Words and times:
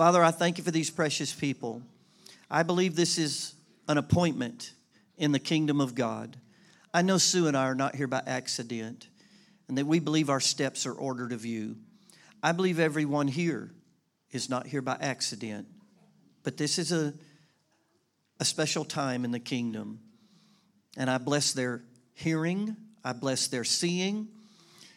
Father, 0.00 0.24
I 0.24 0.30
thank 0.30 0.56
you 0.56 0.64
for 0.64 0.70
these 0.70 0.88
precious 0.88 1.30
people. 1.30 1.82
I 2.50 2.62
believe 2.62 2.96
this 2.96 3.18
is 3.18 3.52
an 3.86 3.98
appointment 3.98 4.72
in 5.18 5.30
the 5.30 5.38
kingdom 5.38 5.78
of 5.78 5.94
God. 5.94 6.38
I 6.94 7.02
know 7.02 7.18
Sue 7.18 7.48
and 7.48 7.54
I 7.54 7.64
are 7.64 7.74
not 7.74 7.96
here 7.96 8.06
by 8.06 8.22
accident, 8.26 9.08
and 9.68 9.76
that 9.76 9.86
we 9.86 9.98
believe 9.98 10.30
our 10.30 10.40
steps 10.40 10.86
are 10.86 10.94
ordered 10.94 11.32
of 11.34 11.44
you. 11.44 11.76
I 12.42 12.52
believe 12.52 12.78
everyone 12.78 13.28
here 13.28 13.72
is 14.30 14.48
not 14.48 14.66
here 14.66 14.80
by 14.80 14.96
accident, 15.02 15.68
but 16.44 16.56
this 16.56 16.78
is 16.78 16.92
a, 16.92 17.12
a 18.40 18.46
special 18.46 18.86
time 18.86 19.26
in 19.26 19.32
the 19.32 19.38
kingdom. 19.38 20.00
And 20.96 21.10
I 21.10 21.18
bless 21.18 21.52
their 21.52 21.82
hearing, 22.14 22.74
I 23.04 23.12
bless 23.12 23.48
their 23.48 23.64
seeing, 23.64 24.28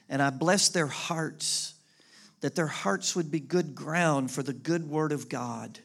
and 0.08 0.22
I 0.22 0.30
bless 0.30 0.70
their 0.70 0.88
hearts, 0.88 1.74
that 2.44 2.56
their 2.56 2.68
hearts 2.68 3.16
would 3.16 3.32
be 3.32 3.40
good 3.40 3.74
ground 3.74 4.30
for 4.30 4.44
the 4.44 4.52
good 4.52 4.90
word 4.90 5.14
of 5.14 5.30
God, 5.30 5.80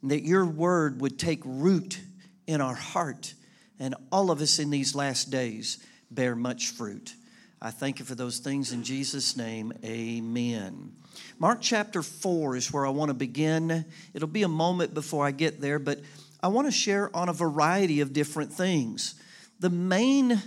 and 0.00 0.12
that 0.12 0.22
your 0.22 0.46
word 0.46 1.00
would 1.00 1.18
take 1.18 1.40
root 1.44 1.98
in 2.46 2.60
our 2.60 2.76
heart, 2.76 3.34
and 3.80 3.96
all 4.12 4.30
of 4.30 4.40
us 4.40 4.60
in 4.60 4.70
these 4.70 4.94
last 4.94 5.32
days 5.32 5.84
bear 6.08 6.36
much 6.36 6.68
fruit. 6.68 7.16
I 7.60 7.72
thank 7.72 7.98
you 7.98 8.04
for 8.04 8.14
those 8.14 8.38
things 8.38 8.70
in 8.70 8.84
Jesus' 8.84 9.36
name. 9.36 9.72
Amen. 9.84 10.92
Mark 11.40 11.58
chapter 11.60 12.04
4 12.04 12.54
is 12.54 12.72
where 12.72 12.86
I 12.86 12.90
want 12.90 13.08
to 13.08 13.14
begin. 13.14 13.84
It'll 14.14 14.28
be 14.28 14.44
a 14.44 14.48
moment 14.48 14.94
before 14.94 15.26
I 15.26 15.32
get 15.32 15.60
there, 15.60 15.80
but 15.80 15.98
I 16.40 16.46
want 16.46 16.68
to 16.68 16.72
share 16.72 17.10
on 17.16 17.28
a 17.28 17.32
variety 17.32 18.00
of 18.00 18.12
different 18.12 18.52
things. 18.52 19.16
The 19.58 19.70
main 19.70 20.40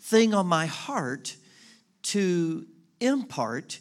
thing 0.00 0.32
on 0.32 0.46
my 0.46 0.64
heart 0.64 1.36
to 2.04 2.64
impart, 2.98 3.78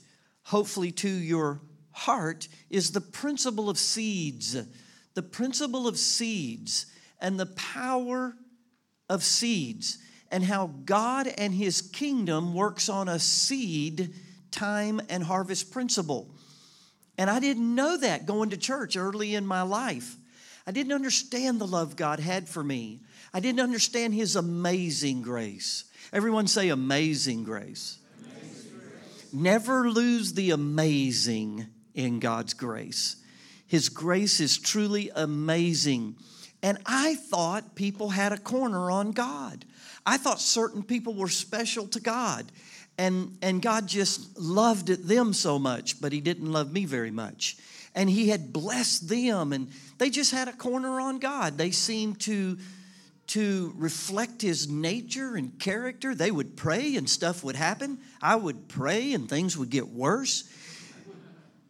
hopefully 0.50 0.92
to 0.92 1.10
your 1.10 1.62
heart, 1.92 2.48
is 2.72 2.92
the 2.92 3.02
principle 3.02 3.70
of 3.70 3.78
seeds. 3.78 4.58
The 5.14 5.22
principle 5.22 5.88
of 5.88 5.98
seeds 5.98 6.88
and 7.22 7.40
the 7.40 7.46
power 7.46 8.34
of 9.10 9.24
seeds 9.24 10.00
and 10.32 10.44
how 10.44 10.72
God 10.86 11.28
and 11.28 11.54
His 11.54 11.82
kingdom 11.82 12.54
works 12.56 12.90
on 12.90 13.08
a 13.08 13.20
seed, 13.20 14.14
time, 14.50 15.00
and 15.10 15.24
harvest 15.24 15.72
principle. 15.72 16.34
And 17.18 17.30
I 17.30 17.40
didn't 17.40 17.76
know 17.76 17.98
that 17.98 18.26
going 18.26 18.50
to 18.52 18.58
church 18.58 18.98
early 18.98 19.36
in 19.36 19.46
my 19.46 19.62
life. 19.62 20.16
I 20.66 20.72
didn't 20.72 20.94
understand 20.94 21.60
the 21.60 21.68
love 21.68 21.96
God 21.96 22.20
had 22.20 22.50
for 22.50 22.64
me. 22.64 23.02
I 23.34 23.40
didn't 23.40 23.62
understand 23.62 24.16
His 24.16 24.36
amazing 24.36 25.22
grace. 25.22 25.86
Everyone 26.12 26.48
say, 26.48 26.70
amazing 26.70 27.44
grace. 27.44 28.00
Never 29.34 29.90
lose 29.90 30.34
the 30.34 30.52
amazing 30.52 31.68
in 31.94 32.20
God's 32.20 32.54
grace. 32.54 33.18
His 33.68 33.90
grace 33.90 34.40
is 34.40 34.58
truly 34.58 35.12
amazing. 35.16 36.16
And 36.64 36.78
I 36.86 37.16
thought 37.16 37.76
people 37.76 38.10
had 38.10 38.34
a 38.34 38.38
corner 38.38 38.92
on 38.92 39.12
God. 39.12 39.66
I 40.06 40.18
thought 40.18 40.40
certain 40.40 40.84
people 40.84 41.14
were 41.14 41.30
special 41.30 41.88
to 41.90 42.00
God. 42.00 42.52
And, 42.98 43.38
and 43.42 43.62
God 43.62 43.88
just 43.88 44.38
loved 44.38 44.88
them 44.88 45.34
so 45.34 45.58
much, 45.58 46.02
but 46.02 46.12
He 46.12 46.20
didn't 46.20 46.52
love 46.52 46.74
me 46.74 46.86
very 46.86 47.12
much. 47.12 47.58
And 47.96 48.10
He 48.10 48.30
had 48.30 48.52
blessed 48.52 49.08
them, 49.08 49.54
and 49.54 49.70
they 49.98 50.10
just 50.10 50.32
had 50.32 50.48
a 50.48 50.54
corner 50.54 51.00
on 51.00 51.20
God. 51.20 51.58
They 51.58 51.72
seemed 51.72 52.20
to, 52.22 52.58
to 53.30 53.74
reflect 53.76 54.42
His 54.42 54.68
nature 54.68 55.36
and 55.36 55.60
character. 55.60 56.14
They 56.14 56.32
would 56.32 56.58
pray, 56.58 56.96
and 56.96 57.10
stuff 57.10 57.44
would 57.44 57.56
happen. 57.56 58.00
I 58.22 58.36
would 58.36 58.68
pray, 58.68 59.14
and 59.14 59.30
things 59.30 59.58
would 59.58 59.70
get 59.70 59.88
worse. 59.90 60.52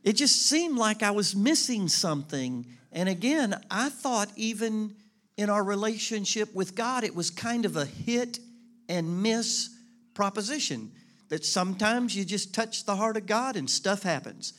It 0.04 0.14
just 0.14 0.48
seemed 0.48 0.78
like 0.78 1.04
I 1.04 1.12
was 1.12 1.36
missing 1.36 1.88
something. 1.88 2.66
And 2.92 3.10
again, 3.10 3.62
I 3.70 3.90
thought 3.90 4.30
even 4.36 4.96
in 5.38 5.50
our 5.50 5.64
relationship 5.64 6.54
with 6.56 6.76
God, 6.76 7.04
it 7.04 7.16
was 7.16 7.30
kind 7.30 7.66
of 7.66 7.76
a 7.76 7.86
hit 7.86 8.40
and 8.88 9.22
miss 9.22 9.70
proposition 10.14 10.92
that 11.30 11.46
sometimes 11.46 12.16
you 12.16 12.26
just 12.26 12.54
touch 12.54 12.86
the 12.86 12.96
heart 12.96 13.18
of 13.18 13.26
God 13.26 13.56
and 13.56 13.70
stuff 13.70 14.04
happens. 14.04 14.54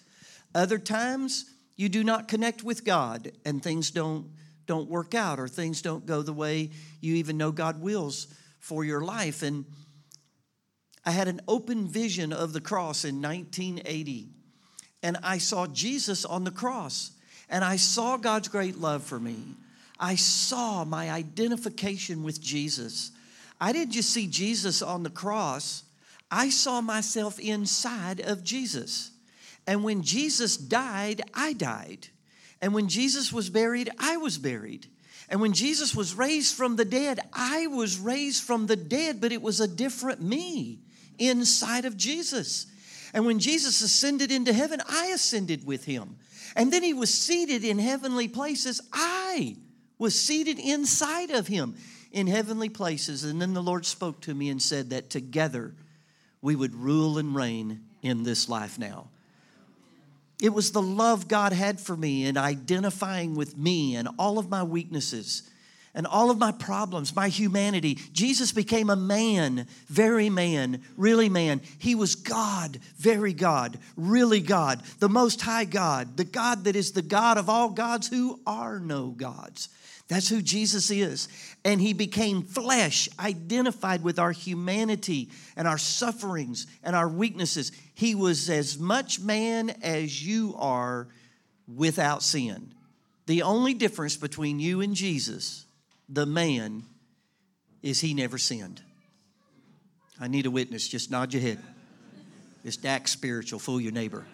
Other 0.54 0.78
times 0.78 1.46
you 1.76 1.88
do 1.88 2.04
not 2.04 2.28
connect 2.28 2.62
with 2.62 2.84
God 2.84 3.32
and 3.44 3.62
things 3.62 3.90
don't 3.90 4.30
don't 4.70 4.88
work 4.88 5.16
out 5.16 5.40
or 5.40 5.48
things 5.48 5.82
don't 5.82 6.06
go 6.06 6.22
the 6.22 6.32
way 6.32 6.70
you 7.00 7.16
even 7.16 7.36
know 7.36 7.50
God 7.50 7.82
wills 7.82 8.28
for 8.60 8.84
your 8.84 9.00
life 9.00 9.42
and 9.42 9.64
I 11.04 11.10
had 11.10 11.26
an 11.26 11.40
open 11.48 11.88
vision 11.88 12.32
of 12.32 12.52
the 12.52 12.60
cross 12.60 13.04
in 13.04 13.20
1980 13.20 14.28
and 15.02 15.16
I 15.24 15.38
saw 15.38 15.66
Jesus 15.66 16.24
on 16.24 16.44
the 16.44 16.52
cross 16.52 17.10
and 17.48 17.64
I 17.64 17.74
saw 17.74 18.16
God's 18.16 18.46
great 18.46 18.78
love 18.78 19.02
for 19.02 19.18
me. 19.18 19.36
I 19.98 20.14
saw 20.14 20.84
my 20.84 21.10
identification 21.10 22.22
with 22.22 22.40
Jesus. 22.40 23.10
I 23.60 23.72
didn't 23.72 23.90
just 23.90 24.10
see 24.10 24.28
Jesus 24.28 24.82
on 24.82 25.02
the 25.02 25.10
cross, 25.10 25.82
I 26.30 26.48
saw 26.48 26.80
myself 26.80 27.40
inside 27.40 28.20
of 28.20 28.44
Jesus. 28.44 29.10
And 29.66 29.82
when 29.82 30.02
Jesus 30.02 30.56
died, 30.56 31.22
I 31.34 31.54
died. 31.54 32.06
And 32.62 32.74
when 32.74 32.88
Jesus 32.88 33.32
was 33.32 33.50
buried, 33.50 33.90
I 33.98 34.16
was 34.16 34.38
buried. 34.38 34.86
And 35.28 35.40
when 35.40 35.52
Jesus 35.52 35.94
was 35.94 36.14
raised 36.14 36.56
from 36.56 36.76
the 36.76 36.84
dead, 36.84 37.20
I 37.32 37.68
was 37.68 37.98
raised 37.98 38.42
from 38.42 38.66
the 38.66 38.76
dead, 38.76 39.20
but 39.20 39.32
it 39.32 39.40
was 39.40 39.60
a 39.60 39.68
different 39.68 40.20
me 40.20 40.80
inside 41.18 41.84
of 41.84 41.96
Jesus. 41.96 42.66
And 43.14 43.26
when 43.26 43.38
Jesus 43.38 43.80
ascended 43.80 44.30
into 44.30 44.52
heaven, 44.52 44.80
I 44.88 45.06
ascended 45.06 45.64
with 45.64 45.84
him. 45.84 46.16
And 46.56 46.72
then 46.72 46.82
he 46.82 46.94
was 46.94 47.12
seated 47.12 47.64
in 47.64 47.78
heavenly 47.78 48.28
places. 48.28 48.80
I 48.92 49.56
was 49.98 50.18
seated 50.18 50.58
inside 50.58 51.30
of 51.30 51.46
him 51.46 51.76
in 52.10 52.26
heavenly 52.26 52.68
places. 52.68 53.22
And 53.24 53.40
then 53.40 53.54
the 53.54 53.62
Lord 53.62 53.86
spoke 53.86 54.20
to 54.22 54.34
me 54.34 54.48
and 54.48 54.60
said 54.60 54.90
that 54.90 55.10
together 55.10 55.74
we 56.42 56.56
would 56.56 56.74
rule 56.74 57.18
and 57.18 57.34
reign 57.34 57.84
in 58.02 58.24
this 58.24 58.48
life 58.48 58.78
now. 58.78 59.10
It 60.40 60.54
was 60.54 60.72
the 60.72 60.82
love 60.82 61.28
God 61.28 61.52
had 61.52 61.80
for 61.80 61.96
me 61.96 62.26
and 62.26 62.38
identifying 62.38 63.34
with 63.34 63.56
me 63.56 63.96
and 63.96 64.08
all 64.18 64.38
of 64.38 64.48
my 64.48 64.62
weaknesses 64.62 65.42
and 65.94 66.06
all 66.06 66.30
of 66.30 66.38
my 66.38 66.52
problems, 66.52 67.14
my 67.14 67.28
humanity. 67.28 67.96
Jesus 68.12 68.52
became 68.52 68.90
a 68.90 68.96
man, 68.96 69.66
very 69.88 70.30
man, 70.30 70.82
really 70.96 71.28
man. 71.28 71.60
He 71.78 71.94
was 71.94 72.14
God, 72.14 72.78
very 72.96 73.32
God, 73.32 73.78
really 73.96 74.40
God, 74.40 74.82
the 75.00 75.08
Most 75.08 75.40
High 75.40 75.64
God, 75.64 76.16
the 76.16 76.24
God 76.24 76.64
that 76.64 76.76
is 76.76 76.92
the 76.92 77.02
God 77.02 77.38
of 77.38 77.48
all 77.48 77.70
gods 77.70 78.08
who 78.08 78.40
are 78.46 78.78
no 78.78 79.08
gods. 79.08 79.68
That's 80.10 80.28
who 80.28 80.42
Jesus 80.42 80.90
is. 80.90 81.28
And 81.64 81.80
he 81.80 81.92
became 81.92 82.42
flesh, 82.42 83.08
identified 83.20 84.02
with 84.02 84.18
our 84.18 84.32
humanity 84.32 85.30
and 85.56 85.68
our 85.68 85.78
sufferings 85.78 86.66
and 86.82 86.96
our 86.96 87.08
weaknesses. 87.08 87.70
He 87.94 88.16
was 88.16 88.50
as 88.50 88.76
much 88.76 89.20
man 89.20 89.70
as 89.82 90.26
you 90.26 90.56
are 90.58 91.06
without 91.72 92.24
sin. 92.24 92.74
The 93.26 93.42
only 93.42 93.72
difference 93.72 94.16
between 94.16 94.58
you 94.58 94.80
and 94.80 94.96
Jesus, 94.96 95.64
the 96.08 96.26
man, 96.26 96.82
is 97.80 98.00
he 98.00 98.12
never 98.12 98.36
sinned. 98.36 98.82
I 100.20 100.26
need 100.26 100.44
a 100.44 100.50
witness. 100.50 100.88
Just 100.88 101.12
nod 101.12 101.32
your 101.32 101.40
head. 101.40 101.60
Just 102.64 102.84
act 102.84 103.08
spiritual. 103.10 103.60
Fool 103.60 103.80
your 103.80 103.92
neighbor. 103.92 104.26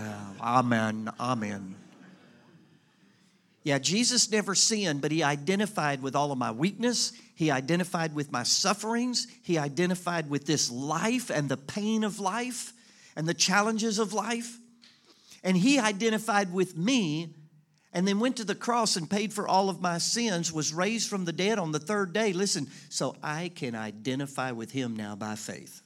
Yeah, 0.00 0.20
amen. 0.40 1.12
Amen. 1.20 1.76
Yeah, 3.64 3.78
Jesus 3.78 4.30
never 4.30 4.54
sinned, 4.54 5.00
but 5.00 5.12
he 5.12 5.22
identified 5.22 6.02
with 6.02 6.16
all 6.16 6.32
of 6.32 6.38
my 6.38 6.50
weakness. 6.50 7.12
He 7.34 7.50
identified 7.50 8.14
with 8.14 8.32
my 8.32 8.42
sufferings. 8.42 9.28
He 9.42 9.56
identified 9.56 10.28
with 10.28 10.46
this 10.46 10.70
life 10.70 11.30
and 11.30 11.48
the 11.48 11.56
pain 11.56 12.02
of 12.02 12.18
life 12.18 12.72
and 13.14 13.26
the 13.26 13.34
challenges 13.34 13.98
of 13.98 14.12
life. 14.12 14.56
And 15.44 15.56
he 15.56 15.78
identified 15.78 16.52
with 16.52 16.76
me 16.76 17.34
and 17.92 18.08
then 18.08 18.18
went 18.18 18.36
to 18.38 18.44
the 18.44 18.54
cross 18.54 18.96
and 18.96 19.08
paid 19.08 19.32
for 19.32 19.46
all 19.46 19.68
of 19.68 19.80
my 19.80 19.98
sins, 19.98 20.52
was 20.52 20.72
raised 20.72 21.08
from 21.08 21.24
the 21.24 21.32
dead 21.32 21.58
on 21.58 21.72
the 21.72 21.78
third 21.78 22.12
day. 22.12 22.32
Listen, 22.32 22.68
so 22.88 23.14
I 23.22 23.50
can 23.54 23.74
identify 23.74 24.50
with 24.52 24.72
him 24.72 24.96
now 24.96 25.14
by 25.14 25.34
faith. 25.36 25.82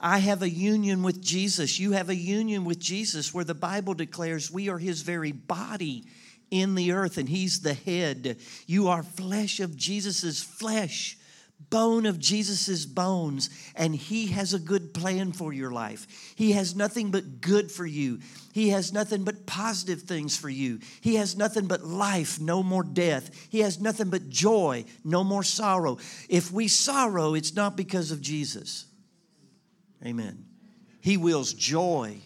I 0.00 0.18
have 0.18 0.42
a 0.42 0.50
union 0.50 1.02
with 1.02 1.22
Jesus. 1.22 1.78
You 1.78 1.92
have 1.92 2.08
a 2.08 2.14
union 2.14 2.64
with 2.64 2.78
Jesus 2.78 3.32
where 3.32 3.44
the 3.44 3.54
Bible 3.54 3.94
declares 3.94 4.50
we 4.50 4.68
are 4.68 4.78
his 4.78 5.02
very 5.02 5.32
body 5.32 6.04
in 6.50 6.74
the 6.74 6.92
earth 6.92 7.18
and 7.18 7.28
he's 7.28 7.60
the 7.60 7.74
head. 7.74 8.38
You 8.66 8.88
are 8.88 9.02
flesh 9.02 9.60
of 9.60 9.76
Jesus's 9.76 10.42
flesh, 10.42 11.16
bone 11.68 12.06
of 12.06 12.18
Jesus's 12.18 12.86
bones, 12.86 13.50
and 13.76 13.94
he 13.94 14.28
has 14.28 14.54
a 14.54 14.58
good 14.58 14.92
plan 14.94 15.32
for 15.32 15.52
your 15.52 15.70
life. 15.70 16.06
He 16.34 16.52
has 16.52 16.74
nothing 16.74 17.10
but 17.10 17.40
good 17.40 17.70
for 17.70 17.86
you. 17.86 18.20
He 18.52 18.70
has 18.70 18.92
nothing 18.92 19.24
but 19.24 19.46
positive 19.46 20.02
things 20.02 20.36
for 20.36 20.48
you. 20.48 20.80
He 21.00 21.16
has 21.16 21.36
nothing 21.36 21.66
but 21.66 21.84
life, 21.84 22.40
no 22.40 22.62
more 22.62 22.82
death. 22.82 23.48
He 23.50 23.60
has 23.60 23.80
nothing 23.80 24.10
but 24.10 24.28
joy, 24.28 24.84
no 25.04 25.22
more 25.22 25.44
sorrow. 25.44 25.98
If 26.28 26.50
we 26.50 26.66
sorrow, 26.68 27.34
it's 27.34 27.54
not 27.54 27.76
because 27.76 28.10
of 28.10 28.20
Jesus. 28.20 28.86
Amen. 30.04 30.46
He 31.00 31.16
wills 31.16 31.52
joy 31.52 32.20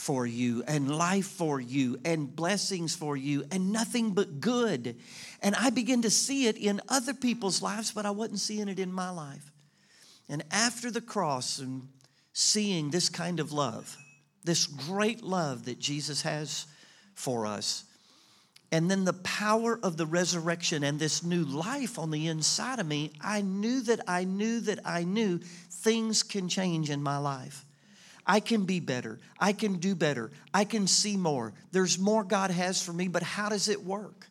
for 0.00 0.26
you 0.26 0.64
and 0.66 0.96
life 0.96 1.26
for 1.26 1.60
you 1.60 2.00
and 2.06 2.34
blessings 2.34 2.94
for 2.94 3.16
you 3.16 3.44
and 3.52 3.70
nothing 3.70 4.12
but 4.12 4.40
good. 4.40 4.96
And 5.42 5.54
I 5.54 5.68
began 5.68 6.02
to 6.02 6.10
see 6.10 6.46
it 6.46 6.56
in 6.56 6.80
other 6.88 7.12
people's 7.12 7.60
lives, 7.60 7.92
but 7.92 8.06
I 8.06 8.10
wasn't 8.10 8.40
seeing 8.40 8.68
it 8.68 8.78
in 8.78 8.90
my 8.90 9.10
life. 9.10 9.52
And 10.28 10.42
after 10.50 10.90
the 10.90 11.02
cross 11.02 11.58
and 11.58 11.86
seeing 12.32 12.90
this 12.90 13.10
kind 13.10 13.40
of 13.40 13.52
love, 13.52 13.94
this 14.42 14.66
great 14.66 15.22
love 15.22 15.66
that 15.66 15.78
Jesus 15.78 16.22
has 16.22 16.66
for 17.14 17.44
us, 17.44 17.84
and 18.72 18.90
then 18.90 19.04
the 19.04 19.12
power 19.12 19.78
of 19.82 19.98
the 19.98 20.06
resurrection 20.06 20.82
and 20.82 20.98
this 20.98 21.22
new 21.22 21.44
life 21.44 21.98
on 21.98 22.10
the 22.10 22.28
inside 22.28 22.78
of 22.78 22.86
me, 22.86 23.10
I 23.20 23.42
knew 23.42 23.82
that 23.82 24.00
I 24.08 24.24
knew 24.24 24.60
that 24.60 24.78
I 24.84 25.04
knew 25.04 25.38
things 25.38 26.22
can 26.22 26.48
change 26.48 26.88
in 26.88 27.02
my 27.02 27.18
life. 27.18 27.66
I 28.30 28.38
can 28.38 28.62
be 28.62 28.78
better. 28.78 29.18
I 29.40 29.52
can 29.52 29.78
do 29.80 29.96
better. 29.96 30.30
I 30.54 30.64
can 30.64 30.86
see 30.86 31.16
more. 31.16 31.52
There's 31.72 31.98
more 31.98 32.22
God 32.22 32.52
has 32.52 32.80
for 32.80 32.92
me, 32.92 33.08
but 33.08 33.24
how 33.24 33.48
does 33.48 33.68
it 33.68 33.84
work? 33.84 34.28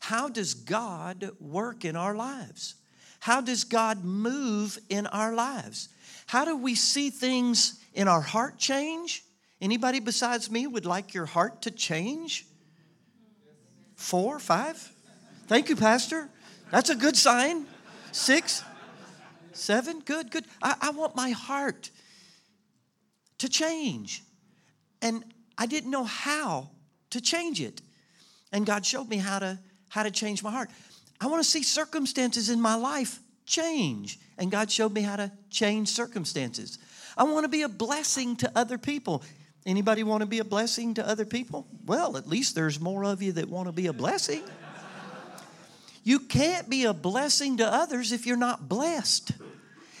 How 0.00 0.28
does 0.28 0.54
God 0.54 1.30
work 1.38 1.84
in 1.84 1.94
our 1.94 2.16
lives? 2.16 2.74
How 3.20 3.40
does 3.40 3.62
God 3.62 4.02
move 4.02 4.76
in 4.88 5.06
our 5.06 5.32
lives? 5.32 5.88
How 6.26 6.44
do 6.44 6.56
we 6.56 6.74
see 6.74 7.10
things 7.10 7.80
in 7.94 8.08
our 8.08 8.22
heart 8.22 8.58
change? 8.58 9.22
Anybody 9.60 10.00
besides 10.00 10.50
me 10.50 10.66
would 10.66 10.84
like 10.84 11.14
your 11.14 11.26
heart 11.26 11.62
to 11.62 11.70
change? 11.70 12.44
Four, 13.94 14.40
five? 14.40 14.92
Thank 15.46 15.68
you, 15.68 15.76
Pastor. 15.76 16.28
That's 16.72 16.90
a 16.90 16.96
good 16.96 17.16
sign. 17.16 17.66
Six, 18.10 18.64
seven, 19.52 20.00
good, 20.00 20.32
good. 20.32 20.44
I, 20.60 20.74
I 20.80 20.90
want 20.90 21.14
my 21.14 21.30
heart 21.30 21.92
to 23.38 23.48
change. 23.48 24.22
And 25.02 25.24
I 25.56 25.66
didn't 25.66 25.90
know 25.90 26.04
how 26.04 26.70
to 27.10 27.20
change 27.20 27.60
it. 27.60 27.80
And 28.52 28.66
God 28.66 28.84
showed 28.84 29.08
me 29.08 29.16
how 29.16 29.38
to 29.38 29.58
how 29.88 30.02
to 30.02 30.10
change 30.10 30.42
my 30.42 30.50
heart. 30.50 30.70
I 31.20 31.26
want 31.26 31.42
to 31.42 31.48
see 31.48 31.62
circumstances 31.62 32.50
in 32.50 32.60
my 32.60 32.74
life 32.74 33.20
change. 33.46 34.18
And 34.36 34.50
God 34.50 34.70
showed 34.70 34.92
me 34.92 35.00
how 35.00 35.16
to 35.16 35.32
change 35.50 35.88
circumstances. 35.88 36.78
I 37.16 37.24
want 37.24 37.44
to 37.44 37.48
be 37.48 37.62
a 37.62 37.68
blessing 37.68 38.36
to 38.36 38.52
other 38.54 38.78
people. 38.78 39.22
Anybody 39.66 40.02
want 40.02 40.20
to 40.20 40.26
be 40.26 40.38
a 40.38 40.44
blessing 40.44 40.94
to 40.94 41.06
other 41.06 41.24
people? 41.24 41.66
Well, 41.86 42.16
at 42.16 42.28
least 42.28 42.54
there's 42.54 42.78
more 42.78 43.04
of 43.04 43.22
you 43.22 43.32
that 43.32 43.48
want 43.48 43.66
to 43.66 43.72
be 43.72 43.86
a 43.86 43.92
blessing. 43.92 44.42
You 46.04 46.20
can't 46.20 46.70
be 46.70 46.84
a 46.84 46.94
blessing 46.94 47.56
to 47.58 47.66
others 47.66 48.12
if 48.12 48.26
you're 48.26 48.36
not 48.36 48.68
blessed. 48.68 49.32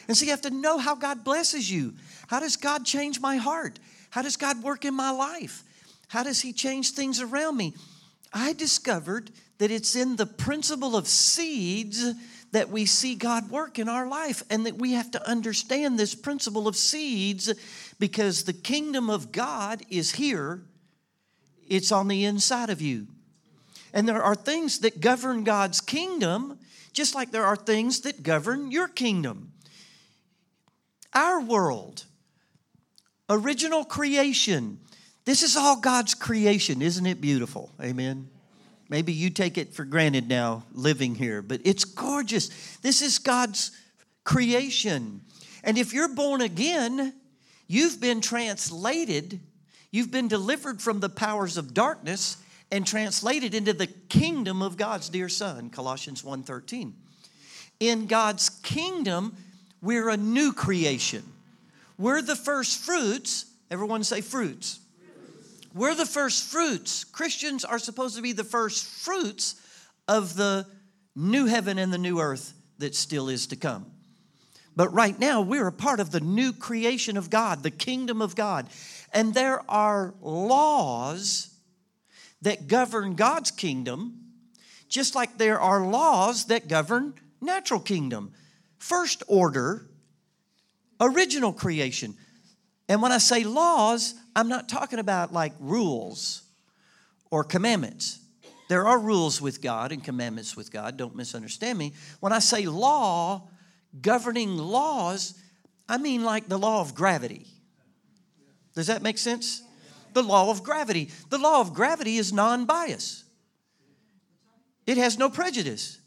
And 0.06 0.16
so 0.16 0.24
you 0.24 0.30
have 0.30 0.42
to 0.42 0.50
know 0.50 0.78
how 0.78 0.94
God 0.94 1.24
blesses 1.24 1.70
you. 1.70 1.94
How 2.28 2.40
does 2.40 2.56
God 2.56 2.86
change 2.86 3.20
my 3.20 3.36
heart? 3.36 3.78
How 4.10 4.22
does 4.22 4.36
God 4.36 4.62
work 4.62 4.84
in 4.84 4.94
my 4.94 5.10
life? 5.10 5.64
How 6.08 6.22
does 6.22 6.40
He 6.40 6.52
change 6.52 6.92
things 6.92 7.20
around 7.20 7.56
me? 7.56 7.74
I 8.32 8.52
discovered 8.52 9.30
that 9.58 9.70
it's 9.70 9.96
in 9.96 10.16
the 10.16 10.26
principle 10.26 10.96
of 10.96 11.08
seeds 11.08 12.14
that 12.52 12.70
we 12.70 12.86
see 12.86 13.14
God 13.14 13.50
work 13.50 13.78
in 13.78 13.88
our 13.88 14.06
life, 14.06 14.42
and 14.48 14.64
that 14.64 14.78
we 14.78 14.92
have 14.92 15.10
to 15.10 15.28
understand 15.28 15.98
this 15.98 16.14
principle 16.14 16.66
of 16.66 16.76
seeds 16.76 17.52
because 17.98 18.44
the 18.44 18.54
kingdom 18.54 19.10
of 19.10 19.32
God 19.32 19.82
is 19.90 20.14
here, 20.14 20.62
it's 21.66 21.92
on 21.92 22.08
the 22.08 22.24
inside 22.24 22.70
of 22.70 22.80
you. 22.80 23.06
And 23.92 24.08
there 24.08 24.22
are 24.22 24.34
things 24.34 24.80
that 24.80 25.00
govern 25.00 25.44
God's 25.44 25.80
kingdom, 25.80 26.58
just 26.92 27.14
like 27.14 27.30
there 27.30 27.44
are 27.44 27.56
things 27.56 28.00
that 28.02 28.22
govern 28.22 28.70
your 28.70 28.88
kingdom. 28.88 29.52
Our 31.14 31.40
world, 31.40 32.04
original 33.28 33.84
creation, 33.84 34.78
this 35.24 35.42
is 35.42 35.56
all 35.56 35.80
God's 35.80 36.14
creation. 36.14 36.82
Isn't 36.82 37.06
it 37.06 37.20
beautiful? 37.20 37.70
Amen. 37.82 38.28
Maybe 38.88 39.12
you 39.12 39.28
take 39.28 39.58
it 39.58 39.74
for 39.74 39.84
granted 39.84 40.28
now 40.28 40.64
living 40.72 41.14
here, 41.14 41.42
but 41.42 41.60
it's 41.64 41.84
gorgeous. 41.84 42.48
This 42.78 43.02
is 43.02 43.18
God's 43.18 43.72
creation. 44.24 45.20
And 45.62 45.76
if 45.76 45.92
you're 45.92 46.14
born 46.14 46.40
again, 46.40 47.12
you've 47.66 48.00
been 48.00 48.20
translated, 48.22 49.40
you've 49.90 50.10
been 50.10 50.28
delivered 50.28 50.80
from 50.80 51.00
the 51.00 51.10
powers 51.10 51.58
of 51.58 51.74
darkness 51.74 52.38
and 52.70 52.86
translated 52.86 53.54
into 53.54 53.72
the 53.72 53.86
kingdom 53.86 54.62
of 54.62 54.76
God's 54.76 55.08
dear 55.08 55.28
son, 55.28 55.70
Colossians 55.70 56.22
1:13. 56.22 56.94
In 57.80 58.06
God's 58.06 58.48
kingdom, 58.48 59.36
we're 59.82 60.08
a 60.08 60.16
new 60.16 60.52
creation. 60.52 61.22
We're 61.98 62.22
the 62.22 62.36
first 62.36 62.78
fruits. 62.78 63.46
Everyone 63.70 64.04
say 64.04 64.20
fruits. 64.20 64.80
We're 65.74 65.94
the 65.94 66.06
first 66.06 66.44
fruits. 66.44 67.04
Christians 67.04 67.64
are 67.64 67.78
supposed 67.78 68.16
to 68.16 68.22
be 68.22 68.32
the 68.32 68.44
first 68.44 68.84
fruits 68.84 69.60
of 70.06 70.34
the 70.34 70.66
new 71.14 71.46
heaven 71.46 71.78
and 71.78 71.92
the 71.92 71.98
new 71.98 72.20
earth 72.20 72.54
that 72.78 72.94
still 72.94 73.28
is 73.28 73.48
to 73.48 73.56
come. 73.56 73.86
But 74.76 74.94
right 74.94 75.18
now, 75.18 75.40
we're 75.40 75.66
a 75.66 75.72
part 75.72 75.98
of 75.98 76.12
the 76.12 76.20
new 76.20 76.52
creation 76.52 77.16
of 77.16 77.30
God, 77.30 77.64
the 77.64 77.70
kingdom 77.70 78.22
of 78.22 78.36
God. 78.36 78.68
And 79.12 79.34
there 79.34 79.68
are 79.68 80.14
laws 80.20 81.52
that 82.42 82.68
govern 82.68 83.16
God's 83.16 83.50
kingdom, 83.50 84.20
just 84.88 85.16
like 85.16 85.36
there 85.36 85.60
are 85.60 85.84
laws 85.84 86.44
that 86.44 86.68
govern 86.68 87.14
natural 87.40 87.80
kingdom. 87.80 88.32
First 88.78 89.24
order, 89.26 89.87
original 91.00 91.52
creation. 91.52 92.14
And 92.88 93.02
when 93.02 93.12
I 93.12 93.18
say 93.18 93.44
laws, 93.44 94.14
I'm 94.34 94.48
not 94.48 94.68
talking 94.68 94.98
about 94.98 95.32
like 95.32 95.52
rules 95.60 96.42
or 97.30 97.44
commandments. 97.44 98.20
There 98.68 98.86
are 98.86 98.98
rules 98.98 99.40
with 99.40 99.62
God 99.62 99.92
and 99.92 100.04
commandments 100.04 100.56
with 100.56 100.70
God, 100.70 100.96
don't 100.96 101.16
misunderstand 101.16 101.78
me. 101.78 101.94
When 102.20 102.32
I 102.32 102.38
say 102.38 102.66
law, 102.66 103.48
governing 104.00 104.56
laws, 104.56 105.34
I 105.88 105.98
mean 105.98 106.22
like 106.22 106.48
the 106.48 106.58
law 106.58 106.80
of 106.80 106.94
gravity. 106.94 107.46
Does 108.74 108.88
that 108.88 109.02
make 109.02 109.18
sense? 109.18 109.62
The 110.12 110.22
law 110.22 110.50
of 110.50 110.62
gravity. 110.62 111.10
The 111.30 111.38
law 111.38 111.60
of 111.60 111.74
gravity 111.74 112.16
is 112.18 112.32
non 112.32 112.66
bias, 112.66 113.24
it 114.86 114.96
has 114.96 115.18
no 115.18 115.30
prejudice. 115.30 115.98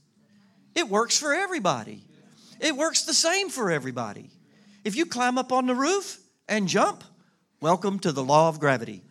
It 0.74 0.88
works 0.88 1.18
for 1.18 1.34
everybody, 1.34 2.04
it 2.60 2.76
works 2.76 3.04
the 3.04 3.14
same 3.14 3.50
for 3.50 3.72
everybody. 3.72 4.30
If 4.84 4.96
you 4.96 5.06
climb 5.06 5.38
up 5.38 5.52
on 5.52 5.68
the 5.68 5.76
roof 5.76 6.20
and 6.48 6.68
jump, 6.68 7.04
Welcome 7.62 8.00
to 8.00 8.12
the 8.12 8.24
law 8.24 8.50
of 8.50 8.60
gravity. 8.60 9.04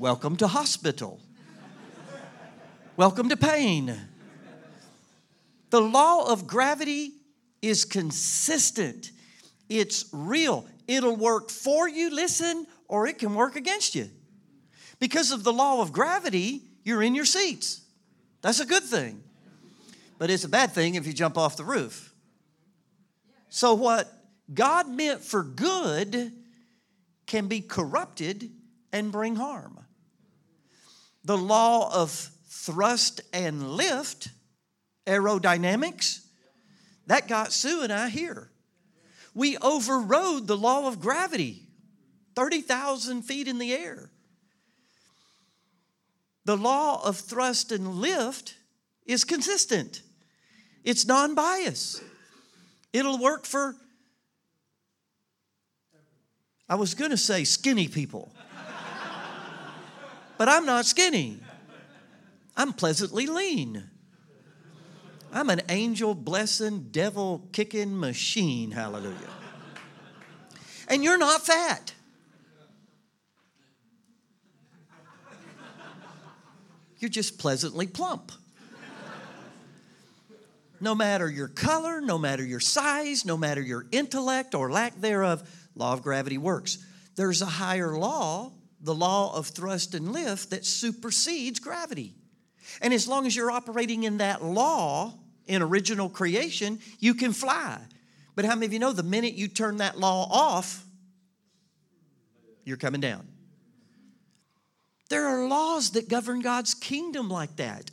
Welcome 0.00 0.34
to 0.38 0.48
hospital. 0.48 1.20
Welcome 2.96 3.28
to 3.28 3.36
pain. 3.36 3.96
The 5.70 5.80
law 5.80 6.28
of 6.32 6.48
gravity 6.48 7.12
is 7.62 7.84
consistent, 7.84 9.12
it's 9.68 10.06
real. 10.12 10.66
It'll 10.88 11.14
work 11.14 11.50
for 11.50 11.88
you, 11.88 12.10
listen, 12.10 12.66
or 12.88 13.06
it 13.06 13.18
can 13.18 13.36
work 13.36 13.54
against 13.54 13.94
you. 13.94 14.10
Because 14.98 15.30
of 15.30 15.44
the 15.44 15.52
law 15.52 15.80
of 15.80 15.92
gravity, 15.92 16.62
you're 16.82 17.02
in 17.02 17.14
your 17.14 17.24
seats. 17.24 17.82
That's 18.42 18.58
a 18.58 18.66
good 18.66 18.82
thing. 18.82 19.22
But 20.18 20.30
it's 20.30 20.42
a 20.42 20.48
bad 20.48 20.72
thing 20.72 20.96
if 20.96 21.06
you 21.06 21.12
jump 21.12 21.38
off 21.38 21.56
the 21.56 21.64
roof. 21.64 22.12
So, 23.48 23.74
what 23.74 24.12
God 24.52 24.88
meant 24.88 25.22
for 25.22 25.42
good 25.42 26.32
can 27.26 27.48
be 27.48 27.60
corrupted 27.60 28.50
and 28.92 29.10
bring 29.10 29.36
harm. 29.36 29.78
The 31.24 31.38
law 31.38 31.92
of 31.94 32.10
thrust 32.10 33.22
and 33.32 33.70
lift, 33.70 34.28
aerodynamics, 35.06 36.20
that 37.06 37.28
got 37.28 37.52
Sue 37.52 37.82
and 37.82 37.92
I 37.92 38.08
here. 38.08 38.50
We 39.34 39.56
overrode 39.58 40.46
the 40.46 40.56
law 40.56 40.86
of 40.86 41.00
gravity, 41.00 41.62
30,000 42.36 43.22
feet 43.22 43.48
in 43.48 43.58
the 43.58 43.72
air. 43.72 44.10
The 46.44 46.56
law 46.56 47.04
of 47.04 47.18
thrust 47.18 47.72
and 47.72 47.94
lift 47.94 48.54
is 49.06 49.24
consistent, 49.24 50.02
it's 50.84 51.06
non 51.06 51.34
bias. 51.34 52.02
It'll 52.92 53.18
work 53.18 53.44
for 53.44 53.74
I 56.68 56.76
was 56.76 56.94
going 56.94 57.10
to 57.10 57.16
say 57.16 57.44
skinny 57.44 57.88
people, 57.88 58.32
but 60.38 60.48
I'm 60.48 60.64
not 60.64 60.86
skinny. 60.86 61.40
I'm 62.56 62.72
pleasantly 62.72 63.26
lean. 63.26 63.84
I'm 65.32 65.50
an 65.50 65.62
angel 65.68 66.14
blessing, 66.14 66.88
devil 66.90 67.48
kicking 67.52 67.98
machine. 67.98 68.70
Hallelujah. 68.70 69.16
And 70.88 71.02
you're 71.02 71.18
not 71.18 71.44
fat. 71.44 71.92
You're 76.98 77.10
just 77.10 77.38
pleasantly 77.38 77.86
plump. 77.86 78.32
No 80.80 80.94
matter 80.94 81.28
your 81.28 81.48
color, 81.48 82.00
no 82.00 82.16
matter 82.18 82.44
your 82.44 82.60
size, 82.60 83.24
no 83.24 83.36
matter 83.36 83.60
your 83.60 83.86
intellect 83.90 84.54
or 84.54 84.70
lack 84.70 85.00
thereof, 85.00 85.48
Law 85.74 85.92
of 85.92 86.02
gravity 86.02 86.38
works. 86.38 86.78
there's 87.16 87.42
a 87.42 87.46
higher 87.46 87.96
law, 87.96 88.50
the 88.80 88.94
law 88.94 89.36
of 89.36 89.46
thrust 89.46 89.94
and 89.94 90.12
lift, 90.12 90.50
that 90.50 90.64
supersedes 90.64 91.60
gravity. 91.60 92.14
And 92.80 92.92
as 92.92 93.06
long 93.06 93.26
as 93.26 93.36
you're 93.36 93.50
operating 93.50 94.02
in 94.02 94.18
that 94.18 94.42
law 94.42 95.14
in 95.46 95.62
original 95.62 96.08
creation, 96.08 96.80
you 96.98 97.14
can 97.14 97.32
fly. 97.32 97.78
But 98.34 98.44
how 98.44 98.54
many 98.54 98.66
of 98.66 98.72
you 98.72 98.78
know 98.78 98.92
the 98.92 99.02
minute 99.02 99.34
you 99.34 99.48
turn 99.48 99.76
that 99.76 99.98
law 99.98 100.28
off, 100.30 100.84
you're 102.64 102.76
coming 102.76 103.00
down? 103.00 103.28
There 105.08 105.26
are 105.26 105.46
laws 105.46 105.90
that 105.90 106.08
govern 106.08 106.40
God's 106.40 106.74
kingdom 106.74 107.28
like 107.28 107.56
that 107.56 107.90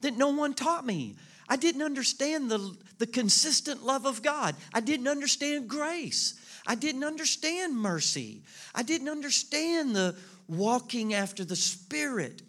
that 0.00 0.16
no 0.16 0.28
one 0.28 0.54
taught 0.54 0.84
me. 0.84 1.16
I 1.48 1.56
didn't 1.56 1.82
understand 1.82 2.50
the, 2.50 2.76
the 2.98 3.06
consistent 3.06 3.84
love 3.84 4.04
of 4.04 4.22
God. 4.22 4.54
I 4.74 4.80
didn't 4.80 5.08
understand 5.08 5.68
grace. 5.68 6.34
I 6.68 6.74
didn't 6.74 7.02
understand 7.02 7.74
mercy. 7.74 8.42
I 8.74 8.82
didn't 8.82 9.08
understand 9.08 9.96
the 9.96 10.14
walking 10.46 11.14
after 11.14 11.42
the 11.42 11.56
Spirit 11.56 12.42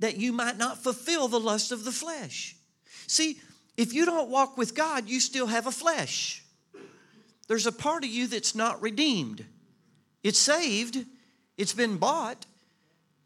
that 0.00 0.16
you 0.16 0.32
might 0.32 0.56
not 0.56 0.82
fulfill 0.82 1.28
the 1.28 1.38
lust 1.38 1.70
of 1.70 1.84
the 1.84 1.92
flesh. 1.92 2.56
See, 3.06 3.38
if 3.76 3.92
you 3.92 4.06
don't 4.06 4.30
walk 4.30 4.56
with 4.56 4.74
God, 4.74 5.08
you 5.08 5.20
still 5.20 5.46
have 5.46 5.66
a 5.66 5.70
flesh. 5.70 6.42
There's 7.46 7.66
a 7.66 7.72
part 7.72 8.04
of 8.04 8.10
you 8.10 8.26
that's 8.26 8.54
not 8.54 8.80
redeemed. 8.80 9.44
It's 10.22 10.38
saved, 10.38 11.04
it's 11.58 11.74
been 11.74 11.98
bought, 11.98 12.46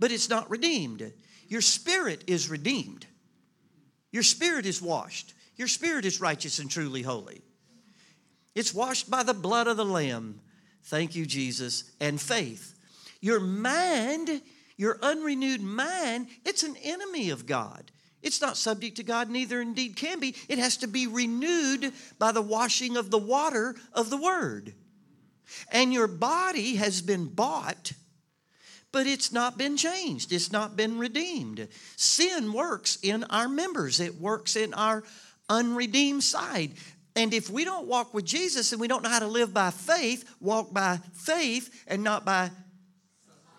but 0.00 0.10
it's 0.10 0.28
not 0.28 0.50
redeemed. 0.50 1.12
Your 1.46 1.60
spirit 1.60 2.24
is 2.26 2.50
redeemed. 2.50 3.06
Your 4.10 4.24
spirit 4.24 4.66
is 4.66 4.82
washed. 4.82 5.34
Your 5.56 5.68
spirit 5.68 6.04
is 6.04 6.20
righteous 6.20 6.58
and 6.58 6.68
truly 6.70 7.02
holy. 7.02 7.42
It's 8.54 8.74
washed 8.74 9.10
by 9.10 9.22
the 9.22 9.34
blood 9.34 9.66
of 9.66 9.76
the 9.76 9.84
Lamb. 9.84 10.40
Thank 10.84 11.14
you, 11.14 11.26
Jesus. 11.26 11.84
And 12.00 12.20
faith. 12.20 12.74
Your 13.20 13.40
mind, 13.40 14.42
your 14.76 14.98
unrenewed 15.02 15.62
mind, 15.62 16.26
it's 16.44 16.62
an 16.62 16.76
enemy 16.82 17.30
of 17.30 17.46
God. 17.46 17.90
It's 18.22 18.40
not 18.40 18.56
subject 18.56 18.96
to 18.96 19.02
God, 19.02 19.30
neither 19.30 19.60
indeed 19.60 19.96
can 19.96 20.20
be. 20.20 20.34
It 20.48 20.58
has 20.58 20.76
to 20.78 20.86
be 20.86 21.06
renewed 21.06 21.92
by 22.18 22.32
the 22.32 22.42
washing 22.42 22.96
of 22.96 23.10
the 23.10 23.18
water 23.18 23.74
of 23.92 24.10
the 24.10 24.16
Word. 24.16 24.74
And 25.70 25.92
your 25.92 26.06
body 26.06 26.76
has 26.76 27.02
been 27.02 27.26
bought, 27.26 27.92
but 28.92 29.06
it's 29.06 29.32
not 29.32 29.58
been 29.58 29.76
changed. 29.76 30.32
It's 30.32 30.52
not 30.52 30.76
been 30.76 30.98
redeemed. 30.98 31.68
Sin 31.96 32.52
works 32.52 32.98
in 33.02 33.24
our 33.24 33.48
members, 33.48 33.98
it 33.98 34.20
works 34.20 34.56
in 34.56 34.72
our 34.74 35.02
unredeemed 35.48 36.22
side. 36.22 36.72
And 37.14 37.34
if 37.34 37.50
we 37.50 37.64
don't 37.64 37.86
walk 37.86 38.14
with 38.14 38.24
Jesus 38.24 38.72
and 38.72 38.80
we 38.80 38.88
don't 38.88 39.02
know 39.02 39.10
how 39.10 39.18
to 39.18 39.26
live 39.26 39.52
by 39.52 39.70
faith, 39.70 40.24
walk 40.40 40.72
by 40.72 40.98
faith 41.12 41.84
and 41.86 42.02
not 42.02 42.24
by 42.24 42.50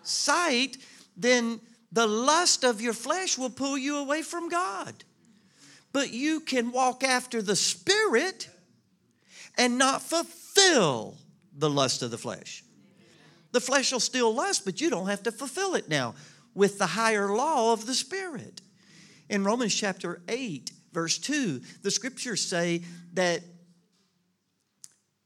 sight, 0.02 0.76
then 1.16 1.60
the 1.92 2.06
lust 2.06 2.64
of 2.64 2.80
your 2.80 2.92
flesh 2.92 3.38
will 3.38 3.50
pull 3.50 3.78
you 3.78 3.98
away 3.98 4.22
from 4.22 4.48
God. 4.48 5.04
But 5.92 6.12
you 6.12 6.40
can 6.40 6.72
walk 6.72 7.04
after 7.04 7.40
the 7.40 7.54
Spirit 7.54 8.48
and 9.56 9.78
not 9.78 10.02
fulfill 10.02 11.16
the 11.56 11.70
lust 11.70 12.02
of 12.02 12.10
the 12.10 12.18
flesh. 12.18 12.64
The 13.52 13.60
flesh 13.60 13.92
will 13.92 14.00
still 14.00 14.34
lust, 14.34 14.64
but 14.64 14.80
you 14.80 14.90
don't 14.90 15.06
have 15.06 15.22
to 15.22 15.32
fulfill 15.32 15.76
it 15.76 15.88
now 15.88 16.16
with 16.54 16.78
the 16.78 16.86
higher 16.86 17.28
law 17.28 17.72
of 17.72 17.86
the 17.86 17.94
Spirit. 17.94 18.60
In 19.28 19.44
Romans 19.44 19.72
chapter 19.72 20.20
8, 20.28 20.72
verse 20.94 21.18
2, 21.18 21.60
the 21.82 21.90
scriptures 21.90 22.40
say 22.40 22.82
that 23.12 23.42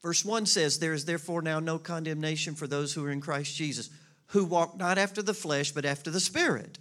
verse 0.03 0.25
1 0.25 0.47
says, 0.47 0.79
There 0.79 0.95
is 0.95 1.05
therefore 1.05 1.43
now 1.43 1.61
no 1.61 1.79
condemnation 1.79 2.55
for 2.55 2.67
those 2.67 2.93
who 2.93 3.05
are 3.05 3.11
in 3.11 3.21
Christ 3.21 3.55
Jesus 3.55 3.91
who 4.29 4.45
walk 4.45 4.77
not 4.77 4.99
after 4.99 5.23
the 5.23 5.35
flesh, 5.35 5.73
but 5.73 5.85
after 5.85 6.11
the 6.11 6.21
Spirit. 6.21 6.79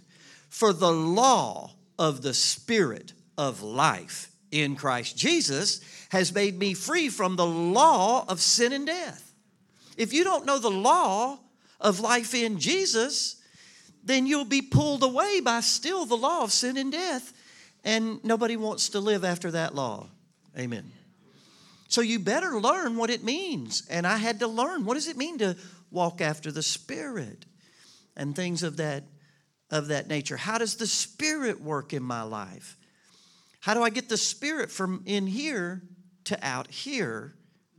For 0.48 0.72
the 0.72 0.92
law 0.92 1.72
of 1.98 2.22
the 2.22 2.34
Spirit 2.34 3.12
of 3.36 3.62
life 3.62 4.30
in 4.50 4.76
Christ 4.76 5.16
Jesus 5.16 5.80
has 6.10 6.34
made 6.34 6.58
me 6.58 6.72
free 6.72 7.08
from 7.08 7.36
the 7.36 7.46
law 7.46 8.24
of 8.28 8.40
sin 8.40 8.72
and 8.72 8.86
death. 8.86 9.34
If 9.96 10.12
you 10.12 10.24
don't 10.24 10.46
know 10.46 10.58
the 10.58 10.70
law 10.70 11.38
of 11.80 12.00
life 12.00 12.34
in 12.34 12.58
Jesus, 12.58 13.36
then 14.02 14.26
you'll 14.26 14.44
be 14.44 14.62
pulled 14.62 15.02
away 15.02 15.40
by 15.40 15.60
still 15.60 16.06
the 16.06 16.16
law 16.16 16.42
of 16.42 16.52
sin 16.52 16.76
and 16.76 16.92
death, 16.92 17.32
and 17.84 18.22
nobody 18.24 18.56
wants 18.56 18.90
to 18.90 19.00
live 19.00 19.24
after 19.24 19.50
that 19.52 19.74
law. 19.74 20.08
Amen. 20.58 20.90
So 21.88 22.02
you 22.02 22.18
better 22.18 22.60
learn 22.60 22.96
what 22.96 23.10
it 23.10 23.24
means. 23.24 23.84
And 23.90 24.06
I 24.06 24.18
had 24.18 24.40
to 24.40 24.46
learn 24.46 24.84
what 24.84 24.94
does 24.94 25.08
it 25.08 25.16
mean 25.16 25.38
to 25.38 25.56
walk 25.90 26.20
after 26.20 26.52
the 26.52 26.62
Spirit 26.62 27.46
and 28.16 28.36
things 28.36 28.62
of 28.62 28.76
that, 28.76 29.04
of 29.70 29.88
that 29.88 30.08
nature. 30.08 30.36
How 30.36 30.58
does 30.58 30.76
the 30.76 30.86
Spirit 30.86 31.60
work 31.60 31.94
in 31.94 32.02
my 32.02 32.22
life? 32.22 32.76
How 33.60 33.74
do 33.74 33.82
I 33.82 33.90
get 33.90 34.08
the 34.08 34.16
Spirit 34.16 34.70
from 34.70 35.02
in 35.06 35.26
here 35.26 35.82
to 36.24 36.38
out 36.46 36.70
here 36.70 37.34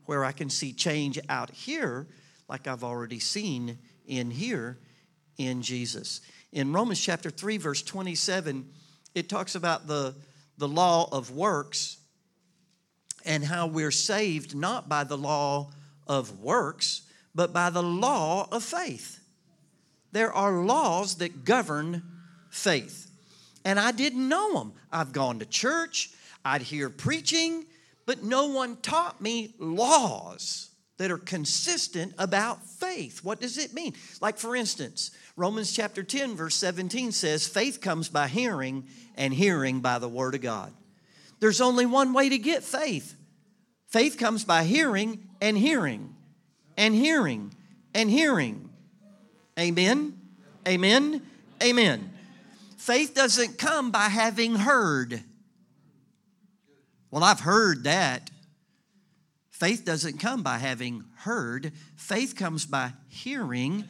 where 0.06 0.26
I 0.26 0.32
can 0.32 0.50
see 0.50 0.74
change 0.74 1.20
out 1.30 1.52
here 1.52 2.08
like 2.48 2.68
I've 2.68 2.84
already 2.84 3.20
seen 3.20 3.78
in 4.08 4.32
here 4.32 4.80
in 5.38 5.62
Jesus? 5.62 6.22
In 6.52 6.74
Romans 6.74 7.00
chapter 7.00 7.30
3, 7.30 7.58
verse 7.58 7.84
27, 7.84 8.68
it 9.16 9.30
talks 9.30 9.56
about 9.56 9.88
the, 9.88 10.16
the 10.58 10.68
law 10.68 11.10
of 11.12 11.32
works 11.32 11.98
and 13.26 13.44
how 13.44 13.68
we're 13.68 13.92
saved 13.92 14.56
not 14.56 14.88
by 14.88 15.04
the 15.04 15.18
law 15.18 15.72
of 16.08 16.40
works, 16.40 17.02
but 17.36 17.54
by 17.54 17.70
the 17.70 17.84
law 17.84 18.48
of 18.52 18.64
faith. 18.64 19.20
There 20.12 20.34
are 20.34 20.64
laws 20.64 21.16
that 21.16 21.46
govern 21.46 22.04
faith. 22.50 23.12
And 23.66 23.80
I 23.80 23.92
didn't 23.92 24.28
know 24.28 24.54
them. 24.54 24.74
I've 24.92 25.12
gone 25.12 25.40
to 25.40 25.46
church, 25.46 26.12
I'd 26.44 26.62
hear 26.62 26.90
preaching, 26.90 27.66
but 28.06 28.24
no 28.24 28.48
one 28.48 28.78
taught 28.78 29.22
me 29.22 29.54
laws 29.60 30.69
that 31.00 31.12
are 31.12 31.18
consistent 31.18 32.14
about 32.20 32.64
faith. 32.66 33.24
What 33.24 33.40
does 33.40 33.58
it 33.58 33.74
mean? 33.74 33.96
Like, 34.22 34.38
for 34.38 34.54
instance, 34.56 35.12
Romans 35.38 35.74
chapter 35.74 36.04
10, 36.04 36.36
verse 36.36 36.56
17 36.56 37.14
says, 37.14 37.48
Faith 37.48 37.80
comes 37.80 38.10
by 38.10 38.28
hearing, 38.28 38.86
and 39.16 39.34
hearing 39.34 39.80
by 39.80 39.98
the 39.98 40.10
word 40.10 40.36
of 40.36 40.42
God. 40.42 40.74
There's 41.40 41.62
only 41.62 41.86
one 41.86 42.14
way 42.14 42.30
to 42.30 42.38
get 42.38 42.64
faith 42.64 43.16
faith 43.88 44.18
comes 44.20 44.46
by 44.46 44.66
hearing, 44.66 45.28
and 45.42 45.58
hearing 45.58 46.16
and 46.78 46.94
hearing 46.94 47.54
and 47.96 48.10
hearing. 48.10 48.70
Amen. 49.58 50.18
Amen. 50.68 51.22
Amen. 51.64 52.12
Faith 52.78 53.14
doesn't 53.14 53.58
come 53.58 53.92
by 53.92 54.10
having 54.10 54.56
heard. 54.56 55.24
Well, 57.12 57.24
I've 57.24 57.42
heard 57.42 57.86
that. 57.86 58.30
Faith 59.60 59.84
doesn't 59.84 60.20
come 60.20 60.42
by 60.42 60.58
having 60.58 61.04
heard. 61.18 61.74
Faith 61.98 62.38
comes 62.38 62.66
by 62.66 62.94
hearing 63.10 63.84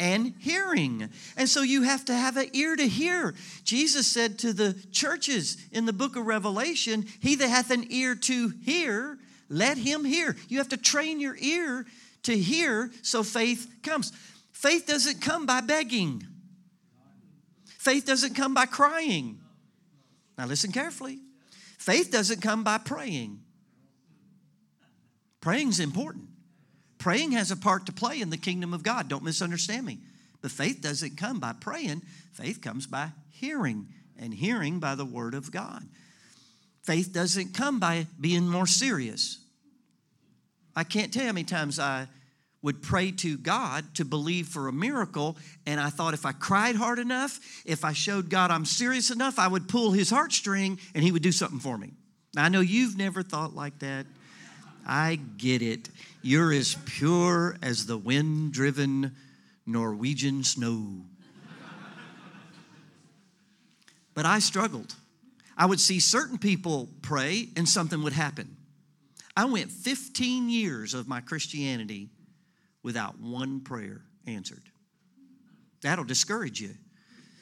and 0.00 0.32
hearing. 0.38 1.10
And 1.36 1.46
so 1.46 1.60
you 1.60 1.82
have 1.82 2.06
to 2.06 2.14
have 2.14 2.38
an 2.38 2.48
ear 2.54 2.74
to 2.74 2.88
hear. 2.88 3.34
Jesus 3.62 4.06
said 4.06 4.38
to 4.38 4.54
the 4.54 4.74
churches 4.90 5.58
in 5.70 5.84
the 5.84 5.92
book 5.92 6.16
of 6.16 6.24
Revelation, 6.24 7.04
He 7.20 7.34
that 7.34 7.48
hath 7.48 7.70
an 7.70 7.84
ear 7.90 8.14
to 8.14 8.54
hear, 8.64 9.18
let 9.50 9.76
him 9.76 10.06
hear. 10.06 10.34
You 10.48 10.56
have 10.58 10.70
to 10.70 10.78
train 10.78 11.20
your 11.20 11.36
ear 11.38 11.84
to 12.22 12.34
hear 12.34 12.90
so 13.02 13.22
faith 13.22 13.70
comes. 13.82 14.12
Faith 14.52 14.86
doesn't 14.86 15.20
come 15.20 15.44
by 15.44 15.60
begging, 15.60 16.26
faith 17.66 18.06
doesn't 18.06 18.34
come 18.34 18.54
by 18.54 18.64
crying. 18.64 19.40
Now, 20.38 20.46
listen 20.46 20.72
carefully. 20.72 21.18
Faith 21.76 22.10
doesn't 22.10 22.40
come 22.40 22.64
by 22.64 22.78
praying. 22.78 23.41
Praying's 25.42 25.80
important. 25.80 26.28
Praying 26.96 27.32
has 27.32 27.50
a 27.50 27.56
part 27.56 27.84
to 27.86 27.92
play 27.92 28.20
in 28.20 28.30
the 28.30 28.38
kingdom 28.38 28.72
of 28.72 28.82
God. 28.82 29.08
Don't 29.08 29.24
misunderstand 29.24 29.84
me. 29.84 29.98
But 30.40 30.52
faith 30.52 30.80
doesn't 30.80 31.18
come 31.18 31.38
by 31.38 31.52
praying, 31.52 32.02
faith 32.32 32.62
comes 32.62 32.86
by 32.86 33.10
hearing, 33.28 33.88
and 34.18 34.32
hearing 34.32 34.78
by 34.78 34.94
the 34.94 35.04
word 35.04 35.34
of 35.34 35.50
God. 35.52 35.84
Faith 36.84 37.12
doesn't 37.12 37.54
come 37.54 37.78
by 37.78 38.06
being 38.20 38.48
more 38.48 38.66
serious. 38.66 39.38
I 40.74 40.84
can't 40.84 41.12
tell 41.12 41.22
you 41.22 41.28
how 41.28 41.34
many 41.34 41.44
times 41.44 41.78
I 41.78 42.08
would 42.62 42.82
pray 42.82 43.10
to 43.10 43.36
God 43.36 43.84
to 43.96 44.04
believe 44.04 44.46
for 44.46 44.68
a 44.68 44.72
miracle, 44.72 45.36
and 45.66 45.80
I 45.80 45.90
thought 45.90 46.14
if 46.14 46.24
I 46.24 46.32
cried 46.32 46.76
hard 46.76 47.00
enough, 47.00 47.40
if 47.64 47.84
I 47.84 47.92
showed 47.92 48.30
God 48.30 48.50
I'm 48.50 48.64
serious 48.64 49.10
enough, 49.10 49.38
I 49.38 49.48
would 49.48 49.68
pull 49.68 49.90
his 49.90 50.10
heartstring 50.10 50.78
and 50.94 51.02
he 51.02 51.10
would 51.10 51.22
do 51.22 51.32
something 51.32 51.58
for 51.58 51.76
me. 51.76 51.92
Now, 52.34 52.44
I 52.44 52.48
know 52.48 52.60
you've 52.60 52.96
never 52.96 53.22
thought 53.22 53.54
like 53.54 53.80
that. 53.80 54.06
I 54.86 55.16
get 55.36 55.62
it. 55.62 55.88
You're 56.22 56.52
as 56.52 56.76
pure 56.84 57.56
as 57.62 57.86
the 57.86 57.96
wind 57.96 58.52
driven 58.52 59.14
Norwegian 59.66 60.44
snow. 60.44 61.04
but 64.14 64.26
I 64.26 64.38
struggled. 64.38 64.94
I 65.56 65.66
would 65.66 65.80
see 65.80 66.00
certain 66.00 66.38
people 66.38 66.88
pray 67.02 67.48
and 67.56 67.68
something 67.68 68.02
would 68.02 68.12
happen. 68.12 68.56
I 69.36 69.44
went 69.46 69.70
15 69.70 70.48
years 70.48 70.94
of 70.94 71.08
my 71.08 71.20
Christianity 71.20 72.10
without 72.82 73.18
one 73.18 73.60
prayer. 73.60 74.02
answered. 74.26 74.62
That'll 75.82 76.04
discourage 76.04 76.60
you. 76.60 76.74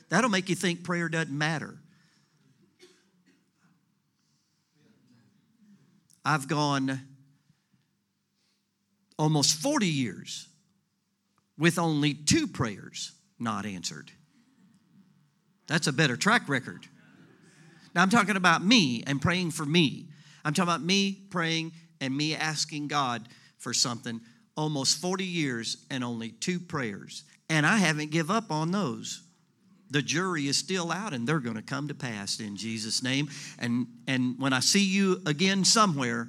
That'll 0.08 0.30
make 0.30 0.48
you 0.48 0.54
think 0.54 0.82
prayer 0.82 1.08
doesn't 1.08 1.36
matter. 1.36 1.76
I've 6.24 6.48
gone 6.48 7.00
almost 9.20 9.56
40 9.56 9.86
years 9.86 10.48
with 11.58 11.78
only 11.78 12.14
two 12.14 12.46
prayers 12.46 13.12
not 13.38 13.66
answered. 13.66 14.10
That's 15.68 15.86
a 15.86 15.92
better 15.92 16.16
track 16.16 16.48
record. 16.48 16.86
Now, 17.94 18.00
I'm 18.00 18.08
talking 18.08 18.36
about 18.36 18.64
me 18.64 19.04
and 19.06 19.20
praying 19.20 19.50
for 19.50 19.66
me. 19.66 20.06
I'm 20.42 20.54
talking 20.54 20.70
about 20.70 20.82
me 20.82 21.18
praying 21.30 21.72
and 22.00 22.16
me 22.16 22.34
asking 22.34 22.88
God 22.88 23.28
for 23.58 23.74
something 23.74 24.22
almost 24.56 25.02
40 25.02 25.24
years 25.24 25.84
and 25.90 26.02
only 26.02 26.30
two 26.30 26.58
prayers. 26.58 27.24
And 27.50 27.66
I 27.66 27.76
haven't 27.76 28.10
give 28.10 28.30
up 28.30 28.50
on 28.50 28.70
those. 28.70 29.22
The 29.90 30.00
jury 30.00 30.46
is 30.46 30.56
still 30.56 30.90
out 30.90 31.12
and 31.12 31.26
they're 31.26 31.40
going 31.40 31.56
to 31.56 31.62
come 31.62 31.88
to 31.88 31.94
pass 31.94 32.40
in 32.40 32.56
Jesus 32.56 33.02
name. 33.02 33.28
And 33.58 33.86
and 34.06 34.36
when 34.38 34.52
I 34.52 34.60
see 34.60 34.84
you 34.84 35.20
again 35.26 35.64
somewhere, 35.64 36.28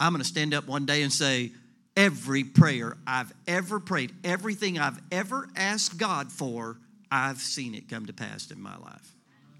I'm 0.00 0.12
going 0.12 0.22
to 0.22 0.28
stand 0.28 0.52
up 0.52 0.66
one 0.66 0.86
day 0.86 1.02
and 1.02 1.12
say 1.12 1.52
every 1.96 2.44
prayer 2.44 2.96
I've 3.06 3.32
ever 3.46 3.80
prayed, 3.80 4.12
everything 4.24 4.78
I've 4.78 5.00
ever 5.12 5.48
asked 5.56 5.98
God 5.98 6.32
for, 6.32 6.78
I've 7.10 7.38
seen 7.38 7.74
it 7.74 7.88
come 7.88 8.06
to 8.06 8.12
pass 8.12 8.50
in 8.50 8.60
my 8.60 8.76
life. 8.76 9.14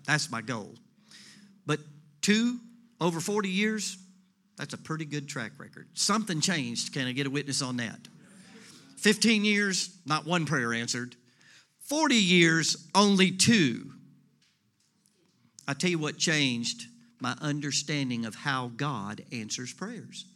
That's 0.07 0.31
my 0.31 0.43
goal. 0.43 0.75
But 1.67 1.81
two 2.21 2.59
over 3.01 3.21
40 3.21 3.49
years, 3.49 3.97
that's 4.57 4.75
a 4.75 4.79
pretty 4.79 5.05
good 5.05 5.29
track 5.29 5.53
record. 5.59 5.89
Something 5.95 6.41
changed. 6.41 6.93
Can 6.93 7.07
I 7.07 7.13
get 7.13 7.27
a 7.27 7.31
witness 7.31 7.63
on 7.63 7.77
that? 7.79 7.99
15 8.99 9.45
years, 9.45 9.97
not 10.07 10.27
one 10.27 10.47
prayer 10.47 10.73
answered. 10.73 11.17
40 11.81 12.15
years, 12.15 12.89
only 12.95 13.31
two. 13.31 13.93
I 15.69 15.75
tell 15.75 15.91
you 15.91 15.99
what 15.99 16.19
changed 16.19 16.87
my 17.21 17.37
understanding 17.41 18.25
of 18.27 18.35
how 18.35 18.71
God 18.77 19.23
answers 19.33 19.73
prayers. 19.73 20.27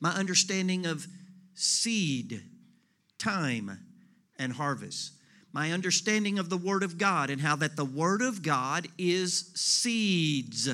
My 0.00 0.10
understanding 0.10 0.86
of 0.86 1.06
seed, 1.54 2.42
time, 3.18 3.78
and 4.38 4.52
harvest. 4.52 5.12
My 5.52 5.72
understanding 5.72 6.38
of 6.38 6.48
the 6.48 6.56
Word 6.56 6.82
of 6.82 6.96
God 6.96 7.28
and 7.28 7.40
how 7.40 7.56
that 7.56 7.76
the 7.76 7.84
Word 7.84 8.22
of 8.22 8.42
God 8.42 8.88
is 8.96 9.50
seeds. 9.54 10.68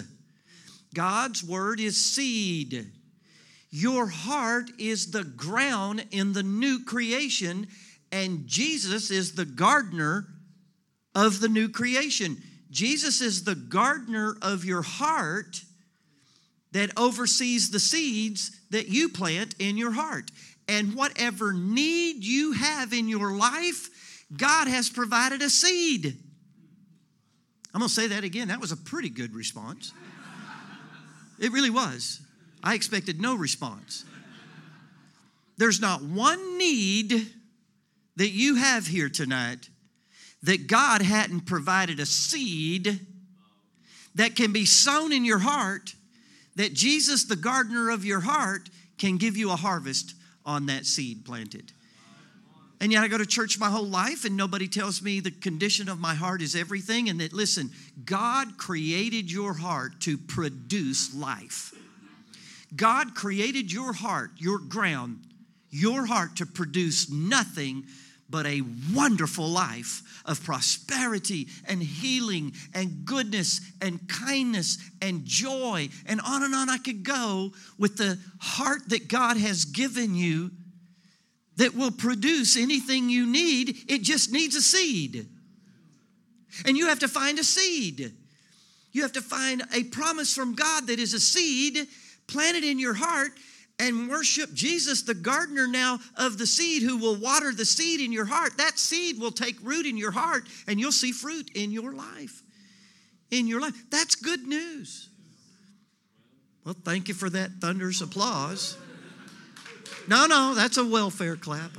God's 0.94 1.42
Word 1.42 1.80
is 1.80 1.96
seed. 1.96 2.86
Your 3.70 4.06
heart 4.06 4.70
is 4.78 5.10
the 5.10 5.24
ground 5.24 6.06
in 6.10 6.32
the 6.32 6.42
new 6.42 6.84
creation, 6.84 7.66
and 8.12 8.46
Jesus 8.46 9.10
is 9.10 9.34
the 9.34 9.44
gardener 9.44 10.26
of 11.14 11.40
the 11.40 11.48
new 11.48 11.68
creation. 11.68 12.36
Jesus 12.70 13.20
is 13.20 13.44
the 13.44 13.54
gardener 13.54 14.36
of 14.40 14.64
your 14.64 14.82
heart 14.82 15.62
that 16.76 16.90
oversees 16.96 17.70
the 17.70 17.80
seeds 17.80 18.60
that 18.70 18.88
you 18.88 19.08
plant 19.08 19.54
in 19.58 19.76
your 19.76 19.92
heart. 19.92 20.30
And 20.68 20.94
whatever 20.94 21.52
need 21.52 22.24
you 22.24 22.52
have 22.52 22.92
in 22.92 23.08
your 23.08 23.32
life, 23.32 24.24
God 24.36 24.68
has 24.68 24.90
provided 24.90 25.42
a 25.42 25.48
seed. 25.48 26.16
I'm 27.72 27.80
going 27.80 27.88
to 27.88 27.94
say 27.94 28.08
that 28.08 28.24
again. 28.24 28.48
That 28.48 28.60
was 28.60 28.72
a 28.72 28.76
pretty 28.76 29.08
good 29.08 29.34
response. 29.34 29.92
It 31.38 31.52
really 31.52 31.70
was. 31.70 32.20
I 32.62 32.74
expected 32.74 33.20
no 33.20 33.36
response. 33.36 34.04
There's 35.58 35.80
not 35.80 36.02
one 36.02 36.58
need 36.58 37.26
that 38.16 38.30
you 38.30 38.56
have 38.56 38.86
here 38.86 39.08
tonight 39.08 39.68
that 40.42 40.66
God 40.66 41.02
hadn't 41.02 41.46
provided 41.46 42.00
a 42.00 42.06
seed 42.06 43.00
that 44.14 44.36
can 44.36 44.52
be 44.52 44.64
sown 44.64 45.12
in 45.12 45.24
your 45.24 45.38
heart, 45.38 45.94
that 46.56 46.74
Jesus, 46.74 47.24
the 47.24 47.36
gardener 47.36 47.90
of 47.90 48.04
your 48.04 48.20
heart, 48.20 48.68
can 48.98 49.16
give 49.16 49.36
you 49.36 49.50
a 49.50 49.56
harvest 49.56 50.14
on 50.44 50.66
that 50.66 50.86
seed 50.86 51.24
planted. 51.24 51.72
And 52.80 52.92
yet 52.92 53.02
I 53.02 53.08
go 53.08 53.16
to 53.16 53.26
church 53.26 53.58
my 53.58 53.70
whole 53.70 53.86
life 53.86 54.24
and 54.24 54.36
nobody 54.36 54.68
tells 54.68 55.00
me 55.00 55.20
the 55.20 55.30
condition 55.30 55.88
of 55.88 55.98
my 55.98 56.14
heart 56.14 56.42
is 56.42 56.54
everything. 56.54 57.08
And 57.08 57.20
that, 57.20 57.32
listen, 57.32 57.70
God 58.04 58.58
created 58.58 59.32
your 59.32 59.54
heart 59.54 60.00
to 60.02 60.18
produce 60.18 61.14
life. 61.14 61.72
God 62.74 63.14
created 63.14 63.72
your 63.72 63.94
heart, 63.94 64.32
your 64.36 64.58
ground, 64.58 65.20
your 65.70 66.06
heart 66.06 66.36
to 66.36 66.46
produce 66.46 67.10
nothing 67.10 67.84
but 68.28 68.46
a 68.46 68.62
wonderful 68.92 69.48
life 69.48 70.02
of 70.24 70.42
prosperity 70.42 71.46
and 71.66 71.82
healing 71.82 72.52
and 72.74 73.04
goodness 73.04 73.60
and 73.80 74.08
kindness 74.08 74.78
and 75.00 75.24
joy. 75.24 75.88
And 76.06 76.20
on 76.20 76.42
and 76.42 76.54
on 76.54 76.68
I 76.68 76.78
could 76.78 77.04
go 77.04 77.52
with 77.78 77.96
the 77.96 78.18
heart 78.40 78.88
that 78.88 79.08
God 79.08 79.36
has 79.36 79.64
given 79.64 80.14
you 80.14 80.50
that 81.56 81.74
will 81.74 81.92
produce 81.92 82.56
anything 82.56 83.08
you 83.08 83.26
need. 83.26 83.76
It 83.88 84.02
just 84.02 84.32
needs 84.32 84.56
a 84.56 84.62
seed. 84.62 85.28
And 86.64 86.76
you 86.76 86.88
have 86.88 87.00
to 87.00 87.08
find 87.08 87.38
a 87.38 87.44
seed. 87.44 88.12
You 88.92 89.02
have 89.02 89.12
to 89.12 89.22
find 89.22 89.62
a 89.74 89.84
promise 89.84 90.34
from 90.34 90.54
God 90.54 90.86
that 90.88 90.98
is 90.98 91.14
a 91.14 91.20
seed 91.20 91.86
planted 92.26 92.64
in 92.64 92.78
your 92.78 92.94
heart 92.94 93.32
and 93.78 94.08
worship 94.08 94.52
Jesus, 94.54 95.02
the 95.02 95.14
gardener 95.14 95.66
now 95.66 95.98
of 96.16 96.38
the 96.38 96.46
seed, 96.46 96.82
who 96.82 96.96
will 96.96 97.16
water 97.16 97.52
the 97.52 97.64
seed 97.64 98.00
in 98.00 98.12
your 98.12 98.24
heart. 98.24 98.56
That 98.56 98.78
seed 98.78 99.20
will 99.20 99.32
take 99.32 99.56
root 99.62 99.86
in 99.86 99.96
your 99.96 100.12
heart 100.12 100.44
and 100.66 100.80
you'll 100.80 100.92
see 100.92 101.12
fruit 101.12 101.50
in 101.54 101.70
your 101.70 101.92
life. 101.92 102.42
In 103.30 103.46
your 103.46 103.60
life. 103.60 103.74
That's 103.90 104.14
good 104.14 104.46
news. 104.46 105.08
Well, 106.64 106.76
thank 106.84 107.08
you 107.08 107.14
for 107.14 107.28
that 107.30 107.52
thunderous 107.60 108.00
applause. 108.00 108.76
No, 110.08 110.26
no, 110.26 110.54
that's 110.54 110.78
a 110.78 110.84
welfare 110.84 111.36
clap. 111.36 111.70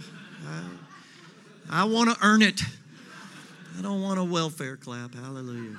I, 1.69 1.81
I 1.81 1.83
want 1.86 2.10
to 2.10 2.17
earn 2.25 2.41
it. 2.41 2.62
I 3.77 3.81
don't 3.81 4.01
want 4.01 4.19
a 4.19 4.23
welfare 4.23 4.77
clap. 4.77 5.13
Hallelujah. 5.13 5.77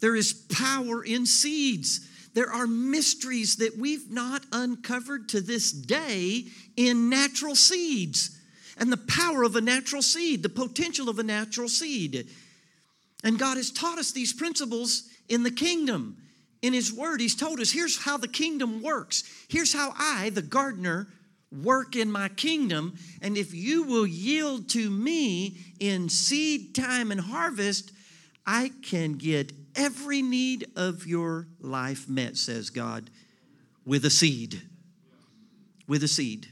There 0.00 0.14
is 0.14 0.32
power 0.32 1.04
in 1.04 1.26
seeds. 1.26 2.08
There 2.34 2.50
are 2.50 2.66
mysteries 2.66 3.56
that 3.56 3.78
we've 3.78 4.10
not 4.10 4.44
uncovered 4.52 5.28
to 5.30 5.40
this 5.40 5.70
day 5.70 6.44
in 6.76 7.08
natural 7.08 7.54
seeds 7.54 8.38
and 8.76 8.90
the 8.90 8.96
power 8.96 9.44
of 9.44 9.56
a 9.56 9.60
natural 9.60 10.02
seed, 10.02 10.42
the 10.42 10.48
potential 10.48 11.08
of 11.08 11.18
a 11.18 11.22
natural 11.22 11.68
seed. 11.68 12.28
And 13.22 13.38
God 13.38 13.56
has 13.56 13.70
taught 13.70 13.98
us 13.98 14.12
these 14.12 14.32
principles 14.32 15.08
in 15.28 15.44
the 15.44 15.50
kingdom. 15.50 16.16
In 16.60 16.72
His 16.72 16.92
Word, 16.92 17.20
He's 17.20 17.36
told 17.36 17.60
us 17.60 17.70
here's 17.70 18.02
how 18.02 18.16
the 18.16 18.28
kingdom 18.28 18.82
works. 18.82 19.22
Here's 19.48 19.72
how 19.72 19.94
I, 19.96 20.30
the 20.30 20.42
gardener, 20.42 21.06
work 21.62 21.94
in 21.94 22.10
my 22.10 22.28
kingdom. 22.30 22.96
And 23.22 23.36
if 23.36 23.54
you 23.54 23.84
will 23.84 24.06
yield 24.06 24.68
to 24.70 24.90
me 24.90 25.58
in 25.78 26.08
seed 26.08 26.74
time 26.74 27.12
and 27.12 27.20
harvest, 27.20 27.92
I 28.46 28.72
can 28.82 29.12
get 29.12 29.52
every 29.76 30.22
need 30.22 30.66
of 30.76 31.06
your 31.06 31.46
life 31.60 32.08
met, 32.08 32.36
says 32.36 32.70
God, 32.70 33.10
with 33.84 34.04
a 34.04 34.10
seed. 34.10 34.62
With 35.86 36.02
a 36.02 36.08
seed. 36.08 36.48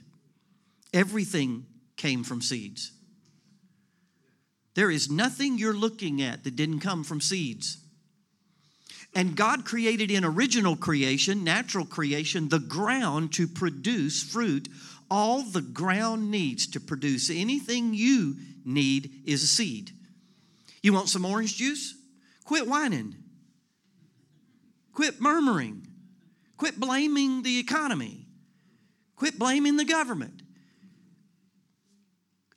Everything 0.93 1.67
came 1.97 2.25
from 2.25 2.43
seeds. 2.43 2.93
There 4.75 4.91
is 4.91 5.11
nothing 5.11 5.59
you're 5.59 5.75
looking 5.75 6.23
at 6.23 6.45
that 6.45 6.57
didn't 6.57 6.81
come 6.81 7.05
from 7.05 7.21
seeds. 7.21 7.79
And 9.15 9.37
God 9.37 9.65
created 9.65 10.11
in 10.11 10.25
original 10.25 10.77
creation, 10.77 11.45
natural 11.45 11.85
creation, 11.85 12.49
the 12.49 12.59
ground 12.59 13.33
to 13.35 13.47
produce 13.47 14.23
fruit. 14.23 14.69
All 15.11 15.43
the 15.43 15.61
ground 15.61 16.31
needs 16.31 16.67
to 16.69 16.81
produce 16.81 17.29
anything 17.29 17.93
you 17.93 18.37
need 18.65 19.11
is 19.27 19.43
a 19.43 19.47
seed. 19.47 19.91
You 20.83 20.95
want 20.95 21.11
some 21.11 21.27
orange 21.27 21.57
juice? 21.57 21.95
Quit 22.53 22.69
whining. 22.69 23.15
Quit 24.93 25.23
murmuring. 25.23 25.87
Quit 26.59 26.79
blaming 26.79 27.43
the 27.43 27.59
economy. 27.59 28.27
Quit 29.17 29.39
blaming 29.39 29.79
the 29.79 29.87
government. 29.87 30.43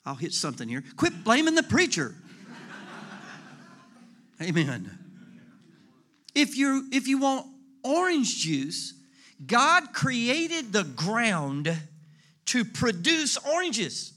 I'll 0.05 0.15
hit 0.15 0.33
something 0.33 0.67
here. 0.67 0.83
Quit 0.97 1.23
blaming 1.23 1.55
the 1.55 1.63
preacher. 1.63 2.13
Amen. 4.41 4.99
If 6.35 6.57
you 6.57 6.89
if 6.91 7.07
you 7.07 7.19
want 7.19 7.45
orange 7.81 8.43
juice, 8.43 8.95
God 9.45 9.93
created 9.93 10.73
the 10.73 10.83
ground 10.83 11.73
to 12.47 12.65
produce 12.65 13.37
oranges. 13.37 14.11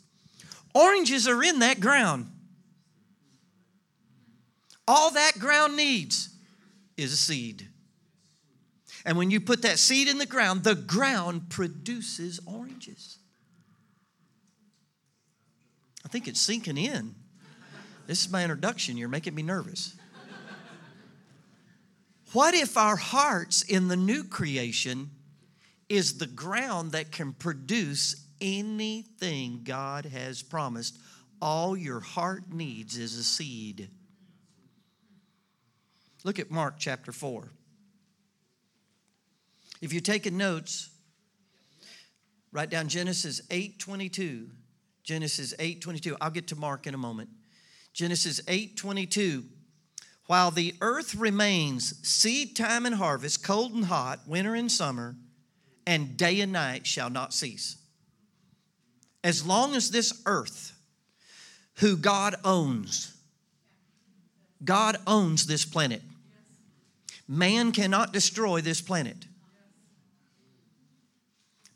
Oranges 0.74 1.28
are 1.28 1.40
in 1.40 1.60
that 1.60 1.78
ground. 1.78 2.32
All 4.88 5.10
that 5.10 5.38
ground 5.38 5.76
needs 5.76 6.30
is 6.96 7.12
a 7.12 7.16
seed. 7.16 7.68
And 9.04 9.18
when 9.18 9.30
you 9.30 9.38
put 9.38 9.60
that 9.62 9.78
seed 9.78 10.08
in 10.08 10.16
the 10.16 10.24
ground, 10.24 10.64
the 10.64 10.74
ground 10.74 11.50
produces 11.50 12.40
oranges. 12.46 13.18
I 16.06 16.08
think 16.08 16.26
it's 16.26 16.40
sinking 16.40 16.78
in. 16.78 17.14
This 18.06 18.24
is 18.24 18.32
my 18.32 18.42
introduction. 18.42 18.96
You're 18.96 19.10
making 19.10 19.34
me 19.34 19.42
nervous. 19.42 19.94
What 22.32 22.54
if 22.54 22.78
our 22.78 22.96
hearts 22.96 23.60
in 23.62 23.88
the 23.88 23.96
new 23.96 24.24
creation 24.24 25.10
is 25.90 26.16
the 26.16 26.26
ground 26.26 26.92
that 26.92 27.12
can 27.12 27.34
produce 27.34 28.26
anything 28.40 29.60
God 29.64 30.06
has 30.06 30.42
promised? 30.42 30.98
All 31.42 31.76
your 31.76 32.00
heart 32.00 32.50
needs 32.50 32.96
is 32.96 33.18
a 33.18 33.22
seed. 33.22 33.90
Look 36.24 36.38
at 36.38 36.50
Mark 36.50 36.74
chapter 36.78 37.12
4. 37.12 37.48
If 39.80 39.92
you're 39.92 40.00
taking 40.00 40.36
notes, 40.36 40.90
write 42.50 42.70
down 42.70 42.88
Genesis 42.88 43.40
8:22. 43.50 44.50
Genesis 45.04 45.54
8:22. 45.58 46.16
I'll 46.20 46.30
get 46.30 46.48
to 46.48 46.56
Mark 46.56 46.86
in 46.86 46.94
a 46.94 46.98
moment. 46.98 47.30
Genesis 47.92 48.40
8:22. 48.48 49.48
While 50.26 50.50
the 50.50 50.74
earth 50.80 51.14
remains, 51.14 52.06
seed 52.06 52.54
time 52.54 52.84
and 52.84 52.96
harvest, 52.96 53.42
cold 53.42 53.72
and 53.72 53.86
hot, 53.86 54.28
winter 54.28 54.54
and 54.54 54.70
summer, 54.70 55.16
and 55.86 56.16
day 56.18 56.40
and 56.40 56.52
night 56.52 56.86
shall 56.86 57.08
not 57.08 57.32
cease. 57.32 57.76
As 59.24 59.46
long 59.46 59.74
as 59.74 59.90
this 59.90 60.12
earth, 60.26 60.72
who 61.76 61.96
God 61.96 62.34
owns, 62.44 63.14
God 64.62 64.96
owns 65.06 65.46
this 65.46 65.64
planet. 65.64 66.02
Man 67.28 67.72
cannot 67.72 68.12
destroy 68.12 68.62
this 68.62 68.80
planet. 68.80 69.26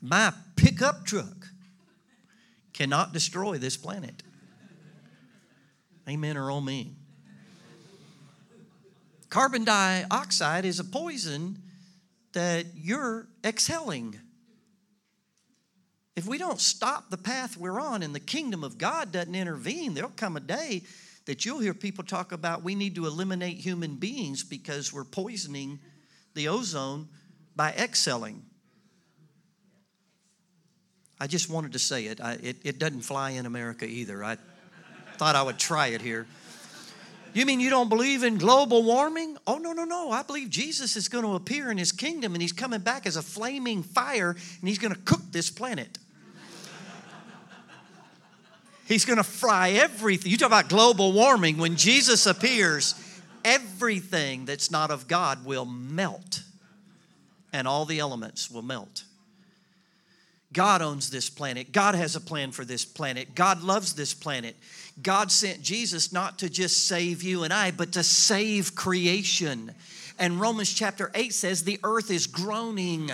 My 0.01 0.33
pickup 0.55 1.05
truck 1.05 1.47
cannot 2.73 3.13
destroy 3.13 3.59
this 3.59 3.77
planet. 3.77 4.23
Amen 6.09 6.35
or 6.35 6.51
oh 6.51 6.59
me. 6.59 6.95
Carbon 9.29 9.63
dioxide 9.63 10.65
is 10.65 10.79
a 10.79 10.83
poison 10.83 11.59
that 12.33 12.65
you're 12.75 13.27
exhaling. 13.43 14.19
If 16.15 16.27
we 16.27 16.37
don't 16.37 16.59
stop 16.59 17.09
the 17.09 17.17
path 17.17 17.57
we're 17.57 17.79
on 17.79 18.03
and 18.03 18.13
the 18.13 18.19
kingdom 18.19 18.63
of 18.63 18.77
God 18.77 19.11
doesn't 19.11 19.33
intervene, 19.33 19.93
there'll 19.93 20.11
come 20.11 20.35
a 20.35 20.39
day 20.39 20.83
that 21.25 21.45
you'll 21.45 21.59
hear 21.59 21.73
people 21.73 22.03
talk 22.03 22.31
about 22.31 22.63
we 22.63 22.75
need 22.75 22.95
to 22.95 23.05
eliminate 23.05 23.57
human 23.57 23.95
beings 23.95 24.43
because 24.43 24.91
we're 24.91 25.05
poisoning 25.05 25.79
the 26.33 26.47
ozone 26.47 27.07
by 27.55 27.71
exhaling. 27.71 28.43
I 31.19 31.27
just 31.27 31.49
wanted 31.49 31.73
to 31.73 31.79
say 31.79 32.07
it. 32.07 32.19
I, 32.19 32.33
it. 32.33 32.57
It 32.63 32.79
doesn't 32.79 33.01
fly 33.01 33.31
in 33.31 33.45
America 33.45 33.85
either. 33.85 34.23
I 34.23 34.37
thought 35.17 35.35
I 35.35 35.43
would 35.43 35.57
try 35.57 35.87
it 35.87 36.01
here. 36.01 36.27
You 37.33 37.45
mean 37.47 37.59
you 37.59 37.69
don't 37.69 37.89
believe 37.89 38.23
in 38.23 38.37
global 38.37 38.83
warming? 38.83 39.37
Oh, 39.47 39.57
no, 39.57 39.73
no, 39.73 39.85
no. 39.85 40.11
I 40.11 40.21
believe 40.21 40.49
Jesus 40.49 40.95
is 40.95 41.07
going 41.07 41.23
to 41.23 41.33
appear 41.33 41.71
in 41.71 41.77
his 41.77 41.91
kingdom 41.91 42.33
and 42.33 42.41
he's 42.41 42.51
coming 42.51 42.81
back 42.81 43.07
as 43.07 43.15
a 43.15 43.23
flaming 43.23 43.81
fire 43.81 44.31
and 44.31 44.69
he's 44.69 44.77
going 44.77 44.93
to 44.93 44.99
cook 44.99 45.21
this 45.31 45.49
planet. 45.49 45.97
He's 48.85 49.05
going 49.05 49.17
to 49.17 49.23
fry 49.23 49.71
everything. 49.71 50.31
You 50.31 50.37
talk 50.37 50.47
about 50.47 50.69
global 50.69 51.13
warming. 51.13 51.57
When 51.57 51.75
Jesus 51.75 52.25
appears, 52.25 52.95
everything 53.45 54.45
that's 54.45 54.71
not 54.71 54.91
of 54.91 55.07
God 55.07 55.45
will 55.45 55.65
melt 55.65 56.43
and 57.53 57.67
all 57.67 57.85
the 57.85 57.99
elements 57.99 58.49
will 58.51 58.61
melt. 58.61 59.03
God 60.51 60.81
owns 60.81 61.09
this 61.09 61.29
planet. 61.29 61.71
God 61.71 61.95
has 61.95 62.15
a 62.15 62.21
plan 62.21 62.51
for 62.51 62.63
this 62.63 62.85
planet. 62.85 63.33
God 63.33 63.63
loves 63.63 63.93
this 63.93 64.13
planet. 64.13 64.55
God 65.01 65.31
sent 65.31 65.63
Jesus 65.63 66.13
not 66.13 66.39
to 66.39 66.49
just 66.49 66.87
save 66.87 67.23
you 67.23 67.43
and 67.43 67.51
I, 67.51 67.71
but 67.71 67.93
to 67.93 68.03
save 68.03 68.75
creation. 68.75 69.71
And 70.19 70.39
Romans 70.39 70.71
chapter 70.71 71.11
8 71.15 71.33
says 71.33 71.63
the 71.63 71.79
earth 71.83 72.11
is 72.11 72.27
groaning, 72.27 73.09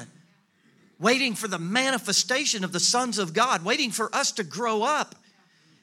waiting 1.00 1.34
for 1.34 1.48
the 1.48 1.60
manifestation 1.60 2.66
of 2.66 2.74
the 2.74 2.80
sons 2.80 3.18
of 3.18 3.34
God, 3.34 3.64
waiting 3.64 3.92
for 3.92 4.14
us 4.14 4.34
to 4.34 4.44
grow 4.44 4.84
up. 4.84 5.16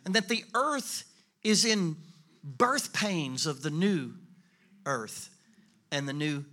And 0.06 0.14
that 0.14 0.28
the 0.28 0.44
earth 0.54 1.04
is 1.42 1.64
in 1.64 1.96
birth 2.42 2.94
pains 2.94 3.44
of 3.44 3.62
the 3.62 3.70
new 3.70 4.12
earth 4.86 5.28
and 5.90 6.08
the 6.08 6.12
new 6.12 6.44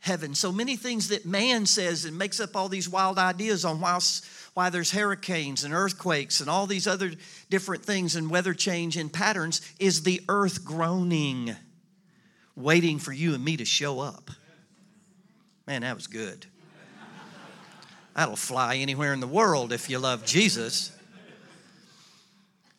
heaven. 0.00 0.34
So 0.34 0.52
many 0.52 0.76
things 0.76 1.08
that 1.08 1.24
man 1.24 1.64
says 1.64 2.04
and 2.04 2.16
makes 2.16 2.40
up 2.40 2.54
all 2.54 2.68
these 2.68 2.90
wild 2.90 3.18
ideas 3.18 3.64
on 3.64 3.80
why, 3.80 3.98
why 4.52 4.68
there's 4.68 4.90
hurricanes 4.90 5.64
and 5.64 5.72
earthquakes 5.72 6.40
and 6.40 6.50
all 6.50 6.66
these 6.66 6.86
other 6.86 7.12
different 7.48 7.84
things 7.84 8.16
and 8.16 8.30
weather 8.30 8.52
change 8.52 8.98
and 8.98 9.10
patterns 9.10 9.62
is 9.78 10.02
the 10.02 10.20
earth 10.28 10.62
groaning, 10.62 11.56
waiting 12.54 12.98
for 12.98 13.12
you 13.12 13.34
and 13.34 13.42
me 13.42 13.56
to 13.56 13.64
show 13.64 14.00
up. 14.00 14.30
Man, 15.66 15.80
that 15.82 15.94
was 15.94 16.06
good. 16.06 16.44
That'll 18.14 18.36
fly 18.36 18.76
anywhere 18.76 19.14
in 19.14 19.20
the 19.20 19.26
world 19.26 19.72
if 19.72 19.88
you 19.88 19.98
love 19.98 20.26
Jesus. 20.26 20.92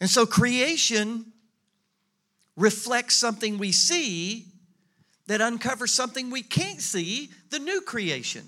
And 0.01 0.09
so 0.09 0.25
creation 0.25 1.27
reflects 2.57 3.15
something 3.15 3.59
we 3.59 3.71
see 3.71 4.47
that 5.27 5.41
uncovers 5.41 5.93
something 5.93 6.31
we 6.31 6.41
can't 6.41 6.81
see 6.81 7.29
the 7.51 7.59
new 7.59 7.81
creation. 7.81 8.45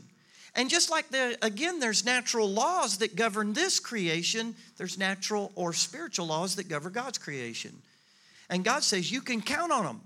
And 0.55 0.69
just 0.69 0.89
like 0.91 1.09
the 1.09 1.37
again, 1.41 1.79
there's 1.79 2.05
natural 2.05 2.49
laws 2.49 2.97
that 2.97 3.15
govern 3.15 3.53
this 3.53 3.79
creation, 3.79 4.55
there's 4.77 4.97
natural 4.97 5.51
or 5.55 5.73
spiritual 5.73 6.27
laws 6.27 6.55
that 6.55 6.67
govern 6.67 6.91
God's 6.91 7.19
creation. 7.19 7.71
And 8.49 8.65
God 8.65 8.83
says 8.83 9.11
you 9.11 9.21
can 9.21 9.41
count 9.41 9.71
on 9.71 9.85
them. 9.85 10.01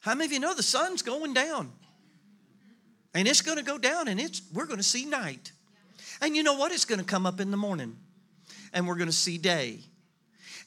How 0.00 0.14
many 0.14 0.26
of 0.26 0.32
you 0.32 0.40
know 0.40 0.54
the 0.54 0.62
sun's 0.62 1.02
going 1.02 1.34
down? 1.34 1.72
And 3.12 3.26
it's 3.26 3.42
going 3.42 3.58
to 3.58 3.64
go 3.64 3.76
down 3.76 4.08
and 4.08 4.20
it's 4.20 4.40
we're 4.52 4.66
going 4.66 4.78
to 4.78 4.84
see 4.84 5.04
night. 5.04 5.50
And 6.20 6.36
you 6.36 6.44
know 6.44 6.54
what? 6.54 6.70
It's 6.70 6.84
going 6.84 7.00
to 7.00 7.04
come 7.04 7.26
up 7.26 7.40
in 7.40 7.50
the 7.50 7.56
morning. 7.56 7.96
And 8.72 8.86
we're 8.86 8.96
going 8.96 9.08
to 9.08 9.12
see 9.12 9.36
day. 9.36 9.80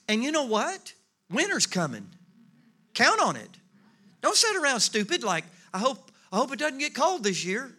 And 0.10 0.24
you 0.24 0.32
know 0.32 0.46
what? 0.46 0.94
Winter's 1.30 1.68
coming. 1.68 2.10
Count 2.96 3.22
on 3.22 3.36
it. 3.36 3.50
Don't 4.22 4.36
sit 4.36 4.58
around 4.58 4.82
stupid 4.82 5.24
like, 5.24 5.46
I 5.72 5.78
hope, 5.78 6.12
I 6.34 6.38
hope 6.38 6.52
it 6.52 6.60
doesn't 6.60 6.80
get 6.80 6.96
cold 6.96 7.24
this 7.24 7.46
year. 7.46 7.72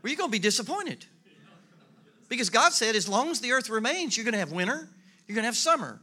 Well, 0.00 0.10
you're 0.10 0.16
going 0.16 0.30
to 0.30 0.32
be 0.32 0.38
disappointed. 0.38 1.04
Because 2.28 2.48
God 2.48 2.72
said, 2.72 2.94
as 2.94 3.08
long 3.08 3.30
as 3.30 3.40
the 3.40 3.50
earth 3.52 3.68
remains, 3.68 4.16
you're 4.16 4.24
going 4.24 4.32
to 4.32 4.38
have 4.38 4.52
winter, 4.52 4.88
you're 5.26 5.34
going 5.34 5.42
to 5.42 5.48
have 5.48 5.56
summer. 5.56 6.00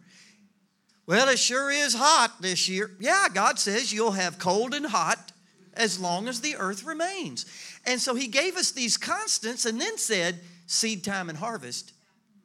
Well, 1.07 1.29
it 1.29 1.39
sure 1.39 1.71
is 1.71 1.95
hot 1.95 2.41
this 2.41 2.67
year. 2.67 2.91
Yeah, 2.99 3.27
God 3.33 3.57
says 3.57 3.93
you'll 3.93 4.11
have 4.11 4.37
cold 4.37 4.73
and 4.73 4.85
hot 4.85 5.31
as 5.73 5.97
long 5.97 6.27
as 6.27 6.41
the 6.41 6.57
earth 6.57 6.83
remains. 6.83 7.45
And 7.85 8.01
so 8.01 8.13
He 8.15 8.27
gave 8.27 8.57
us 8.57 8.71
these 8.71 8.97
constants 8.97 9.65
and 9.65 9.79
then 9.79 9.97
said, 9.97 10.41
seed 10.65 11.05
time 11.05 11.29
and 11.29 11.37
harvest 11.37 11.93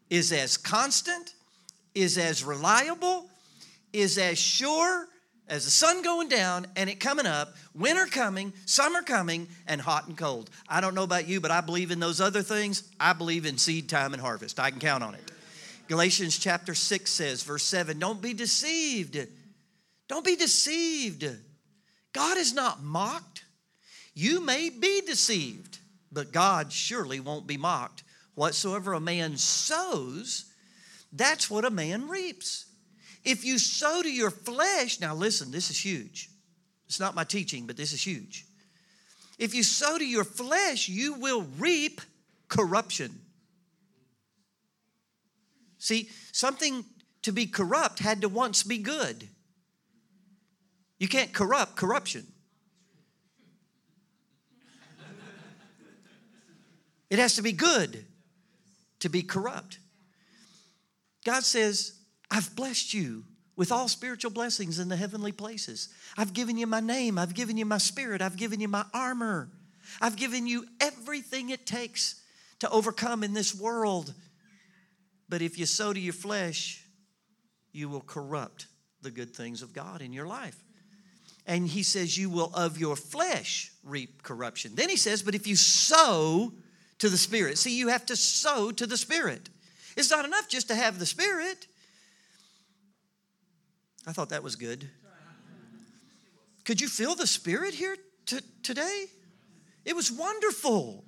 is 0.09 0.31
as 0.31 0.57
constant, 0.57 1.35
is 1.94 2.18
as 2.18 2.44
reliable, 2.44 3.26
is 3.92 4.18
as 4.18 4.38
sure 4.38 5.09
as 5.48 5.64
the 5.64 5.70
sun 5.70 6.02
going 6.02 6.28
down 6.28 6.66
and 6.76 6.88
it 6.88 7.00
coming 7.00 7.26
up, 7.26 7.55
winter 7.74 8.07
coming, 8.07 8.52
summer 8.64 9.02
coming, 9.02 9.48
and 9.66 9.81
hot 9.81 10.07
and 10.07 10.16
cold. 10.16 10.48
I 10.68 10.81
don't 10.81 10.94
know 10.94 11.02
about 11.02 11.28
you, 11.28 11.40
but 11.40 11.50
I 11.50 11.61
believe 11.61 11.90
in 11.90 12.00
those 12.00 12.20
other 12.20 12.42
things. 12.42 12.85
I 12.98 13.12
believe 13.12 13.44
in 13.44 13.59
seed 13.59 13.88
time 13.88 14.12
and 14.12 14.22
harvest. 14.22 14.59
I 14.59 14.70
can 14.70 14.81
count 14.81 15.05
on 15.05 15.14
it. 15.14 15.31
Galatians 15.88 16.38
chapter 16.38 16.74
6 16.74 17.11
says, 17.11 17.42
verse 17.42 17.64
7 17.64 17.98
Don't 17.98 18.22
be 18.22 18.33
deceived. 18.35 19.18
Don't 20.09 20.24
be 20.24 20.37
deceived. 20.37 21.24
God 22.12 22.38
is 22.38 22.55
not 22.55 22.83
mocked. 22.83 23.44
You 24.14 24.40
may 24.40 24.68
be 24.70 25.00
deceived, 25.07 25.78
but 26.11 26.33
God 26.33 26.72
surely 26.72 27.20
won't 27.20 27.46
be 27.46 27.57
mocked. 27.57 28.05
Whatsoever 28.35 28.92
a 28.94 29.00
man 29.00 29.37
sows, 29.37 30.46
that's 31.12 31.51
what 31.51 31.64
a 31.64 31.70
man 31.70 32.09
reaps. 32.09 32.66
If 33.25 33.44
you 33.44 33.59
sow 33.59 34.03
to 34.03 34.11
your 34.11 34.31
flesh, 34.31 35.01
now 35.01 35.14
listen, 35.14 35.51
this 35.51 35.70
is 35.70 35.79
huge. 35.79 36.31
It's 36.87 36.98
not 36.98 37.14
my 37.14 37.25
teaching, 37.25 37.66
but 37.66 37.77
this 37.77 37.92
is 37.92 38.05
huge. 38.05 38.46
If 39.38 39.55
you 39.55 39.62
sow 39.62 39.98
to 39.98 40.05
your 40.05 40.25
flesh, 40.25 40.88
you 40.88 41.14
will 41.14 41.42
reap 41.59 42.01
corruption. 42.48 43.20
See, 45.79 46.11
something 46.33 46.85
to 47.22 47.33
be 47.33 47.46
corrupt 47.46 47.98
had 47.98 48.20
to 48.22 48.29
once 48.29 48.62
be 48.62 48.79
good. 48.79 49.29
You 50.98 51.09
can't 51.09 51.33
corrupt 51.33 51.77
corruption. 51.77 52.27
It 57.11 57.18
has 57.18 57.35
to 57.37 57.42
be 57.42 57.53
good 57.53 58.07
to 59.01 59.09
be 59.09 59.22
corrupt. 59.22 59.79
God 61.25 61.45
says, 61.45 61.99
I've 62.31 62.55
blessed 62.57 62.95
you 62.95 63.25
with 63.57 63.71
all 63.71 63.89
spiritual 63.89 64.31
blessings 64.31 64.79
in 64.79 64.89
the 64.89 64.97
heavenly 64.97 65.33
places. 65.33 65.89
I've 66.17 66.33
given 66.33 66.57
you 66.57 66.67
my 66.67 66.81
name. 66.81 67.19
I've 67.19 67.35
given 67.35 67.57
you 67.57 67.67
my 67.67 67.79
spirit. 67.79 68.23
I've 68.23 68.37
given 68.37 68.61
you 68.61 68.69
my 68.69 68.85
armor. 68.95 69.51
I've 70.01 70.17
given 70.17 70.47
you 70.47 70.67
everything 70.81 71.51
it 71.51 71.67
takes 71.67 72.21
to 72.61 72.71
overcome 72.71 73.23
in 73.23 73.35
this 73.35 73.55
world. 73.55 74.15
But 75.29 75.43
if 75.43 75.59
you 75.59 75.67
sow 75.67 75.93
to 75.93 76.01
your 76.01 76.13
flesh, 76.13 76.85
you 77.73 77.89
will 77.89 78.01
corrupt 78.01 78.67
the 79.03 79.11
good 79.11 79.35
things 79.35 79.63
of 79.63 79.73
God 79.73 80.01
in 80.01 80.13
your 80.13 80.27
life. 80.27 80.57
And 81.47 81.67
he 81.67 81.83
says, 81.83 82.17
You 82.17 82.31
will 82.31 82.53
of 82.55 82.79
your 82.79 82.97
flesh 82.97 83.73
reap 83.85 84.23
corruption. 84.23 84.73
Then 84.75 84.89
he 84.89 84.97
says, 84.97 85.23
But 85.23 85.35
if 85.35 85.47
you 85.47 85.57
sow 85.57 86.53
to 86.99 87.09
the 87.09 87.19
Spirit, 87.19 87.59
see, 87.59 87.77
you 87.77 87.89
have 87.89 88.07
to 88.07 88.17
sow 88.17 88.71
to 88.71 88.87
the 88.87 88.97
Spirit. 88.97 89.49
It's 89.96 90.11
not 90.11 90.24
enough 90.24 90.48
just 90.48 90.68
to 90.68 90.74
have 90.74 90.98
the 90.98 91.07
Spirit. 91.07 91.66
I 94.07 94.12
thought 94.12 94.31
that 94.31 94.42
was 94.42 94.57
good. 94.57 94.88
Could 96.64 96.81
you 96.81 96.88
feel 96.88 97.14
the 97.14 97.26
Spirit 97.26 97.74
here 97.74 97.96
t- 98.26 98.40
today? 98.62 99.07
It 99.85 99.96
was 99.96 100.11
wonderful. 100.11 101.05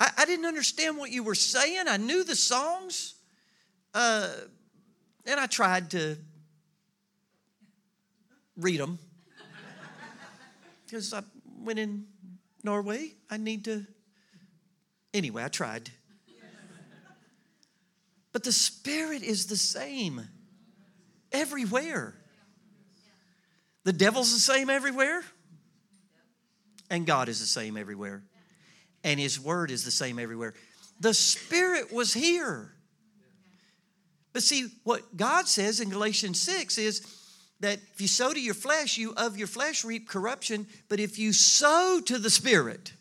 I, 0.00 0.10
I, 0.18 0.24
didn't 0.24 0.46
understand 0.46 0.98
what 0.98 1.10
you 1.10 1.22
were 1.22 1.34
saying. 1.34 1.84
I 1.88 1.96
knew 1.96 2.24
the 2.24 2.34
songs, 2.34 3.14
uh, 3.94 4.28
and 5.26 5.38
I 5.38 5.46
tried 5.46 5.90
to 5.92 6.16
read 8.56 8.80
them 8.80 8.98
because 10.84 11.14
I 11.14 11.22
went 11.60 11.78
in 11.78 12.06
Norway. 12.64 13.12
I 13.30 13.36
need 13.36 13.64
to. 13.66 13.86
Anyway, 15.14 15.44
I 15.44 15.48
tried. 15.48 15.90
But 18.42 18.46
the 18.48 18.52
Spirit 18.52 19.22
is 19.22 19.46
the 19.46 19.56
same 19.56 20.20
everywhere. 21.30 22.12
The 23.84 23.92
devil's 23.92 24.32
the 24.32 24.40
same 24.40 24.68
everywhere, 24.68 25.22
and 26.90 27.06
God 27.06 27.28
is 27.28 27.38
the 27.38 27.46
same 27.46 27.76
everywhere, 27.76 28.24
and 29.04 29.20
His 29.20 29.38
Word 29.38 29.70
is 29.70 29.84
the 29.84 29.92
same 29.92 30.18
everywhere. 30.18 30.54
The 30.98 31.14
Spirit 31.14 31.92
was 31.92 32.12
here. 32.12 32.72
But 34.32 34.42
see, 34.42 34.70
what 34.82 35.16
God 35.16 35.46
says 35.46 35.78
in 35.78 35.88
Galatians 35.88 36.40
6 36.40 36.78
is 36.78 37.00
that 37.60 37.78
if 37.94 38.00
you 38.00 38.08
sow 38.08 38.32
to 38.32 38.40
your 38.40 38.54
flesh, 38.54 38.98
you 38.98 39.14
of 39.16 39.38
your 39.38 39.46
flesh 39.46 39.84
reap 39.84 40.08
corruption, 40.08 40.66
but 40.88 40.98
if 40.98 41.16
you 41.16 41.32
sow 41.32 42.00
to 42.06 42.18
the 42.18 42.30
Spirit, 42.30 42.92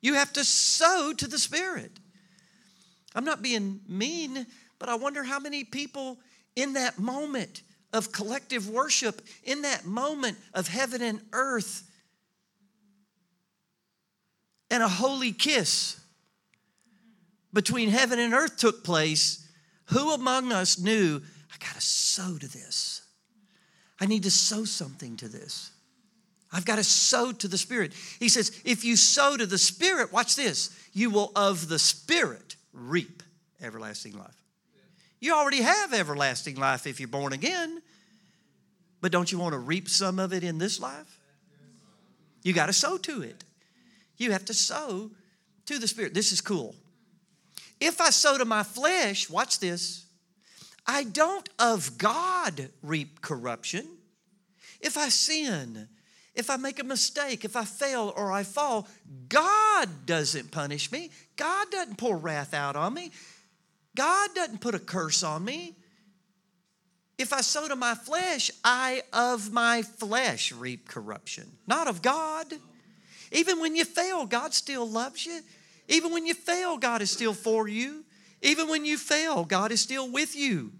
you 0.00 0.14
have 0.14 0.32
to 0.32 0.42
sow 0.42 1.12
to 1.16 1.28
the 1.28 1.38
Spirit. 1.38 2.00
I'm 3.18 3.24
not 3.24 3.42
being 3.42 3.80
mean, 3.88 4.46
but 4.78 4.88
I 4.88 4.94
wonder 4.94 5.24
how 5.24 5.40
many 5.40 5.64
people 5.64 6.18
in 6.54 6.74
that 6.74 7.00
moment 7.00 7.62
of 7.92 8.12
collective 8.12 8.70
worship, 8.70 9.22
in 9.42 9.62
that 9.62 9.84
moment 9.84 10.38
of 10.54 10.68
heaven 10.68 11.02
and 11.02 11.20
earth, 11.32 11.82
and 14.70 14.84
a 14.84 14.88
holy 14.88 15.32
kiss 15.32 16.00
between 17.52 17.88
heaven 17.88 18.20
and 18.20 18.32
earth 18.32 18.56
took 18.56 18.84
place, 18.84 19.44
who 19.86 20.12
among 20.12 20.52
us 20.52 20.78
knew, 20.78 21.20
I 21.52 21.56
got 21.58 21.74
to 21.74 21.80
sow 21.80 22.38
to 22.38 22.46
this? 22.46 23.02
I 23.98 24.06
need 24.06 24.22
to 24.22 24.30
sow 24.30 24.64
something 24.64 25.16
to 25.16 25.26
this. 25.26 25.72
I've 26.52 26.64
got 26.64 26.76
to 26.76 26.84
sow 26.84 27.32
to 27.32 27.48
the 27.48 27.58
Spirit. 27.58 27.94
He 28.20 28.28
says, 28.28 28.62
if 28.64 28.84
you 28.84 28.94
sow 28.94 29.36
to 29.36 29.44
the 29.44 29.58
Spirit, 29.58 30.12
watch 30.12 30.36
this, 30.36 30.70
you 30.92 31.10
will 31.10 31.32
of 31.34 31.68
the 31.68 31.80
Spirit 31.80 32.47
reap 32.78 33.22
everlasting 33.60 34.16
life. 34.16 34.36
You 35.20 35.34
already 35.34 35.62
have 35.62 35.92
everlasting 35.92 36.56
life 36.56 36.86
if 36.86 37.00
you're 37.00 37.08
born 37.08 37.32
again, 37.32 37.82
but 39.00 39.12
don't 39.12 39.30
you 39.30 39.38
want 39.38 39.52
to 39.52 39.58
reap 39.58 39.88
some 39.88 40.18
of 40.18 40.32
it 40.32 40.44
in 40.44 40.58
this 40.58 40.80
life? 40.80 41.18
You 42.42 42.52
got 42.52 42.66
to 42.66 42.72
sow 42.72 42.98
to 42.98 43.22
it. 43.22 43.44
You 44.16 44.32
have 44.32 44.44
to 44.46 44.54
sow 44.54 45.10
to 45.66 45.78
the 45.78 45.88
Spirit. 45.88 46.14
This 46.14 46.32
is 46.32 46.40
cool. 46.40 46.74
If 47.80 48.00
I 48.00 48.10
sow 48.10 48.38
to 48.38 48.44
my 48.44 48.62
flesh, 48.62 49.28
watch 49.28 49.60
this, 49.60 50.06
I 50.86 51.04
don't 51.04 51.48
of 51.58 51.98
God 51.98 52.70
reap 52.82 53.20
corruption. 53.20 53.86
If 54.80 54.96
I 54.96 55.08
sin, 55.08 55.88
if 56.34 56.50
I 56.50 56.56
make 56.56 56.78
a 56.78 56.84
mistake, 56.84 57.44
if 57.44 57.56
I 57.56 57.64
fail 57.64 58.12
or 58.16 58.30
I 58.30 58.44
fall, 58.44 58.86
God 59.28 60.06
doesn't 60.06 60.50
punish 60.50 60.92
me. 60.92 61.10
God 61.36 61.70
doesn't 61.70 61.98
pour 61.98 62.16
wrath 62.16 62.54
out 62.54 62.76
on 62.76 62.94
me. 62.94 63.10
God 63.96 64.30
doesn't 64.34 64.60
put 64.60 64.74
a 64.74 64.78
curse 64.78 65.22
on 65.22 65.44
me. 65.44 65.74
If 67.18 67.32
I 67.32 67.40
sow 67.40 67.66
to 67.66 67.74
my 67.74 67.94
flesh, 67.94 68.50
I 68.62 69.02
of 69.12 69.52
my 69.52 69.82
flesh 69.82 70.52
reap 70.52 70.86
corruption, 70.86 71.50
not 71.66 71.88
of 71.88 72.00
God. 72.00 72.46
Even 73.32 73.60
when 73.60 73.74
you 73.74 73.84
fail, 73.84 74.24
God 74.24 74.54
still 74.54 74.88
loves 74.88 75.26
you. 75.26 75.40
Even 75.88 76.12
when 76.12 76.26
you 76.26 76.34
fail, 76.34 76.78
God 76.78 77.02
is 77.02 77.10
still 77.10 77.34
for 77.34 77.66
you. 77.66 78.04
Even 78.40 78.68
when 78.68 78.84
you 78.84 78.96
fail, 78.96 79.44
God 79.44 79.72
is 79.72 79.80
still 79.80 80.08
with 80.08 80.36
you. 80.36 80.70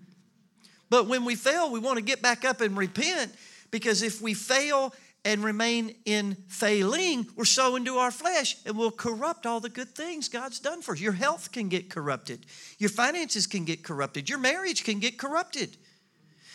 But 0.91 1.09
when 1.09 1.25
we 1.25 1.35
fail, 1.35 1.71
we 1.71 1.81
want 1.81 1.97
to 1.97 2.05
get 2.05 2.23
back 2.23 2.45
up 2.45 2.61
and 2.61 2.77
repent 2.77 3.35
because 3.71 4.03
if 4.03 4.23
we 4.23 4.35
fail 4.35 4.95
and 5.25 5.45
remain 5.45 5.95
in 6.05 6.37
failing, 6.47 7.27
we're 7.37 7.45
sowing 7.45 7.85
to 7.85 7.97
our 7.97 8.11
flesh 8.11 8.57
and 8.65 8.77
we'll 8.77 8.91
corrupt 8.91 9.47
all 9.47 9.61
the 9.61 9.69
good 9.69 9.91
things 9.91 10.29
God's 10.29 10.61
done 10.61 10.81
for 10.81 10.93
us. 10.93 11.01
Your 11.01 11.13
health 11.13 11.53
can 11.53 11.69
get 11.69 11.91
corrupted, 11.91 12.47
your 12.79 12.91
finances 12.91 13.47
can 13.47 13.65
get 13.65 13.83
corrupted, 13.83 14.29
your 14.29 14.39
marriage 14.39 14.85
can 14.85 15.01
get 15.01 15.19
corrupted. 15.19 15.77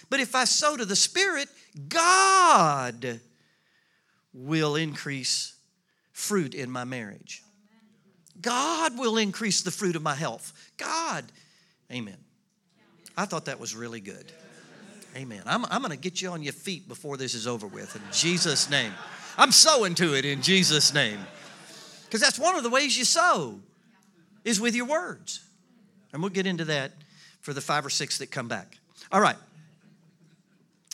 But 0.10 0.20
if 0.20 0.36
I 0.36 0.46
sow 0.46 0.78
to 0.78 0.86
the 0.86 0.96
Spirit, 0.96 1.48
God 1.90 3.20
will 4.34 4.76
increase 4.76 5.56
fruit 6.12 6.54
in 6.54 6.70
my 6.70 6.84
marriage. 6.84 7.44
God 8.42 8.98
will 8.98 9.18
increase 9.18 9.62
the 9.62 9.72
fruit 9.72 9.96
of 9.96 10.02
my 10.02 10.16
health. 10.16 10.54
God. 10.78 11.26
Amen. 11.92 12.18
I 13.16 13.26
thought 13.26 13.46
that 13.46 13.60
was 13.60 13.76
really 13.76 14.00
good. 14.00 14.32
Amen. 15.16 15.44
I'm, 15.46 15.66
I'm 15.66 15.82
going 15.82 15.92
to 15.92 15.98
get 15.98 16.22
you 16.22 16.30
on 16.30 16.42
your 16.42 16.54
feet 16.54 16.88
before 16.88 17.18
this 17.18 17.34
is 17.34 17.46
over 17.46 17.68
with 17.68 17.96
in 17.96 18.02
Jesus' 18.12 18.70
name. 18.70 18.92
I'm 19.38 19.52
sowing 19.52 19.96
to 19.96 20.16
it 20.16 20.26
in 20.26 20.42
Jesus' 20.42 20.94
name. 20.94 21.20
Because 22.06 22.22
that's 22.22 22.40
one 22.40 22.56
of 22.56 22.64
the 22.64 22.70
ways 22.70 22.98
you 22.98 23.06
sow 23.06 23.60
is 24.44 24.60
with 24.60 24.76
your 24.76 24.86
words. 24.86 25.42
And 26.12 26.22
we'll 26.22 26.32
get 26.32 26.48
into 26.48 26.66
that 26.66 26.92
for 27.42 27.54
the 27.54 27.62
five 27.62 27.86
or 27.86 27.90
six 27.90 28.18
that 28.20 28.32
come 28.32 28.48
back. 28.48 28.78
All 29.12 29.22
right. 29.22 29.36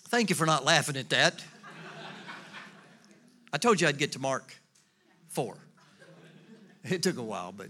Thank 0.09 0.29
you 0.29 0.35
for 0.35 0.45
not 0.45 0.65
laughing 0.65 0.97
at 0.97 1.09
that. 1.09 1.43
I 3.53 3.57
told 3.57 3.79
you 3.79 3.87
I'd 3.87 3.97
get 3.97 4.13
to 4.13 4.19
Mark 4.19 4.53
4. 5.29 5.57
It 6.85 7.03
took 7.03 7.17
a 7.17 7.23
while, 7.23 7.51
but 7.51 7.67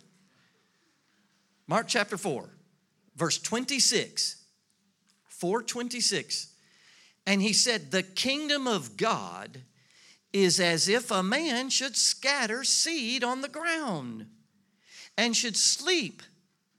Mark 1.68 1.88
chapter 1.88 2.18
4, 2.18 2.50
verse 3.16 3.38
26 3.40 4.38
426. 5.39 6.47
And 7.25 7.41
he 7.41 7.54
said, 7.54 7.91
The 7.91 8.04
kingdom 8.04 8.67
of 8.67 8.97
God 8.97 9.62
is 10.32 10.60
as 10.60 10.88
if 10.88 11.10
a 11.10 11.23
man 11.23 11.69
should 11.69 11.95
scatter 11.95 12.63
seed 12.63 13.23
on 13.23 13.41
the 13.41 13.47
ground 13.47 14.28
and 15.17 15.36
should 15.36 15.58
sleep 15.58 16.21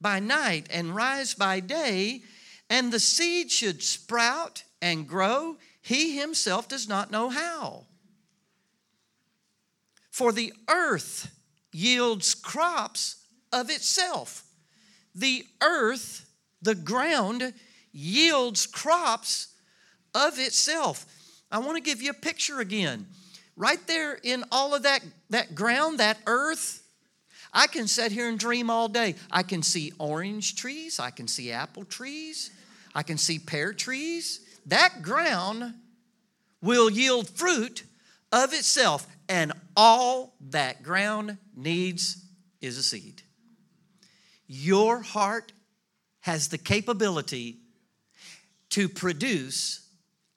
by 0.01 0.19
night 0.19 0.67
and 0.71 0.95
rise 0.95 1.35
by 1.35 1.61
day, 1.61 2.23
and 2.69 2.93
the 2.93 3.01
seed 3.01 3.51
should 3.51 3.83
sprout 3.83 4.65
and 4.81 5.09
grow. 5.09 5.57
He 5.83 6.19
himself 6.19 6.69
does 6.69 6.89
not 6.89 7.11
know 7.11 7.29
how. 7.29 7.87
For 10.11 10.33
the 10.33 10.53
earth 10.69 11.31
yields 11.73 12.35
crops 12.35 13.17
of 13.53 13.71
itself. 13.71 14.45
The 15.15 15.45
earth, 15.63 16.31
the 16.63 16.75
ground, 16.75 17.53
yields 17.93 18.67
crops 18.67 19.49
of 20.15 20.39
itself. 20.39 21.07
I 21.51 21.59
want 21.59 21.77
to 21.77 21.83
give 21.83 22.01
you 22.01 22.11
a 22.11 22.15
picture 22.15 22.61
again. 22.61 23.07
Right 23.57 23.85
there 23.87 24.19
in 24.23 24.45
all 24.51 24.75
of 24.75 24.85
that, 24.85 25.03
that 25.31 25.55
ground, 25.55 25.99
that 25.99 26.19
earth, 26.27 26.83
I 27.53 27.67
can 27.67 27.87
sit 27.87 28.13
here 28.13 28.29
and 28.29 28.39
dream 28.39 28.71
all 28.71 28.89
day. 28.89 29.17
I 29.31 29.43
can 29.43 29.63
see 29.63 29.93
orange 29.99 30.57
trees, 30.57 31.01
I 31.01 31.11
can 31.11 31.27
see 31.27 31.51
apple 31.51 31.85
trees, 31.85 32.51
I 32.95 33.03
can 33.03 33.19
see 33.19 33.39
pear 33.39 33.73
trees. 33.73 34.41
That 34.67 35.03
ground 35.03 35.75
will 36.63 36.91
yield 36.91 37.29
fruit 37.29 37.85
of 38.33 38.53
itself, 38.53 39.07
and 39.29 39.53
all 39.77 40.35
that 40.51 40.83
ground 40.83 41.39
needs 41.57 42.25
is 42.61 42.79
a 42.79 42.83
seed. 42.83 43.23
Your 44.47 45.01
heart 45.01 45.53
has 46.21 46.49
the 46.49 46.59
capability 46.59 47.60
to 48.71 48.89
produce 48.89 49.87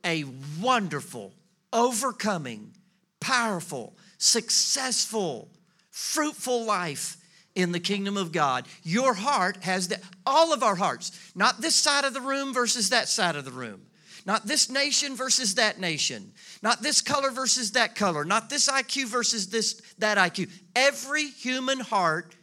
a 0.06 0.26
wonderful, 0.62 1.34
overcoming, 1.72 2.74
powerful, 3.20 3.96
successful, 4.18 5.50
fruitful 5.92 6.66
life 6.66 7.18
in 7.56 7.72
the 7.72 7.80
kingdom 7.80 8.18
of 8.18 8.32
God. 8.32 8.68
Your 8.84 9.14
heart 9.14 9.64
has 9.64 9.90
that, 9.90 10.02
all 10.26 10.54
of 10.54 10.64
our 10.64 10.76
hearts, 10.76 11.32
not 11.36 11.62
this 11.62 11.76
side 11.76 12.04
of 12.04 12.14
the 12.14 12.22
room 12.22 12.54
versus 12.54 12.90
that 12.90 13.08
side 13.08 13.36
of 13.36 13.46
the 13.46 13.52
room. 13.52 13.82
Not 14.26 14.48
this 14.48 14.70
nation 14.70 15.16
versus 15.16 15.56
that 15.56 15.80
nation. 15.80 16.32
Not 16.62 16.82
this 16.82 17.02
color 17.02 17.30
versus 17.30 17.72
that 17.74 17.96
color. 17.96 18.24
Not 18.24 18.50
this 18.50 18.70
IQ 18.70 19.08
versus 19.08 19.50
this 19.50 19.82
that 19.98 20.18
IQ. 20.18 20.50
Every 20.76 21.28
human 21.28 21.80
heart 21.80 22.36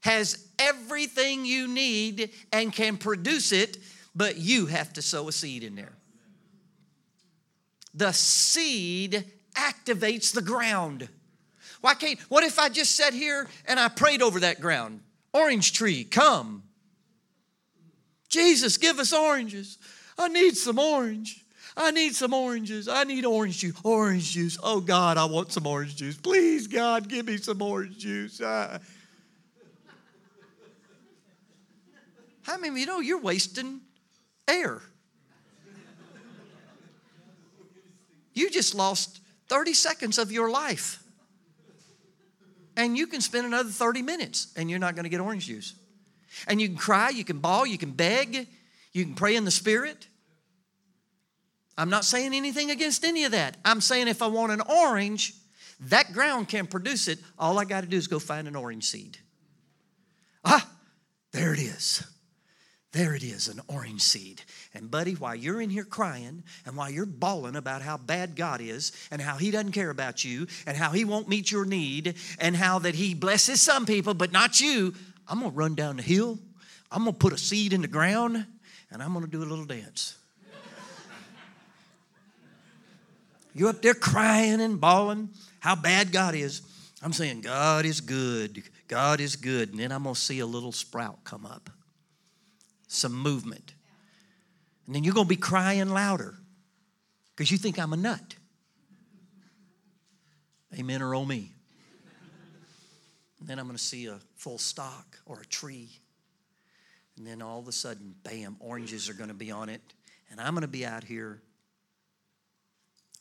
has 0.00 0.48
everything 0.58 1.44
you 1.44 1.68
need 1.68 2.30
and 2.52 2.72
can 2.72 2.96
produce 2.96 3.52
it 3.52 3.78
but 4.14 4.36
you 4.36 4.66
have 4.66 4.92
to 4.94 5.02
sow 5.02 5.28
a 5.28 5.32
seed 5.32 5.62
in 5.64 5.74
there. 5.74 5.92
The 7.94 8.12
seed 8.12 9.24
activates 9.54 10.32
the 10.32 10.42
ground. 10.42 11.08
Why 11.80 11.94
can't, 11.94 12.18
what 12.28 12.44
if 12.44 12.58
I 12.58 12.68
just 12.68 12.94
sat 12.94 13.14
here 13.14 13.48
and 13.66 13.80
I 13.80 13.88
prayed 13.88 14.22
over 14.22 14.40
that 14.40 14.60
ground? 14.60 15.00
Orange 15.32 15.72
tree, 15.72 16.04
come. 16.04 16.62
Jesus, 18.28 18.76
give 18.76 18.98
us 18.98 19.12
oranges. 19.12 19.78
I 20.18 20.28
need 20.28 20.56
some 20.56 20.78
orange. 20.78 21.44
I 21.76 21.90
need 21.90 22.14
some 22.14 22.34
oranges. 22.34 22.88
I 22.88 23.04
need 23.04 23.24
orange 23.24 23.58
juice. 23.58 23.74
Orange 23.82 24.30
juice. 24.32 24.58
Oh 24.62 24.80
God, 24.80 25.16
I 25.16 25.24
want 25.24 25.52
some 25.52 25.66
orange 25.66 25.96
juice. 25.96 26.16
Please, 26.16 26.66
God, 26.66 27.08
give 27.08 27.26
me 27.26 27.38
some 27.38 27.62
orange 27.62 27.98
juice. 27.98 28.40
How 28.40 28.80
many 32.56 32.68
of 32.68 32.78
you 32.78 32.86
know 32.86 33.00
you're 33.00 33.20
wasting 33.20 33.80
air? 34.50 34.82
You 38.34 38.50
just 38.50 38.74
lost 38.74 39.20
30 39.48 39.74
seconds 39.74 40.18
of 40.18 40.32
your 40.32 40.50
life. 40.50 41.02
And 42.76 42.96
you 42.96 43.06
can 43.06 43.20
spend 43.20 43.46
another 43.46 43.68
30 43.68 44.02
minutes 44.02 44.52
and 44.56 44.70
you're 44.70 44.78
not 44.78 44.94
going 44.94 45.04
to 45.04 45.10
get 45.10 45.20
orange 45.20 45.46
juice. 45.46 45.74
And 46.46 46.60
you 46.60 46.68
can 46.68 46.76
cry, 46.76 47.10
you 47.10 47.24
can 47.24 47.38
bawl, 47.38 47.66
you 47.66 47.76
can 47.76 47.90
beg, 47.90 48.46
you 48.92 49.04
can 49.04 49.14
pray 49.14 49.36
in 49.36 49.44
the 49.44 49.50
Spirit. 49.50 50.06
I'm 51.76 51.90
not 51.90 52.04
saying 52.04 52.34
anything 52.34 52.70
against 52.70 53.04
any 53.04 53.24
of 53.24 53.32
that. 53.32 53.56
I'm 53.64 53.80
saying 53.80 54.08
if 54.08 54.22
I 54.22 54.28
want 54.28 54.52
an 54.52 54.60
orange, 54.60 55.34
that 55.80 56.12
ground 56.12 56.48
can 56.48 56.66
produce 56.66 57.08
it. 57.08 57.18
All 57.38 57.58
I 57.58 57.64
got 57.64 57.82
to 57.82 57.86
do 57.86 57.96
is 57.96 58.06
go 58.06 58.18
find 58.18 58.46
an 58.46 58.54
orange 58.54 58.84
seed. 58.84 59.18
Ah, 60.44 60.68
there 61.32 61.52
it 61.52 61.58
is. 61.58 62.06
There 62.92 63.14
it 63.14 63.22
is, 63.22 63.46
an 63.46 63.60
orange 63.68 64.02
seed. 64.02 64.42
And, 64.74 64.90
buddy, 64.90 65.12
while 65.12 65.36
you're 65.36 65.60
in 65.60 65.70
here 65.70 65.84
crying 65.84 66.42
and 66.66 66.76
while 66.76 66.90
you're 66.90 67.06
bawling 67.06 67.54
about 67.54 67.82
how 67.82 67.96
bad 67.96 68.34
God 68.34 68.60
is 68.60 68.90
and 69.12 69.22
how 69.22 69.36
He 69.36 69.52
doesn't 69.52 69.72
care 69.72 69.90
about 69.90 70.24
you 70.24 70.48
and 70.66 70.76
how 70.76 70.90
He 70.90 71.04
won't 71.04 71.28
meet 71.28 71.52
your 71.52 71.64
need 71.64 72.16
and 72.40 72.56
how 72.56 72.80
that 72.80 72.96
He 72.96 73.14
blesses 73.14 73.62
some 73.62 73.86
people 73.86 74.14
but 74.14 74.32
not 74.32 74.60
you, 74.60 74.92
I'm 75.28 75.40
to 75.42 75.50
run 75.50 75.76
down 75.76 75.98
the 75.98 76.02
hill. 76.02 76.40
I'm 76.90 77.04
to 77.04 77.12
put 77.12 77.32
a 77.32 77.38
seed 77.38 77.72
in 77.72 77.82
the 77.82 77.88
ground 77.88 78.44
and 78.90 79.02
I'm 79.02 79.20
to 79.20 79.28
do 79.28 79.44
a 79.44 79.46
little 79.46 79.66
dance. 79.66 80.16
You're 83.54 83.68
up 83.68 83.82
there 83.82 83.94
crying 83.94 84.60
and 84.60 84.80
bawling 84.80 85.28
how 85.60 85.76
bad 85.76 86.10
God 86.10 86.34
is. 86.34 86.62
I'm 87.04 87.12
saying, 87.12 87.42
God 87.42 87.86
is 87.86 88.00
good. 88.00 88.64
God 88.88 89.20
is 89.20 89.36
good. 89.36 89.70
And 89.70 89.78
then 89.78 89.92
I'm 89.92 90.02
to 90.02 90.16
see 90.16 90.40
a 90.40 90.46
little 90.46 90.72
sprout 90.72 91.22
come 91.22 91.46
up 91.46 91.70
some 92.92 93.14
movement. 93.14 93.74
And 94.86 94.94
then 94.94 95.04
you're 95.04 95.14
going 95.14 95.26
to 95.26 95.28
be 95.28 95.36
crying 95.36 95.90
louder 95.90 96.34
because 97.30 97.50
you 97.50 97.56
think 97.56 97.78
I'm 97.78 97.92
a 97.92 97.96
nut. 97.96 98.34
Amen 100.76 101.00
or 101.00 101.14
oh 101.14 101.24
me. 101.24 101.52
And 103.38 103.48
then 103.48 103.58
I'm 103.58 103.66
going 103.66 103.76
to 103.76 103.82
see 103.82 104.06
a 104.06 104.18
full 104.36 104.58
stock 104.58 105.18
or 105.24 105.40
a 105.40 105.46
tree. 105.46 105.88
And 107.16 107.26
then 107.26 107.40
all 107.42 107.60
of 107.60 107.68
a 107.68 107.72
sudden, 107.72 108.14
bam, 108.24 108.56
oranges 108.58 109.08
are 109.08 109.14
going 109.14 109.28
to 109.28 109.34
be 109.34 109.50
on 109.50 109.68
it. 109.68 109.80
And 110.30 110.40
I'm 110.40 110.54
going 110.54 110.62
to 110.62 110.68
be 110.68 110.84
out 110.84 111.04
here 111.04 111.40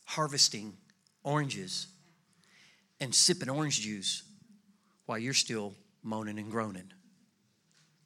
harvesting 0.06 0.74
oranges 1.24 1.88
and 3.00 3.14
sipping 3.14 3.50
orange 3.50 3.82
juice 3.82 4.24
while 5.06 5.20
you're 5.20 5.34
still 5.34 5.76
moaning 6.04 6.40
and 6.40 6.52
groaning. 6.52 6.92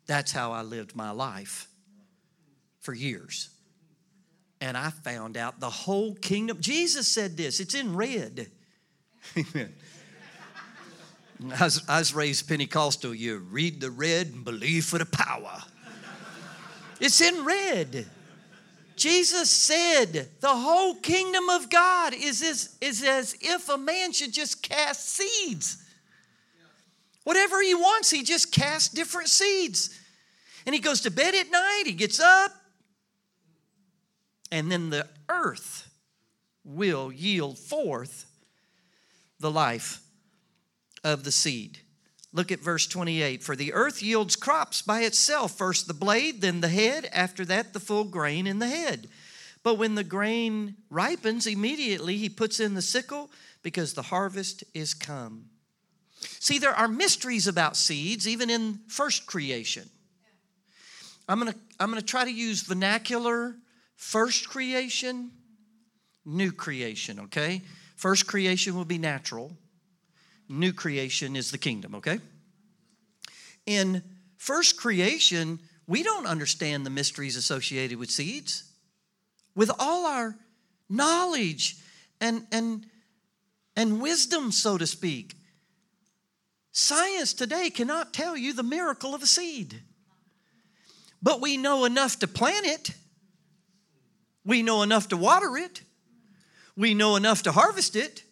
That's 0.06 0.32
how 0.32 0.52
I 0.52 0.62
lived 0.62 0.96
my 0.96 1.12
life 1.12 1.68
for 2.80 2.94
years. 2.94 3.50
And 4.60 4.78
I 4.78 4.90
found 4.90 5.38
out 5.38 5.60
the 5.60 5.70
whole 5.70 6.16
kingdom. 6.16 6.58
Jesus 6.62 7.08
said 7.08 7.38
this, 7.38 7.60
it's 7.60 7.76
in 7.76 7.96
red. 7.96 8.50
Amen. 9.38 9.74
I 11.60 11.64
was, 11.66 11.84
I 11.90 12.00
was 12.00 12.14
raised 12.14 12.48
Pentecostal. 12.48 13.14
You 13.14 13.40
read 13.40 13.82
the 13.82 13.92
red 13.92 14.28
and 14.28 14.46
believe 14.46 14.86
for 14.86 14.98
the 14.98 15.06
power. 15.06 15.62
It's 17.00 17.20
in 17.20 17.44
red. 17.44 18.06
Jesus 18.96 19.50
said 19.50 20.30
the 20.40 20.56
whole 20.56 20.96
kingdom 20.96 21.50
of 21.50 21.70
God 21.70 22.14
is 22.14 22.42
as, 22.42 22.78
is 22.80 23.04
as 23.04 23.36
if 23.42 23.68
a 23.68 23.78
man 23.78 24.12
should 24.12 24.32
just 24.32 24.62
cast 24.62 25.10
seeds. 25.10 25.83
Whatever 27.24 27.62
he 27.62 27.74
wants, 27.74 28.12
he 28.12 28.24
just 28.24 28.52
casts 28.52 28.90
different 28.90 29.30
seeds. 29.30 30.00
And 30.66 30.74
he 30.74 30.82
goes 30.82 31.02
to 31.02 31.12
bed 31.12 31.36
at 31.36 31.52
night, 31.52 31.84
he 31.86 31.94
gets 31.94 32.20
up, 32.20 32.52
and 34.52 34.72
then 34.72 34.90
the 34.90 35.08
earth 35.30 35.90
will 36.64 37.12
yield 37.12 37.58
forth 37.58 38.26
the 39.40 39.52
life 39.52 40.02
of 41.04 41.24
the 41.24 41.32
seed. 41.32 41.80
Look 42.32 42.52
at 42.52 42.60
verse 42.60 42.88
28. 42.88 43.44
For 43.44 43.56
the 43.56 43.74
earth 43.74 44.02
yields 44.02 44.36
crops 44.36 44.82
by 44.82 45.02
itself 45.02 45.58
first 45.58 45.88
the 45.88 45.94
blade, 45.94 46.42
then 46.42 46.62
the 46.62 46.70
head, 46.70 47.10
after 47.14 47.46
that, 47.46 47.74
the 47.74 47.80
full 47.80 48.06
grain 48.06 48.48
in 48.48 48.60
the 48.60 48.68
head. 48.68 49.08
But 49.64 49.76
when 49.76 49.96
the 49.96 50.04
grain 50.04 50.76
ripens, 50.90 51.48
immediately 51.48 52.18
he 52.18 52.30
puts 52.30 52.60
in 52.60 52.74
the 52.74 52.82
sickle 52.82 53.32
because 53.62 53.94
the 53.94 54.02
harvest 54.04 54.64
is 54.74 54.94
come. 54.94 55.46
See, 56.40 56.60
there 56.60 56.74
are 56.74 56.88
mysteries 56.88 57.48
about 57.48 57.76
seeds, 57.76 58.28
even 58.28 58.50
in 58.50 58.80
first 58.88 59.26
creation. 59.26 59.90
I'm 61.28 61.40
going 61.40 61.54
to 61.54 61.60
I'm 61.80 61.90
going 61.90 62.02
to 62.02 62.06
try 62.06 62.26
to 62.26 62.32
use 62.32 62.62
vernacular 62.62 63.56
first 63.96 64.50
creation, 64.50 65.32
new 66.26 66.52
creation, 66.52 67.20
okay? 67.22 67.62
First 67.96 68.28
creation 68.28 68.76
will 68.76 68.86
be 68.86 68.98
natural. 68.98 69.56
New 70.50 70.74
creation 70.74 71.36
is 71.36 71.52
the 71.52 71.58
kingdom, 71.58 71.96
okay? 71.96 72.20
In 73.66 74.04
first 74.38 74.78
creation, 74.78 75.60
we 75.88 76.04
don't 76.04 76.28
understand 76.28 76.86
the 76.86 76.90
mysteries 76.90 77.38
associated 77.38 77.98
with 77.98 78.12
seeds. 78.12 78.64
With 79.56 79.72
all 79.80 80.06
our 80.06 80.36
knowledge 80.90 81.78
and 82.20 82.46
and 82.52 82.86
and 83.76 84.02
wisdom, 84.02 84.52
so 84.52 84.78
to 84.78 84.86
speak, 84.86 85.36
science 86.74 87.34
today 87.34 87.70
cannot 87.70 88.14
tell 88.14 88.36
you 88.36 88.52
the 88.52 88.64
miracle 88.64 89.16
of 89.16 89.24
a 89.24 89.28
seed. 89.28 89.82
But 91.22 91.40
we 91.40 91.56
know 91.56 91.86
enough 91.86 92.20
to 92.20 92.28
plant 92.28 92.66
it. 92.66 92.90
We 94.44 94.62
know 94.62 94.82
enough 94.82 95.08
to 95.10 95.18
water 95.18 95.56
it. 95.56 95.82
We 96.76 96.94
know 96.94 97.16
enough 97.16 97.44
to 97.44 97.54
harvest 97.54 97.96
it. 97.96 98.24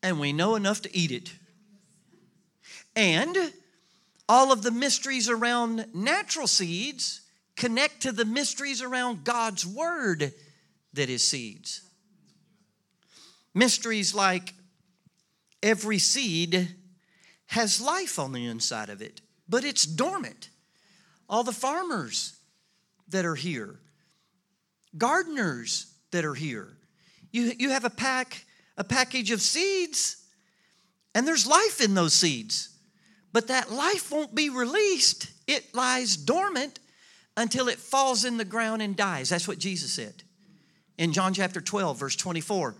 And 0.00 0.20
we 0.20 0.32
know 0.32 0.54
enough 0.54 0.82
to 0.82 0.96
eat 0.96 1.10
it. 1.10 1.32
And 2.94 3.36
all 4.28 4.52
of 4.52 4.62
the 4.62 4.70
mysteries 4.70 5.28
around 5.28 5.86
natural 5.92 6.46
seeds 6.46 7.22
connect 7.56 8.02
to 8.02 8.12
the 8.12 8.24
mysteries 8.24 8.82
around 8.82 9.24
God's 9.24 9.66
Word 9.66 10.32
that 10.92 11.10
is 11.10 11.26
seeds. 11.26 11.80
Mysteries 13.54 14.14
like 14.14 14.52
every 15.62 15.98
seed 15.98 16.68
has 17.54 17.80
life 17.80 18.18
on 18.18 18.32
the 18.32 18.46
inside 18.46 18.88
of 18.88 19.00
it, 19.00 19.20
but 19.48 19.64
it's 19.64 19.84
dormant 19.84 20.48
all 21.28 21.44
the 21.44 21.52
farmers 21.52 22.36
that 23.08 23.24
are 23.24 23.36
here, 23.36 23.78
gardeners 24.98 25.86
that 26.10 26.24
are 26.24 26.34
here. 26.34 26.76
You, 27.30 27.52
you 27.56 27.70
have 27.70 27.84
a 27.84 27.90
pack, 27.90 28.44
a 28.76 28.82
package 28.82 29.30
of 29.30 29.40
seeds, 29.40 30.16
and 31.14 31.28
there's 31.28 31.46
life 31.46 31.80
in 31.80 31.94
those 31.94 32.12
seeds. 32.12 32.70
But 33.32 33.46
that 33.48 33.70
life 33.70 34.10
won't 34.10 34.34
be 34.34 34.50
released. 34.50 35.28
It 35.46 35.74
lies 35.74 36.16
dormant 36.16 36.80
until 37.36 37.68
it 37.68 37.78
falls 37.78 38.24
in 38.24 38.36
the 38.36 38.44
ground 38.44 38.82
and 38.82 38.96
dies. 38.96 39.28
That's 39.28 39.46
what 39.46 39.58
Jesus 39.58 39.92
said 39.92 40.24
in 40.98 41.12
John 41.12 41.34
chapter 41.34 41.60
12, 41.60 41.98
verse 41.98 42.16
24. 42.16 42.74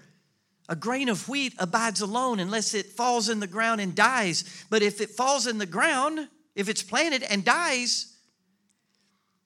A 0.69 0.77
grain 0.77 1.09
of 1.09 1.29
wheat 1.29 1.55
abides 1.59 2.01
alone 2.01 2.41
unless 2.41 2.73
it 2.73 2.87
falls 2.87 3.29
in 3.29 3.41
the 3.41 3.47
ground 3.47 3.81
and 3.81 3.95
dies. 3.95 4.65
But 4.71 4.83
if 4.83 5.01
it 5.01 5.11
falls 5.11 5.47
in 5.47 5.59
the 5.59 5.67
ground, 5.67 6.29
if 6.55 6.69
it's 6.69 6.83
planted 6.83 7.23
and 7.23 7.45
dies, 7.45 8.15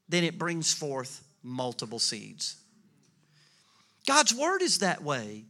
then 0.08 0.24
it 0.24 0.38
brings 0.38 0.72
forth 0.72 1.24
multiple 1.42 1.98
seeds. 1.98 2.56
God's 4.06 4.34
word 4.34 4.62
is 4.62 4.78
that 4.78 5.02
way. 5.02 5.44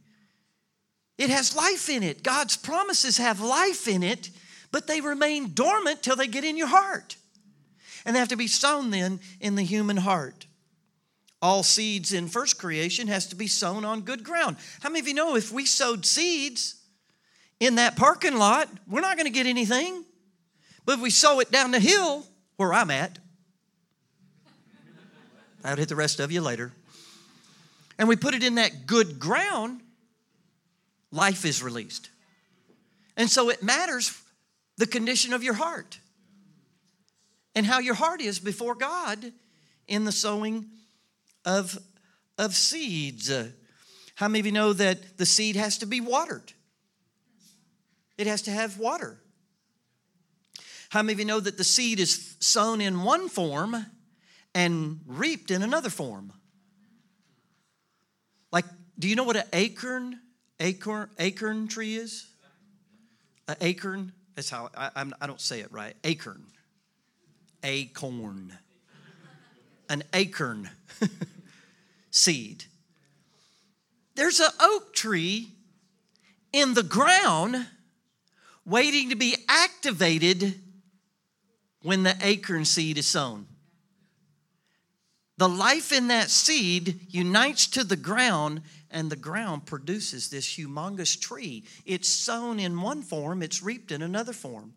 It 1.17 1.29
has 1.29 1.55
life 1.55 1.89
in 1.89 2.01
it. 2.01 2.23
God's 2.23 2.57
promises 2.57 3.17
have 3.17 3.41
life 3.41 3.87
in 3.87 4.03
it, 4.03 4.29
but 4.71 4.87
they 4.87 5.01
remain 5.01 5.53
dormant 5.53 6.01
till 6.01 6.15
they 6.15 6.27
get 6.27 6.43
in 6.43 6.57
your 6.57 6.67
heart. 6.67 7.15
And 8.05 8.15
they 8.15 8.19
have 8.19 8.29
to 8.29 8.37
be 8.37 8.47
sown 8.47 8.89
then 8.89 9.19
in 9.39 9.55
the 9.55 9.63
human 9.63 9.97
heart. 9.97 10.45
All 11.41 11.63
seeds 11.63 12.11
in 12.11 12.27
first 12.27 12.57
creation 12.57 13.07
has 13.07 13.27
to 13.27 13.35
be 13.35 13.47
sown 13.47 13.85
on 13.85 14.01
good 14.01 14.23
ground. 14.23 14.57
How 14.81 14.89
many 14.89 14.99
of 14.99 15.07
you 15.07 15.13
know 15.13 15.35
if 15.35 15.51
we 15.51 15.65
sowed 15.65 16.05
seeds 16.05 16.75
in 17.59 17.75
that 17.75 17.95
parking 17.95 18.37
lot, 18.37 18.69
we're 18.87 19.01
not 19.01 19.15
going 19.15 19.25
to 19.25 19.31
get 19.31 19.45
anything. 19.45 20.03
But 20.85 20.95
if 20.95 21.01
we 21.01 21.09
sow 21.09 21.39
it 21.39 21.51
down 21.51 21.71
the 21.71 21.79
hill 21.79 22.25
where 22.57 22.73
I'm 22.73 22.91
at, 22.91 23.19
I'll 25.63 25.75
hit 25.75 25.89
the 25.89 25.95
rest 25.95 26.19
of 26.19 26.31
you 26.31 26.41
later. 26.41 26.71
And 27.97 28.07
we 28.07 28.15
put 28.15 28.33
it 28.33 28.43
in 28.43 28.55
that 28.55 28.85
good 28.85 29.19
ground, 29.19 29.81
life 31.11 31.45
is 31.45 31.61
released. 31.61 32.09
And 33.17 33.29
so 33.29 33.49
it 33.49 33.61
matters 33.61 34.21
the 34.77 34.87
condition 34.87 35.33
of 35.33 35.43
your 35.43 35.53
heart 35.53 35.99
and 37.53 37.65
how 37.65 37.79
your 37.79 37.95
heart 37.95 38.21
is 38.21 38.39
before 38.39 38.75
God 38.75 39.33
in 39.87 40.05
the 40.05 40.13
sowing 40.13 40.67
of, 41.45 41.77
of 42.37 42.55
seeds. 42.55 43.29
Uh, 43.29 43.49
how 44.15 44.27
many 44.27 44.39
of 44.39 44.45
you 44.45 44.51
know 44.51 44.73
that 44.73 45.17
the 45.17 45.25
seed 45.25 45.55
has 45.55 45.77
to 45.79 45.85
be 45.85 46.01
watered? 46.01 46.53
It 48.17 48.27
has 48.27 48.41
to 48.43 48.51
have 48.51 48.77
water. 48.77 49.17
How 50.89 51.01
many 51.03 51.13
of 51.13 51.19
you 51.19 51.25
know 51.25 51.39
that 51.39 51.57
the 51.57 51.63
seed 51.63 51.99
is 51.99 52.35
sown 52.39 52.81
in 52.81 53.03
one 53.03 53.29
form 53.29 53.85
and 54.53 54.99
reaped 55.05 55.51
in 55.51 55.61
another 55.61 55.89
form? 55.89 56.33
Like, 58.51 58.65
do 58.97 59.07
you 59.07 59.15
know 59.15 59.23
what 59.23 59.37
an 59.37 59.43
acorn, 59.53 60.19
acorn, 60.59 61.09
acorn 61.19 61.67
tree 61.67 61.95
is? 61.95 62.27
An 63.47 63.55
acorn, 63.61 64.11
that's 64.35 64.49
how, 64.49 64.69
I, 64.75 64.89
I'm, 64.95 65.13
I 65.21 65.27
don't 65.27 65.39
say 65.39 65.61
it 65.61 65.71
right. 65.71 65.95
Acorn. 66.03 66.43
Acorn. 67.63 68.57
An 69.89 70.03
acorn 70.13 70.69
seed. 72.11 72.65
There's 74.15 74.39
an 74.39 74.51
oak 74.59 74.93
tree 74.93 75.49
in 76.53 76.73
the 76.73 76.83
ground 76.83 77.65
waiting 78.65 79.09
to 79.09 79.15
be 79.15 79.35
activated 79.47 80.59
when 81.81 82.03
the 82.03 82.15
acorn 82.21 82.65
seed 82.65 82.97
is 82.97 83.07
sown. 83.07 83.47
The 85.37 85.47
life 85.47 85.93
in 85.93 86.09
that 86.09 86.29
seed 86.29 86.99
unites 87.09 87.65
to 87.67 87.85
the 87.85 87.95
ground, 87.95 88.61
and 88.91 89.09
the 89.09 89.15
ground 89.15 89.65
produces 89.65 90.29
this 90.29 90.57
humongous 90.57 91.17
tree. 91.17 91.63
It's 91.85 92.09
sown 92.09 92.59
in 92.59 92.81
one 92.81 93.01
form, 93.01 93.41
it's 93.41 93.63
reaped 93.63 93.91
in 93.91 94.01
another 94.01 94.33
form. 94.33 94.73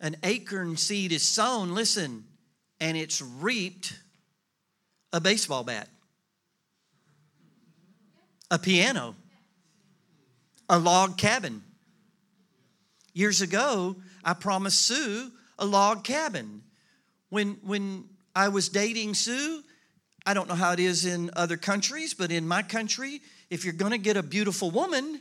An 0.00 0.16
acorn 0.22 0.76
seed 0.76 1.12
is 1.12 1.22
sown, 1.22 1.74
listen, 1.74 2.24
and 2.80 2.96
it's 2.96 3.20
reaped 3.20 3.98
a 5.12 5.20
baseball 5.20 5.64
bat, 5.64 5.88
a 8.50 8.58
piano, 8.58 9.16
a 10.68 10.78
log 10.78 11.18
cabin. 11.18 11.62
Years 13.12 13.40
ago, 13.40 13.96
I 14.24 14.34
promised 14.34 14.82
Sue 14.82 15.32
a 15.58 15.66
log 15.66 16.04
cabin. 16.04 16.62
When, 17.30 17.58
when 17.62 18.04
I 18.34 18.48
was 18.48 18.68
dating 18.68 19.14
Sue, 19.14 19.62
I 20.24 20.34
don't 20.34 20.48
know 20.48 20.54
how 20.54 20.72
it 20.72 20.80
is 20.80 21.04
in 21.04 21.30
other 21.34 21.56
countries, 21.56 22.14
but 22.14 22.30
in 22.30 22.46
my 22.46 22.62
country, 22.62 23.20
if 23.50 23.64
you're 23.64 23.74
gonna 23.74 23.98
get 23.98 24.16
a 24.16 24.22
beautiful 24.22 24.70
woman, 24.70 25.20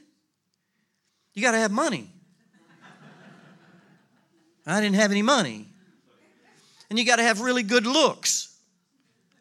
you 1.33 1.41
gotta 1.41 1.57
have 1.57 1.71
money. 1.71 2.09
I 4.67 4.81
didn't 4.81 4.95
have 4.95 5.11
any 5.11 5.21
money. 5.21 5.67
And 6.89 6.99
you 6.99 7.05
gotta 7.05 7.23
have 7.23 7.41
really 7.41 7.63
good 7.63 7.85
looks. 7.85 8.55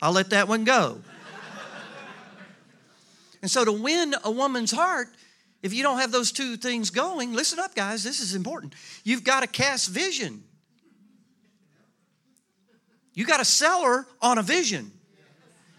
I'll 0.00 0.12
let 0.12 0.30
that 0.30 0.48
one 0.48 0.64
go. 0.64 1.00
and 3.42 3.50
so 3.50 3.64
to 3.64 3.72
win 3.72 4.14
a 4.24 4.30
woman's 4.30 4.70
heart, 4.70 5.08
if 5.62 5.72
you 5.72 5.82
don't 5.82 5.98
have 5.98 6.12
those 6.12 6.32
two 6.32 6.56
things 6.56 6.90
going, 6.90 7.32
listen 7.32 7.58
up, 7.58 7.74
guys, 7.74 8.04
this 8.04 8.20
is 8.20 8.34
important. 8.34 8.74
You've 9.04 9.24
got 9.24 9.40
to 9.40 9.46
cast 9.46 9.88
vision. 9.88 10.44
You 13.14 13.24
got 13.24 13.38
to 13.38 13.44
sell 13.44 13.82
her 13.82 14.06
on 14.20 14.38
a 14.38 14.42
vision. 14.42 14.92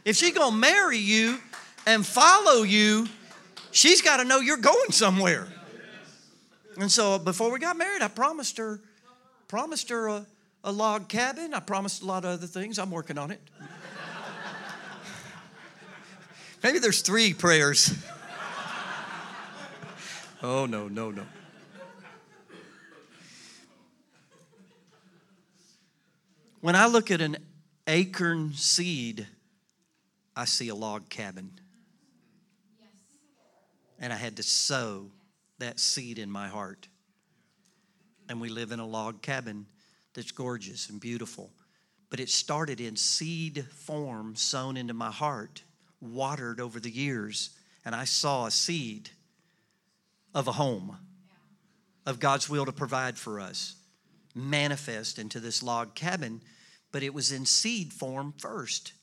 If 0.03 0.15
she's 0.15 0.33
going 0.33 0.51
to 0.51 0.57
marry 0.57 0.97
you 0.97 1.37
and 1.85 2.05
follow 2.05 2.63
you, 2.63 3.07
she's 3.71 4.01
got 4.01 4.17
to 4.17 4.25
know 4.25 4.39
you're 4.39 4.57
going 4.57 4.91
somewhere. 4.91 5.47
And 6.79 6.91
so 6.91 7.19
before 7.19 7.51
we 7.51 7.59
got 7.59 7.77
married, 7.77 8.01
I 8.01 8.07
promised 8.07 8.57
her, 8.57 8.81
promised 9.47 9.89
her 9.89 10.07
a, 10.07 10.25
a 10.63 10.71
log 10.71 11.07
cabin. 11.07 11.53
I 11.53 11.59
promised 11.59 12.01
a 12.01 12.05
lot 12.05 12.25
of 12.25 12.31
other 12.31 12.47
things. 12.47 12.79
I'm 12.79 12.91
working 12.91 13.17
on 13.17 13.31
it. 13.31 13.41
Maybe 16.63 16.79
there's 16.79 17.01
three 17.01 17.33
prayers. 17.33 17.93
oh, 20.43 20.65
no, 20.65 20.87
no, 20.87 21.11
no. 21.11 21.23
When 26.61 26.75
I 26.75 26.87
look 26.87 27.11
at 27.11 27.21
an 27.21 27.37
acorn 27.85 28.53
seed, 28.53 29.27
I 30.35 30.45
see 30.45 30.69
a 30.69 30.75
log 30.75 31.09
cabin. 31.09 31.51
And 33.99 34.11
I 34.11 34.15
had 34.15 34.37
to 34.37 34.43
sow 34.43 35.11
that 35.59 35.79
seed 35.79 36.19
in 36.19 36.29
my 36.29 36.47
heart. 36.47 36.87
And 38.29 38.41
we 38.41 38.49
live 38.49 38.71
in 38.71 38.79
a 38.79 38.85
log 38.85 39.21
cabin 39.21 39.65
that's 40.13 40.31
gorgeous 40.31 40.89
and 40.89 40.99
beautiful. 40.99 41.51
But 42.09 42.19
it 42.19 42.29
started 42.29 42.79
in 42.79 42.95
seed 42.95 43.65
form, 43.73 44.35
sown 44.35 44.77
into 44.77 44.93
my 44.93 45.11
heart, 45.11 45.63
watered 46.01 46.59
over 46.59 46.79
the 46.79 46.89
years. 46.89 47.51
And 47.85 47.93
I 47.93 48.05
saw 48.05 48.45
a 48.45 48.51
seed 48.51 49.09
of 50.33 50.47
a 50.47 50.53
home, 50.53 50.97
of 52.05 52.19
God's 52.19 52.49
will 52.49 52.65
to 52.65 52.71
provide 52.71 53.17
for 53.17 53.39
us 53.39 53.75
manifest 54.37 55.19
into 55.19 55.39
this 55.39 55.63
log 55.63 55.95
cabin, 55.95 56.41
but 56.91 57.03
it 57.03 57.13
was 57.13 57.31
in 57.31 57.45
seed 57.45 57.91
form 57.91 58.33
first. 58.37 58.93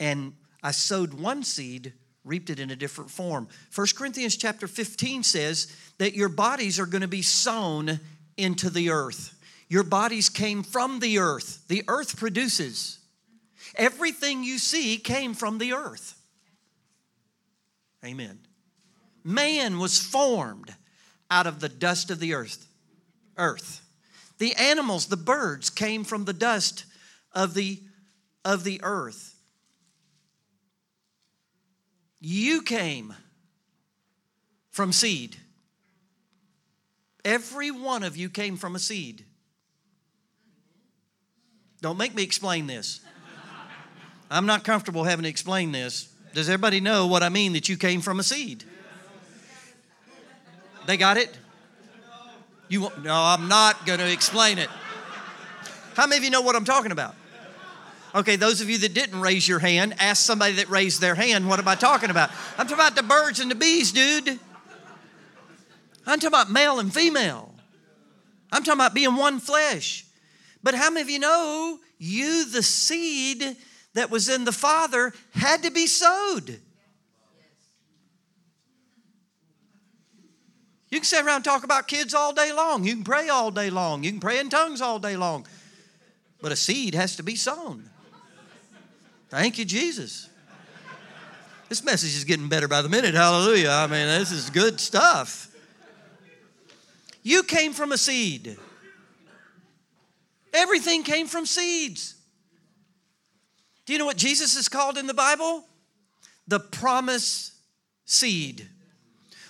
And 0.00 0.32
I 0.62 0.70
sowed 0.72 1.14
one 1.14 1.44
seed, 1.44 1.92
reaped 2.24 2.50
it 2.50 2.58
in 2.58 2.70
a 2.70 2.76
different 2.76 3.10
form. 3.10 3.48
1 3.74 3.86
Corinthians 3.96 4.36
chapter 4.36 4.66
15 4.66 5.22
says 5.22 5.74
that 5.98 6.14
your 6.14 6.28
bodies 6.28 6.80
are 6.80 6.86
going 6.86 7.02
to 7.02 7.08
be 7.08 7.22
sown 7.22 8.00
into 8.36 8.70
the 8.70 8.90
earth. 8.90 9.34
Your 9.68 9.82
bodies 9.82 10.28
came 10.28 10.62
from 10.62 11.00
the 11.00 11.18
earth. 11.18 11.66
The 11.68 11.82
earth 11.88 12.16
produces. 12.16 12.98
Everything 13.74 14.44
you 14.44 14.58
see 14.58 14.98
came 14.98 15.34
from 15.34 15.58
the 15.58 15.72
earth. 15.72 16.14
Amen. 18.04 18.38
Man 19.24 19.78
was 19.78 20.00
formed 20.00 20.74
out 21.30 21.46
of 21.46 21.60
the 21.60 21.68
dust 21.68 22.10
of 22.10 22.20
the 22.20 22.34
earth. 22.34 22.66
Earth. 23.36 23.82
The 24.38 24.54
animals, 24.54 25.06
the 25.06 25.16
birds, 25.16 25.70
came 25.70 26.04
from 26.04 26.24
the 26.24 26.32
dust 26.32 26.84
of 27.32 27.54
the, 27.54 27.82
of 28.44 28.64
the 28.64 28.80
earth. 28.82 29.34
You 32.20 32.62
came 32.62 33.14
from 34.70 34.92
seed. 34.92 35.36
Every 37.26 37.72
one 37.72 38.04
of 38.04 38.16
you 38.16 38.30
came 38.30 38.56
from 38.56 38.76
a 38.76 38.78
seed. 38.78 39.24
Don't 41.82 41.98
make 41.98 42.14
me 42.14 42.22
explain 42.22 42.68
this. 42.68 43.00
I'm 44.30 44.46
not 44.46 44.62
comfortable 44.62 45.02
having 45.02 45.24
to 45.24 45.28
explain 45.28 45.72
this. 45.72 46.08
Does 46.34 46.48
everybody 46.48 46.80
know 46.80 47.08
what 47.08 47.24
I 47.24 47.28
mean 47.28 47.54
that 47.54 47.68
you 47.68 47.76
came 47.76 48.00
from 48.00 48.20
a 48.20 48.22
seed? 48.22 48.62
They 50.86 50.96
got 50.96 51.16
it? 51.16 51.36
You 52.68 52.92
no, 53.02 53.12
I'm 53.12 53.48
not 53.48 53.84
going 53.86 53.98
to 53.98 54.10
explain 54.10 54.58
it. 54.58 54.70
How 55.96 56.06
many 56.06 56.18
of 56.18 56.24
you 56.24 56.30
know 56.30 56.42
what 56.42 56.54
I'm 56.54 56.64
talking 56.64 56.92
about? 56.92 57.16
Okay, 58.14 58.36
those 58.36 58.60
of 58.60 58.70
you 58.70 58.78
that 58.78 58.94
didn't 58.94 59.20
raise 59.20 59.48
your 59.48 59.58
hand, 59.58 59.96
ask 59.98 60.24
somebody 60.24 60.54
that 60.54 60.68
raised 60.68 61.00
their 61.00 61.16
hand, 61.16 61.48
what 61.48 61.58
am 61.58 61.66
I 61.66 61.74
talking 61.74 62.10
about? 62.10 62.30
I'm 62.56 62.68
talking 62.68 62.74
about 62.74 62.94
the 62.94 63.02
birds 63.02 63.40
and 63.40 63.50
the 63.50 63.56
bees, 63.56 63.90
dude. 63.90 64.38
I'm 66.06 66.20
talking 66.20 66.28
about 66.28 66.50
male 66.50 66.78
and 66.78 66.92
female. 66.92 67.52
I'm 68.52 68.62
talking 68.62 68.80
about 68.80 68.94
being 68.94 69.16
one 69.16 69.40
flesh. 69.40 70.06
But 70.62 70.74
how 70.74 70.90
many 70.90 71.02
of 71.02 71.10
you 71.10 71.18
know 71.18 71.78
you, 71.98 72.48
the 72.50 72.62
seed 72.62 73.56
that 73.94 74.10
was 74.10 74.28
in 74.28 74.44
the 74.44 74.52
Father, 74.52 75.12
had 75.34 75.62
to 75.64 75.70
be 75.70 75.86
sowed? 75.86 76.60
You 80.90 81.00
can 81.00 81.04
sit 81.04 81.24
around 81.24 81.36
and 81.36 81.44
talk 81.44 81.64
about 81.64 81.88
kids 81.88 82.14
all 82.14 82.32
day 82.32 82.52
long. 82.52 82.84
You 82.84 82.94
can 82.94 83.04
pray 83.04 83.28
all 83.28 83.50
day 83.50 83.70
long. 83.70 84.04
You 84.04 84.12
can 84.12 84.20
pray 84.20 84.38
in 84.38 84.48
tongues 84.48 84.80
all 84.80 84.98
day 84.98 85.16
long. 85.16 85.46
But 86.40 86.52
a 86.52 86.56
seed 86.56 86.94
has 86.94 87.16
to 87.16 87.22
be 87.22 87.34
sown. 87.34 87.90
Thank 89.28 89.58
you, 89.58 89.64
Jesus. 89.64 90.28
This 91.68 91.82
message 91.82 92.14
is 92.14 92.22
getting 92.22 92.48
better 92.48 92.68
by 92.68 92.82
the 92.82 92.88
minute. 92.88 93.14
Hallelujah. 93.14 93.70
I 93.70 93.88
mean, 93.88 94.06
this 94.06 94.30
is 94.30 94.50
good 94.50 94.78
stuff. 94.78 95.48
You 97.26 97.42
came 97.42 97.72
from 97.72 97.90
a 97.90 97.98
seed. 97.98 98.56
Everything 100.54 101.02
came 101.02 101.26
from 101.26 101.44
seeds. 101.44 102.14
Do 103.84 103.92
you 103.92 103.98
know 103.98 104.04
what 104.04 104.16
Jesus 104.16 104.54
is 104.54 104.68
called 104.68 104.96
in 104.96 105.08
the 105.08 105.12
Bible? 105.12 105.64
The 106.46 106.60
promise 106.60 107.50
seed. 108.04 108.68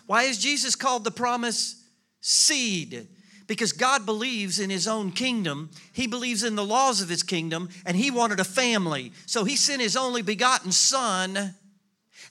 Why 0.07 0.23
is 0.23 0.39
Jesus 0.39 0.75
called 0.75 1.05
the 1.05 1.11
promise 1.11 1.85
seed? 2.23 3.09
because 3.47 3.73
God 3.73 4.07
believes 4.07 4.59
in 4.59 4.71
his 4.71 4.89
own 4.89 5.13
kingdom. 5.13 5.71
He 5.93 6.09
believes 6.09 6.43
in 6.43 6.57
the 6.57 6.65
laws 6.65 7.01
of 7.01 7.09
his 7.09 7.23
kingdom, 7.23 7.69
and 7.85 7.97
he 7.97 8.11
wanted 8.11 8.41
a 8.41 8.45
family. 8.45 9.13
So 9.27 9.45
he 9.45 9.55
sent 9.55 9.81
his 9.81 9.97
only 9.97 10.23
begotten 10.23 10.73
son 10.73 11.55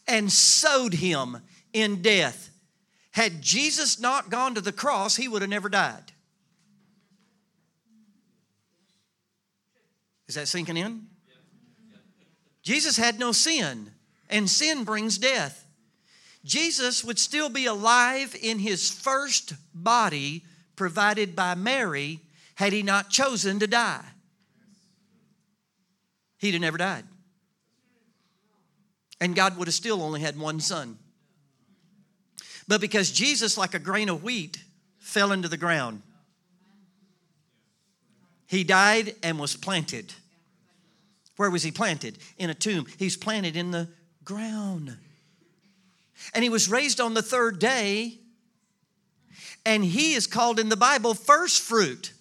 and 0.10 0.30
sowed 0.30 0.96
him 0.96 1.38
in 1.72 2.02
death. 2.02 2.50
Had 3.16 3.42
Jesus 3.42 3.98
not 3.98 4.30
gone 4.30 4.56
to 4.56 4.62
the 4.62 4.74
cross, 4.74 5.16
he 5.16 5.30
would 5.30 5.42
have 5.42 5.50
never 5.50 5.70
died. 5.70 6.12
Is 10.28 10.36
that 10.36 10.50
sinking 10.50 10.76
in? 10.76 11.08
Jesus 12.62 12.98
had 12.98 13.18
no 13.18 13.32
sin, 13.32 13.92
and 14.30 14.50
sin 14.50 14.84
brings 14.84 15.18
death. 15.18 15.66
Jesus 16.44 17.06
would 17.06 17.18
still 17.18 17.48
be 17.48 17.66
alive 17.66 18.36
in 18.42 18.60
his 18.60 18.92
first 18.92 19.54
body 19.74 20.44
provided 20.76 21.38
by 21.38 21.56
Mary 21.56 22.20
had 22.56 22.74
he 22.74 22.84
not 22.84 23.10
chosen 23.10 23.60
to 23.60 23.68
die. 23.68 24.04
He'd 26.38 26.52
have 26.52 26.60
never 26.60 26.78
died. 26.78 27.06
And 29.22 29.38
God 29.38 29.58
would 29.58 29.70
have 29.70 29.76
still 29.76 30.02
only 30.02 30.20
had 30.20 30.38
one 30.38 30.60
son. 30.60 30.98
But 32.68 32.82
because 32.82 33.12
Jesus, 33.12 33.58
like 33.58 33.74
a 33.74 33.80
grain 33.80 34.10
of 34.10 34.24
wheat, 34.24 34.64
fell 34.98 35.32
into 35.32 35.48
the 35.48 35.58
ground, 35.58 36.02
he 38.48 38.64
died 38.64 39.16
and 39.24 39.40
was 39.40 39.56
planted. 39.56 40.14
Where 41.38 41.50
was 41.50 41.64
he 41.64 41.72
planted? 41.72 42.18
In 42.38 42.50
a 42.50 42.54
tomb. 42.54 42.86
He's 42.98 43.18
planted 43.18 43.56
in 43.56 43.72
the 43.72 43.90
ground. 44.24 44.96
And 46.34 46.44
he 46.44 46.50
was 46.50 46.70
raised 46.70 47.02
on 47.02 47.14
the 47.14 47.22
third 47.22 47.60
day, 47.60 48.20
and 49.66 49.84
he 49.84 50.14
is 50.14 50.28
called 50.28 50.60
in 50.60 50.70
the 50.70 50.78
Bible 50.78 51.14
first 51.14 51.62
fruit. 51.62 52.14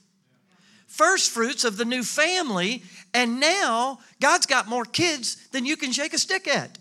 First 0.86 1.30
fruits 1.30 1.64
of 1.64 1.76
the 1.76 1.84
new 1.84 2.03
family, 2.03 2.82
and 3.12 3.40
now 3.40 3.99
God's 4.20 4.47
got 4.47 4.68
more 4.68 4.84
kids 4.84 5.49
than 5.49 5.64
you 5.64 5.76
can 5.76 5.92
shake 5.92 6.14
a 6.14 6.18
stick 6.18 6.47
at 6.47 6.78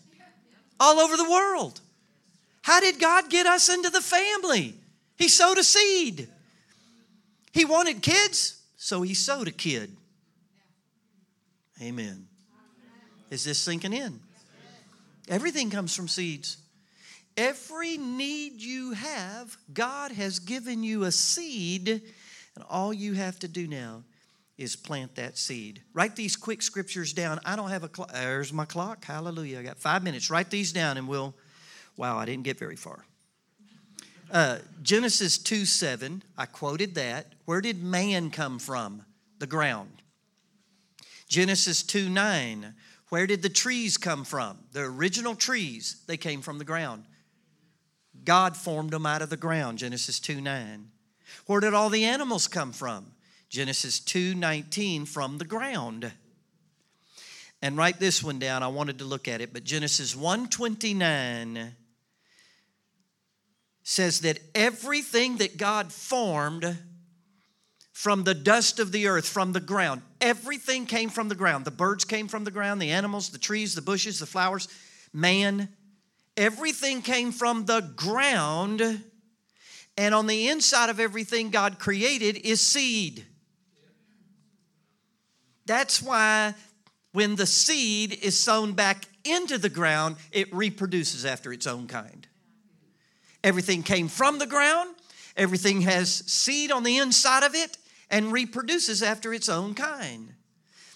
all 0.80 1.00
over 1.00 1.16
the 1.16 1.30
world. 1.30 1.80
How 2.64 2.80
did 2.80 2.98
God 2.98 3.30
get 3.30 3.46
us 3.46 3.68
into 3.68 3.90
the 3.90 4.02
family? 4.02 4.74
He 5.18 5.28
sowed 5.28 5.58
a 5.58 5.64
seed. 5.64 6.30
He 7.52 7.66
wanted 7.66 8.02
kids, 8.02 8.62
so 8.78 9.02
he 9.02 9.14
sowed 9.14 9.50
a 9.50 9.52
kid. 9.52 9.96
Amen. 11.82 12.26
Is 13.30 13.44
this 13.44 13.60
sinking 13.60 13.92
in? 13.92 14.20
Everything 15.28 15.70
comes 15.70 15.94
from 15.94 16.08
seeds. 16.08 16.58
Every 17.36 17.98
need 17.98 18.62
you 18.62 18.94
have, 18.94 19.58
God 19.74 20.12
has 20.14 20.40
given 20.40 20.84
you 20.84 21.04
a 21.04 21.12
seed, 21.12 21.90
and 21.90 22.66
all 22.70 22.94
you 22.94 23.14
have 23.14 23.40
to 23.40 23.48
do 23.50 23.68
now 23.68 24.04
is 24.58 24.78
plant 24.78 25.16
that 25.16 25.38
seed. 25.38 25.82
Write 25.94 26.16
these 26.16 26.38
quick 26.38 26.62
scriptures 26.62 27.12
down. 27.12 27.42
I 27.44 27.58
don't 27.58 27.70
have 27.70 27.84
a 27.84 27.90
clock. 27.90 28.14
There's 28.14 28.54
my 28.54 28.66
clock. 28.66 29.04
Hallelujah. 29.04 29.60
I 29.60 29.64
got 29.64 29.80
five 29.80 30.02
minutes. 30.02 30.30
Write 30.30 30.50
these 30.50 30.72
down, 30.72 30.96
and 30.96 31.10
we'll. 31.10 31.36
Wow, 31.98 32.18
I 32.18 32.26
didn't 32.26 32.44
get 32.44 32.58
very 32.58 32.76
far. 32.76 33.06
Uh, 34.32 34.58
Genesis 34.82 35.38
2 35.38 35.66
7, 35.66 36.24
I 36.38 36.46
quoted 36.48 36.96
that. 36.96 37.28
Where 37.46 37.62
did 37.62 37.84
man 37.84 38.32
come 38.32 38.58
from? 38.58 39.06
The 39.40 39.48
ground. 39.48 40.02
Genesis 41.28 41.84
2 41.84 42.10
9, 42.10 42.74
where 43.10 43.28
did 43.28 43.44
the 43.44 43.50
trees 43.50 43.98
come 43.98 44.24
from? 44.24 44.58
The 44.72 44.82
original 44.82 45.36
trees, 45.36 46.02
they 46.08 46.18
came 46.18 46.42
from 46.42 46.58
the 46.58 46.66
ground. 46.66 47.06
God 48.26 48.56
formed 48.56 48.92
them 48.92 49.06
out 49.06 49.22
of 49.22 49.30
the 49.30 49.38
ground, 49.38 49.78
Genesis 49.78 50.20
2 50.20 50.42
9. 50.42 50.90
Where 51.46 51.60
did 51.60 51.74
all 51.74 51.90
the 51.90 52.06
animals 52.06 52.48
come 52.48 52.72
from? 52.72 53.12
Genesis 53.50 54.00
2 54.00 54.34
19, 54.34 55.06
from 55.06 55.38
the 55.38 55.46
ground. 55.46 56.12
And 57.62 57.78
write 57.78 58.00
this 58.00 58.24
one 58.24 58.40
down. 58.40 58.64
I 58.64 58.68
wanted 58.68 58.98
to 59.00 59.06
look 59.06 59.28
at 59.28 59.42
it, 59.42 59.54
but 59.54 59.64
Genesis 59.64 60.16
129 60.16 61.76
says 63.84 64.22
that 64.22 64.40
everything 64.56 65.38
that 65.38 65.58
God 65.58 65.92
formed 65.92 66.78
from 67.92 68.24
the 68.24 68.34
dust 68.34 68.80
of 68.80 68.92
the 68.92 69.08
earth, 69.08 69.28
from 69.28 69.54
the 69.54 69.60
ground. 69.60 70.02
Everything 70.20 70.86
came 70.86 71.10
from 71.10 71.30
the 71.30 71.36
ground. 71.36 71.64
The 71.64 71.72
birds 71.72 72.04
came 72.04 72.28
from 72.28 72.44
the 72.44 72.52
ground, 72.52 72.82
the 72.82 72.92
animals, 72.92 73.30
the 73.30 73.38
trees, 73.38 73.76
the 73.76 73.82
bushes, 73.82 74.20
the 74.20 74.26
flowers, 74.26 74.68
man. 75.14 75.70
Everything 76.36 77.02
came 77.02 77.32
from 77.32 77.66
the 77.66 77.82
ground. 77.96 78.82
And 79.96 80.16
on 80.16 80.26
the 80.26 80.50
inside 80.50 80.90
of 80.90 81.00
everything 81.00 81.52
God 81.52 81.78
created 81.78 82.38
is 82.38 82.60
seed. 82.60 83.26
That's 85.66 86.02
why 86.02 86.56
when 87.12 87.36
the 87.36 87.46
seed 87.46 88.20
is 88.24 88.38
sown 88.38 88.74
back 88.74 89.06
into 89.24 89.58
the 89.58 89.70
ground, 89.70 90.16
it 90.32 90.54
reproduces 90.54 91.26
after 91.26 91.54
its 91.54 91.68
own 91.68 91.88
kind. 91.88 92.28
Everything 93.44 93.84
came 93.84 94.08
from 94.08 94.40
the 94.40 94.48
ground, 94.48 94.96
everything 95.36 95.82
has 95.82 96.10
seed 96.12 96.72
on 96.72 96.84
the 96.84 96.98
inside 96.98 97.44
of 97.44 97.54
it, 97.56 97.78
and 98.10 98.32
reproduces 98.32 99.04
after 99.04 99.34
its 99.34 99.50
own 99.50 99.74
kind. 99.74 100.34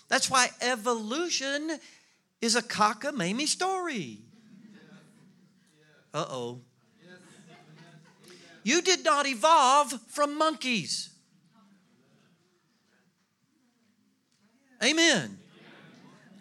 That's 0.07 0.29
why 0.29 0.49
evolution 0.61 1.79
is 2.41 2.55
a 2.55 2.61
cockamamie 2.61 3.47
story. 3.47 4.19
Uh 6.13 6.25
oh. 6.29 6.61
You 8.63 8.81
did 8.81 9.03
not 9.05 9.25
evolve 9.25 9.93
from 10.07 10.37
monkeys. 10.37 11.09
Amen. 14.83 15.37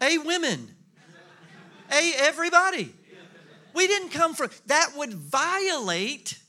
A 0.01 0.17
women. 0.17 0.75
A 1.91 2.13
everybody. 2.17 2.93
We 3.77 3.85
didn't 3.85 4.09
come 4.09 4.33
from 4.33 4.49
that 4.65 4.93
would 4.97 5.13
violate 5.13 6.39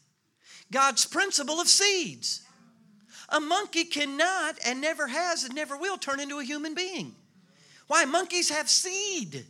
God's 0.72 1.04
principle 1.04 1.60
of 1.60 1.68
seeds. 1.68 2.40
A 3.28 3.38
monkey 3.38 3.84
cannot 3.84 4.58
and 4.64 4.80
never 4.80 5.06
has 5.08 5.44
and 5.44 5.54
never 5.54 5.76
will 5.76 5.98
turn 5.98 6.20
into 6.20 6.38
a 6.38 6.42
human 6.44 6.74
being. 6.74 7.14
Why? 7.86 8.06
Monkeys 8.06 8.48
have 8.48 8.70
seed. 8.70 9.44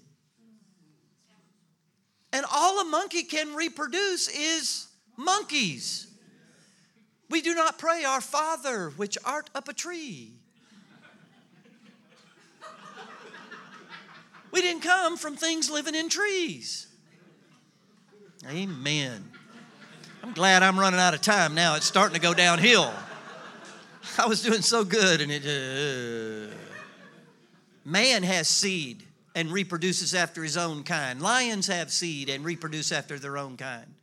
And 2.32 2.44
all 2.52 2.80
a 2.80 2.84
monkey 2.84 3.22
can 3.22 3.54
reproduce 3.54 4.26
is 4.26 4.88
monkeys. 5.16 6.08
We 7.30 7.42
do 7.42 7.54
not 7.54 7.78
pray, 7.78 8.02
Our 8.02 8.20
Father, 8.20 8.90
which 8.96 9.16
art 9.24 9.50
up 9.54 9.68
a 9.68 9.72
tree. 9.72 10.32
We 14.50 14.62
didn't 14.62 14.82
come 14.82 15.16
from 15.16 15.36
things 15.36 15.70
living 15.70 15.94
in 15.94 16.08
trees. 16.08 16.88
Amen. 18.47 19.24
I'm 20.22 20.32
glad 20.32 20.62
I'm 20.62 20.78
running 20.78 21.01
out 21.01 21.12
of 21.12 21.20
time 21.20 21.55
now. 21.55 21.74
It's 21.74 21.86
starting 21.86 22.14
to 22.14 22.20
go 22.20 22.34
downhill. 22.34 22.93
I 24.18 24.26
was 24.26 24.43
doing 24.43 24.62
so 24.62 24.84
good, 24.84 25.20
and 25.20 25.32
it. 25.32 25.45
Uh, 25.45 26.55
man 27.84 28.22
has 28.22 28.49
seed 28.49 29.03
and 29.34 29.51
reproduces 29.51 30.14
after 30.14 30.43
his 30.43 30.57
own 30.57 30.84
kind. 30.84 31.20
Lions 31.20 31.66
have 31.66 31.91
seed 31.91 32.28
and 32.28 32.45
reproduce 32.45 32.93
after 32.93 33.18
their 33.18 33.36
own 33.36 33.57
kind. 33.57 33.95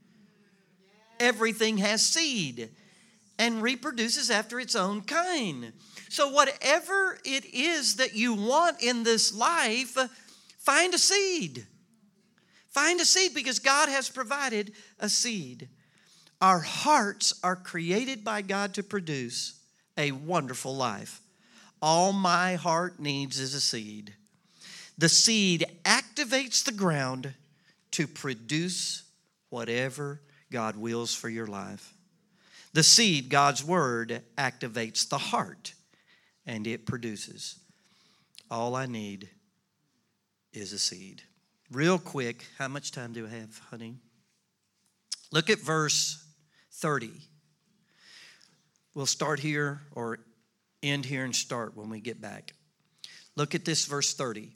Everything 1.20 1.78
has 1.78 2.06
seed 2.06 2.70
and 3.40 3.62
reproduces 3.62 4.30
after 4.30 4.60
its 4.60 4.76
own 4.76 5.02
kind. 5.02 5.72
So, 6.10 6.30
whatever 6.30 7.20
it 7.24 7.46
is 7.54 7.96
that 7.96 8.16
you 8.16 8.34
want 8.34 8.84
in 8.84 9.04
this 9.04 9.34
life, 9.34 9.98
find 10.58 10.94
a 10.94 10.98
seed. 10.98 11.66
Find 12.76 13.00
a 13.00 13.06
seed 13.06 13.34
because 13.34 13.60
God 13.60 13.88
has 13.88 14.10
provided 14.10 14.74
a 15.00 15.08
seed. 15.08 15.70
Our 16.42 16.60
hearts 16.60 17.34
are 17.42 17.56
created 17.56 18.26
by 18.26 18.42
God 18.42 18.74
to 18.74 18.84
produce 18.84 19.58
a 19.98 20.12
wonderful 20.12 20.76
life. 20.76 21.22
All 21.82 22.12
my 22.12 22.56
heart 22.56 23.00
needs 23.00 23.40
is 23.40 23.54
a 23.54 23.62
seed. 23.62 24.14
The 24.98 25.08
seed 25.08 25.64
activates 25.86 26.66
the 26.66 26.74
ground 26.74 27.34
to 27.92 28.08
produce 28.08 29.04
whatever 29.50 30.20
God 30.52 30.76
wills 30.76 31.16
for 31.16 31.30
your 31.30 31.48
life. 31.48 31.94
The 32.74 32.84
seed, 32.84 33.30
God's 33.30 33.64
word, 33.64 34.22
activates 34.38 35.08
the 35.08 35.18
heart 35.18 35.74
and 36.46 36.68
it 36.68 36.86
produces. 36.86 37.56
All 38.52 38.76
I 38.76 38.86
need 38.86 39.30
is 40.52 40.74
a 40.74 40.80
seed. 40.80 41.24
Real 41.76 42.00
quick, 42.00 42.46
how 42.58 42.70
much 42.70 42.94
time 42.94 43.12
do 43.12 43.28
I 43.28 43.32
have, 43.32 43.60
honey? 43.70 43.98
Look 45.34 45.50
at 45.50 45.60
verse 45.60 46.26
30. 46.72 47.12
We'll 48.94 49.06
start 49.06 49.42
here 49.42 49.82
or 49.92 50.20
end 50.82 51.04
here 51.04 51.26
and 51.26 51.36
start 51.36 51.76
when 51.76 51.90
we 51.90 52.00
get 52.00 52.22
back. 52.22 52.54
Look 53.36 53.56
at 53.56 53.66
this 53.66 53.88
verse 53.88 54.14
30. 54.14 54.54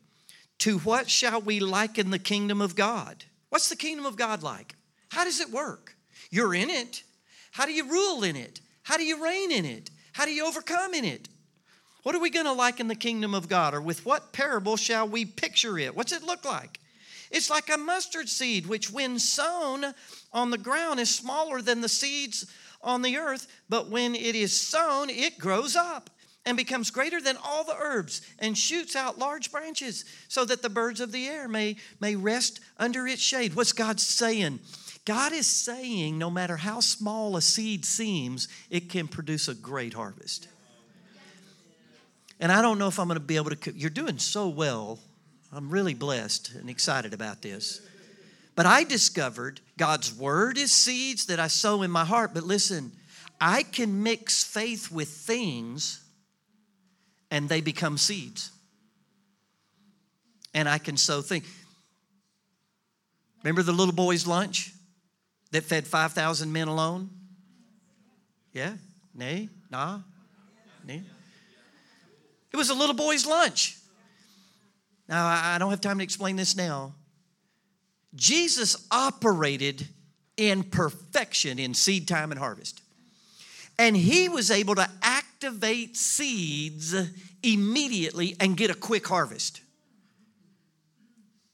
To 0.59 0.79
what 0.79 1.09
shall 1.09 1.41
we 1.41 1.59
liken 1.59 2.09
the 2.09 2.19
kingdom 2.19 2.61
of 2.61 2.77
God? 2.77 3.25
What's 3.49 3.67
the 3.67 3.75
kingdom 3.75 4.05
of 4.05 4.15
God 4.15 4.41
like? 4.41 4.75
How 5.09 5.25
does 5.25 5.41
it 5.41 5.51
work? 5.51 5.97
You're 6.31 6.55
in 6.55 6.69
it. 6.69 7.03
How 7.51 7.65
do 7.65 7.73
you 7.73 7.91
rule 7.91 8.23
in 8.23 8.37
it? 8.37 8.61
How 8.83 8.95
do 8.95 9.03
you 9.03 9.21
reign 9.21 9.51
in 9.51 9.65
it? 9.65 9.89
How 10.13 10.23
do 10.23 10.31
you 10.31 10.47
overcome 10.47 10.93
in 10.93 11.03
it? 11.03 11.27
What 12.03 12.15
are 12.15 12.21
we 12.21 12.29
going 12.29 12.45
to 12.45 12.53
liken 12.53 12.87
the 12.87 12.95
kingdom 12.95 13.33
of 13.33 13.49
God? 13.49 13.73
Or 13.73 13.81
with 13.81 14.05
what 14.05 14.31
parable 14.31 14.77
shall 14.77 15.05
we 15.05 15.25
picture 15.25 15.77
it? 15.77 15.97
What's 15.97 16.13
it 16.13 16.23
look 16.23 16.45
like? 16.45 16.78
It's 17.31 17.49
like 17.49 17.69
a 17.69 17.77
mustard 17.77 18.29
seed, 18.29 18.67
which 18.67 18.91
when 18.91 19.19
sown 19.19 19.93
on 20.33 20.51
the 20.51 20.57
ground 20.57 20.99
is 20.99 21.09
smaller 21.09 21.61
than 21.61 21.81
the 21.81 21.89
seeds 21.89 22.45
on 22.81 23.01
the 23.01 23.17
earth, 23.17 23.47
but 23.67 23.89
when 23.89 24.15
it 24.15 24.35
is 24.35 24.59
sown, 24.59 25.09
it 25.09 25.37
grows 25.37 25.75
up 25.75 26.09
and 26.45 26.57
becomes 26.57 26.89
greater 26.89 27.21
than 27.21 27.37
all 27.43 27.63
the 27.63 27.77
herbs 27.79 28.21
and 28.39 28.57
shoots 28.57 28.95
out 28.95 29.19
large 29.19 29.51
branches 29.51 30.05
so 30.27 30.45
that 30.45 30.61
the 30.61 30.69
birds 30.69 31.01
of 31.01 31.11
the 31.11 31.27
air 31.27 31.47
may, 31.47 31.75
may 31.99 32.15
rest 32.15 32.59
under 32.77 33.05
its 33.05 33.21
shade. 33.21 33.53
What's 33.53 33.73
God 33.73 33.99
saying? 33.99 34.59
God 35.05 35.33
is 35.33 35.47
saying 35.47 36.17
no 36.17 36.29
matter 36.29 36.57
how 36.57 36.79
small 36.79 37.35
a 37.35 37.41
seed 37.41 37.85
seems, 37.85 38.47
it 38.69 38.89
can 38.89 39.07
produce 39.07 39.47
a 39.47 39.53
great 39.53 39.93
harvest. 39.93 40.47
And 42.39 42.51
I 42.51 42.61
don't 42.61 42.79
know 42.79 42.87
if 42.87 42.99
I'm 42.99 43.07
going 43.07 43.19
to 43.19 43.25
be 43.25 43.35
able 43.35 43.51
to. 43.51 43.77
You're 43.77 43.89
doing 43.89 44.17
so 44.17 44.47
well. 44.47 44.99
I'm 45.51 45.69
really 45.69 45.93
blessed 45.93 46.53
and 46.55 46.69
excited 46.69 47.13
about 47.13 47.41
this. 47.41 47.81
But 48.55 48.65
I 48.65 48.83
discovered 48.83 49.61
God's 49.77 50.13
word 50.13 50.57
is 50.57 50.71
seeds 50.71 51.27
that 51.27 51.39
I 51.39 51.47
sow 51.47 51.81
in 51.81 51.89
my 51.89 52.05
heart. 52.05 52.33
But 52.33 52.43
listen, 52.43 52.91
I 53.39 53.63
can 53.63 54.03
mix 54.03 54.43
faith 54.43 54.91
with 54.91 55.07
things 55.07 56.03
and 57.31 57.47
they 57.47 57.61
become 57.61 57.97
seeds. 57.97 58.51
And 60.53 60.67
I 60.67 60.77
can 60.77 60.97
sow 60.97 61.21
things. 61.21 61.45
Remember 63.43 63.63
the 63.63 63.71
little 63.71 63.93
boy's 63.93 64.27
lunch 64.27 64.73
that 65.51 65.63
fed 65.63 65.87
5,000 65.87 66.51
men 66.51 66.67
alone? 66.67 67.09
Yeah? 68.51 68.73
Nay? 69.15 69.49
Nah? 69.71 69.99
Nay? 70.85 71.03
It 72.51 72.57
was 72.57 72.69
a 72.69 72.73
little 72.73 72.95
boy's 72.95 73.25
lunch. 73.25 73.78
Now, 75.09 75.25
I 75.25 75.57
don't 75.57 75.71
have 75.71 75.81
time 75.81 75.97
to 75.97 76.03
explain 76.03 76.35
this 76.35 76.55
now. 76.55 76.93
Jesus 78.13 78.87
operated 78.91 79.87
in 80.37 80.63
perfection 80.63 81.57
in 81.57 81.73
seed 81.73 82.07
time 82.07 82.31
and 82.31 82.39
harvest. 82.39 82.81
And 83.79 83.97
he 83.97 84.29
was 84.29 84.51
able 84.51 84.75
to 84.75 84.87
activate 85.01 85.97
seeds 85.97 86.95
immediately 87.41 88.35
and 88.39 88.55
get 88.55 88.69
a 88.69 88.75
quick 88.75 89.07
harvest. 89.07 89.61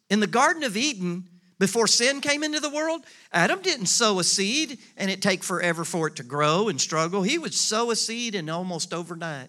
In 0.09 0.19
the 0.19 0.27
Garden 0.27 0.63
of 0.63 0.75
Eden, 0.75 1.23
before 1.57 1.87
sin 1.87 2.19
came 2.19 2.43
into 2.43 2.59
the 2.59 2.69
world, 2.69 3.05
Adam 3.31 3.61
didn't 3.61 3.85
sow 3.85 4.19
a 4.19 4.25
seed 4.25 4.79
and 4.97 5.09
it 5.09 5.21
take 5.21 5.43
forever 5.43 5.85
for 5.85 6.07
it 6.07 6.17
to 6.17 6.23
grow 6.23 6.67
and 6.67 6.81
struggle. 6.81 7.23
He 7.23 7.37
would 7.37 7.53
sow 7.53 7.89
a 7.89 7.95
seed 7.95 8.35
and 8.35 8.49
almost 8.49 8.93
overnight 8.93 9.47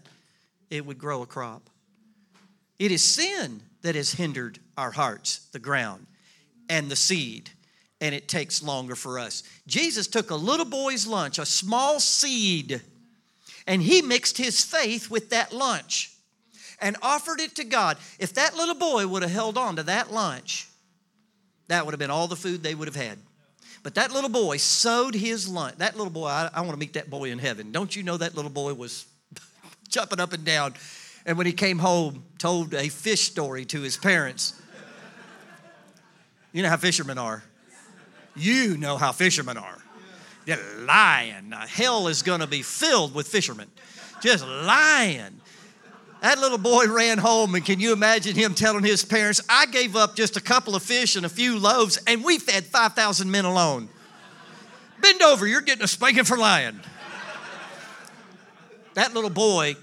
it 0.71 0.87
would 0.87 0.99
grow 0.99 1.23
a 1.23 1.27
crop. 1.27 1.69
It 2.79 2.93
is 2.93 3.03
sin 3.03 3.63
that 3.83 3.95
has 3.95 4.13
hindered 4.13 4.59
our 4.77 4.91
hearts, 4.91 5.49
the 5.53 5.59
ground, 5.59 6.07
and 6.69 6.91
the 6.91 6.97
seed, 6.97 7.51
and 8.01 8.15
it 8.15 8.29
takes 8.29 8.63
longer 8.63 8.95
for 8.95 9.19
us. 9.19 9.43
Jesus 9.67 10.07
took 10.07 10.31
a 10.31 10.37
little 10.37 10.67
boy's 10.67 11.07
lunch, 11.07 11.39
a 11.39 11.47
small 11.47 12.01
seed, 12.01 12.83
and 13.67 13.83
he 13.83 14.03
mixed 14.03 14.39
his 14.39 14.65
faith 14.65 15.11
with 15.11 15.31
that 15.31 15.53
lunch 15.53 16.13
and 16.81 16.97
offered 17.03 17.41
it 17.41 17.55
to 17.57 17.65
God. 17.65 17.97
If 18.19 18.35
that 18.35 18.57
little 18.57 18.75
boy 18.75 19.07
would 19.07 19.23
have 19.23 19.31
held 19.31 19.57
on 19.57 19.77
to 19.77 19.83
that 19.85 20.13
lunch, 20.13 20.69
that 21.69 21.85
would 21.85 21.93
have 21.93 21.99
been 21.99 22.11
all 22.11 22.29
the 22.29 22.37
food 22.37 22.63
they 22.63 22.75
would 22.75 22.89
have 22.89 22.97
had. 22.97 23.19
But 23.83 23.95
that 23.95 24.13
little 24.13 24.31
boy 24.31 24.57
sowed 24.57 25.15
his 25.15 25.49
lunch. 25.49 25.77
That 25.79 25.97
little 25.97 26.13
boy, 26.13 26.27
I, 26.27 26.51
I 26.53 26.61
want 26.61 26.73
to 26.73 26.77
meet 26.77 26.95
that 26.95 27.09
boy 27.09 27.31
in 27.31 27.39
heaven. 27.39 27.71
Don't 27.73 27.95
you 27.95 28.03
know 28.03 28.17
that 28.17 28.35
little 28.35 28.51
boy 28.51 28.75
was 28.75 29.07
jumping 29.89 30.21
up 30.21 30.33
and 30.33 30.45
down. 30.45 30.75
And 31.27 31.37
when 31.37 31.47
he 31.47 31.53
came 31.53 31.79
home, 31.79 32.25
told 32.39 32.73
a 32.73 32.89
fish 32.89 33.23
story 33.23 33.65
to 33.67 33.83
his 33.83 33.97
parents. 33.97 34.55
You 36.53 36.63
know 36.63 36.69
how 36.69 36.77
fishermen 36.77 37.19
are. 37.19 37.43
You 38.37 38.77
know 38.77 38.97
how 38.97 39.13
fishermen 39.13 39.59
are. 39.59 39.79
They're 40.47 40.59
lying. 40.79 41.53
Hell 41.53 42.07
is 42.07 42.23
going 42.23 42.41
to 42.41 42.47
be 42.47 42.63
filled 42.63 43.15
with 43.15 43.27
fishermen. 43.27 43.69
Just 44.21 44.47
lying. 44.47 45.41
That 46.23 46.39
little 46.39 46.59
boy 46.59 46.87
ran 46.87 47.19
home, 47.19 47.55
and 47.55 47.65
can 47.65 47.81
you 47.81 47.93
imagine 47.93 48.35
him 48.35 48.55
telling 48.55 48.85
his 48.85 49.05
parents, 49.05 49.41
I 49.49 49.67
gave 49.67 49.97
up 49.97 50.17
just 50.17 50.37
a 50.37 50.41
couple 50.41 50.75
of 50.75 50.83
fish 50.83 51.17
and 51.17 51.27
a 51.27 51.29
few 51.29 51.59
loaves, 51.59 51.99
and 52.07 52.25
we 52.25 52.39
fed 52.39 52.65
5,000 52.65 53.31
men 53.31 53.45
alone. 53.45 53.89
Bend 55.03 55.21
over, 55.23 55.47
you're 55.47 55.61
getting 55.61 55.85
a 55.85 55.89
spanking 55.89 56.25
for 56.25 56.39
lying 56.39 56.81
that 58.97 59.13
little 59.13 59.31
boy, 59.31 59.77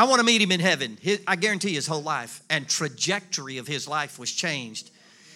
I 0.00 0.04
want 0.04 0.18
to 0.20 0.24
meet 0.24 0.40
him 0.40 0.50
in 0.50 0.60
heaven. 0.60 0.96
His, 0.98 1.20
I 1.26 1.36
guarantee 1.36 1.74
his 1.74 1.86
whole 1.86 2.02
life 2.02 2.42
and 2.48 2.66
trajectory 2.66 3.58
of 3.58 3.66
his 3.66 3.86
life 3.86 4.18
was 4.18 4.32
changed 4.32 4.90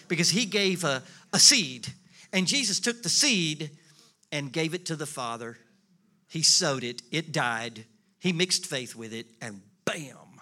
because 0.07 0.31
he 0.31 0.45
gave 0.45 0.83
a, 0.83 1.03
a 1.31 1.37
seed. 1.37 1.87
And 2.33 2.47
Jesus 2.47 2.79
took 2.79 3.03
the 3.03 3.09
seed 3.09 3.69
and 4.31 4.51
gave 4.51 4.73
it 4.73 4.87
to 4.87 4.95
the 4.95 5.05
Father. 5.05 5.59
He 6.29 6.41
sowed 6.41 6.83
it, 6.83 7.03
it 7.11 7.31
died. 7.31 7.85
He 8.17 8.33
mixed 8.33 8.65
faith 8.65 8.95
with 8.95 9.13
it, 9.13 9.27
and 9.39 9.61
bam, 9.85 10.41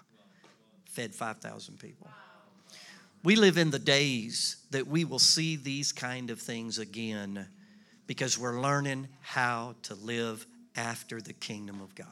fed 0.85 1.13
5,000 1.13 1.77
people. 1.77 2.07
We 3.25 3.35
live 3.35 3.57
in 3.57 3.71
the 3.71 3.79
days 3.79 4.55
that 4.71 4.87
we 4.87 5.03
will 5.03 5.19
see 5.19 5.57
these 5.57 5.91
kind 5.91 6.29
of 6.29 6.39
things 6.39 6.79
again 6.79 7.45
because 8.07 8.39
we're 8.39 8.61
learning 8.61 9.09
how 9.19 9.75
to 9.81 9.95
live 9.95 10.47
after 10.77 11.19
the 11.19 11.33
kingdom 11.33 11.81
of 11.81 11.93
God. 11.93 12.07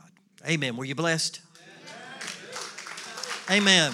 Amen. 0.45 0.75
Were 0.75 0.83
you 0.83 0.95
blessed? 0.95 1.39
Amen. 3.51 3.91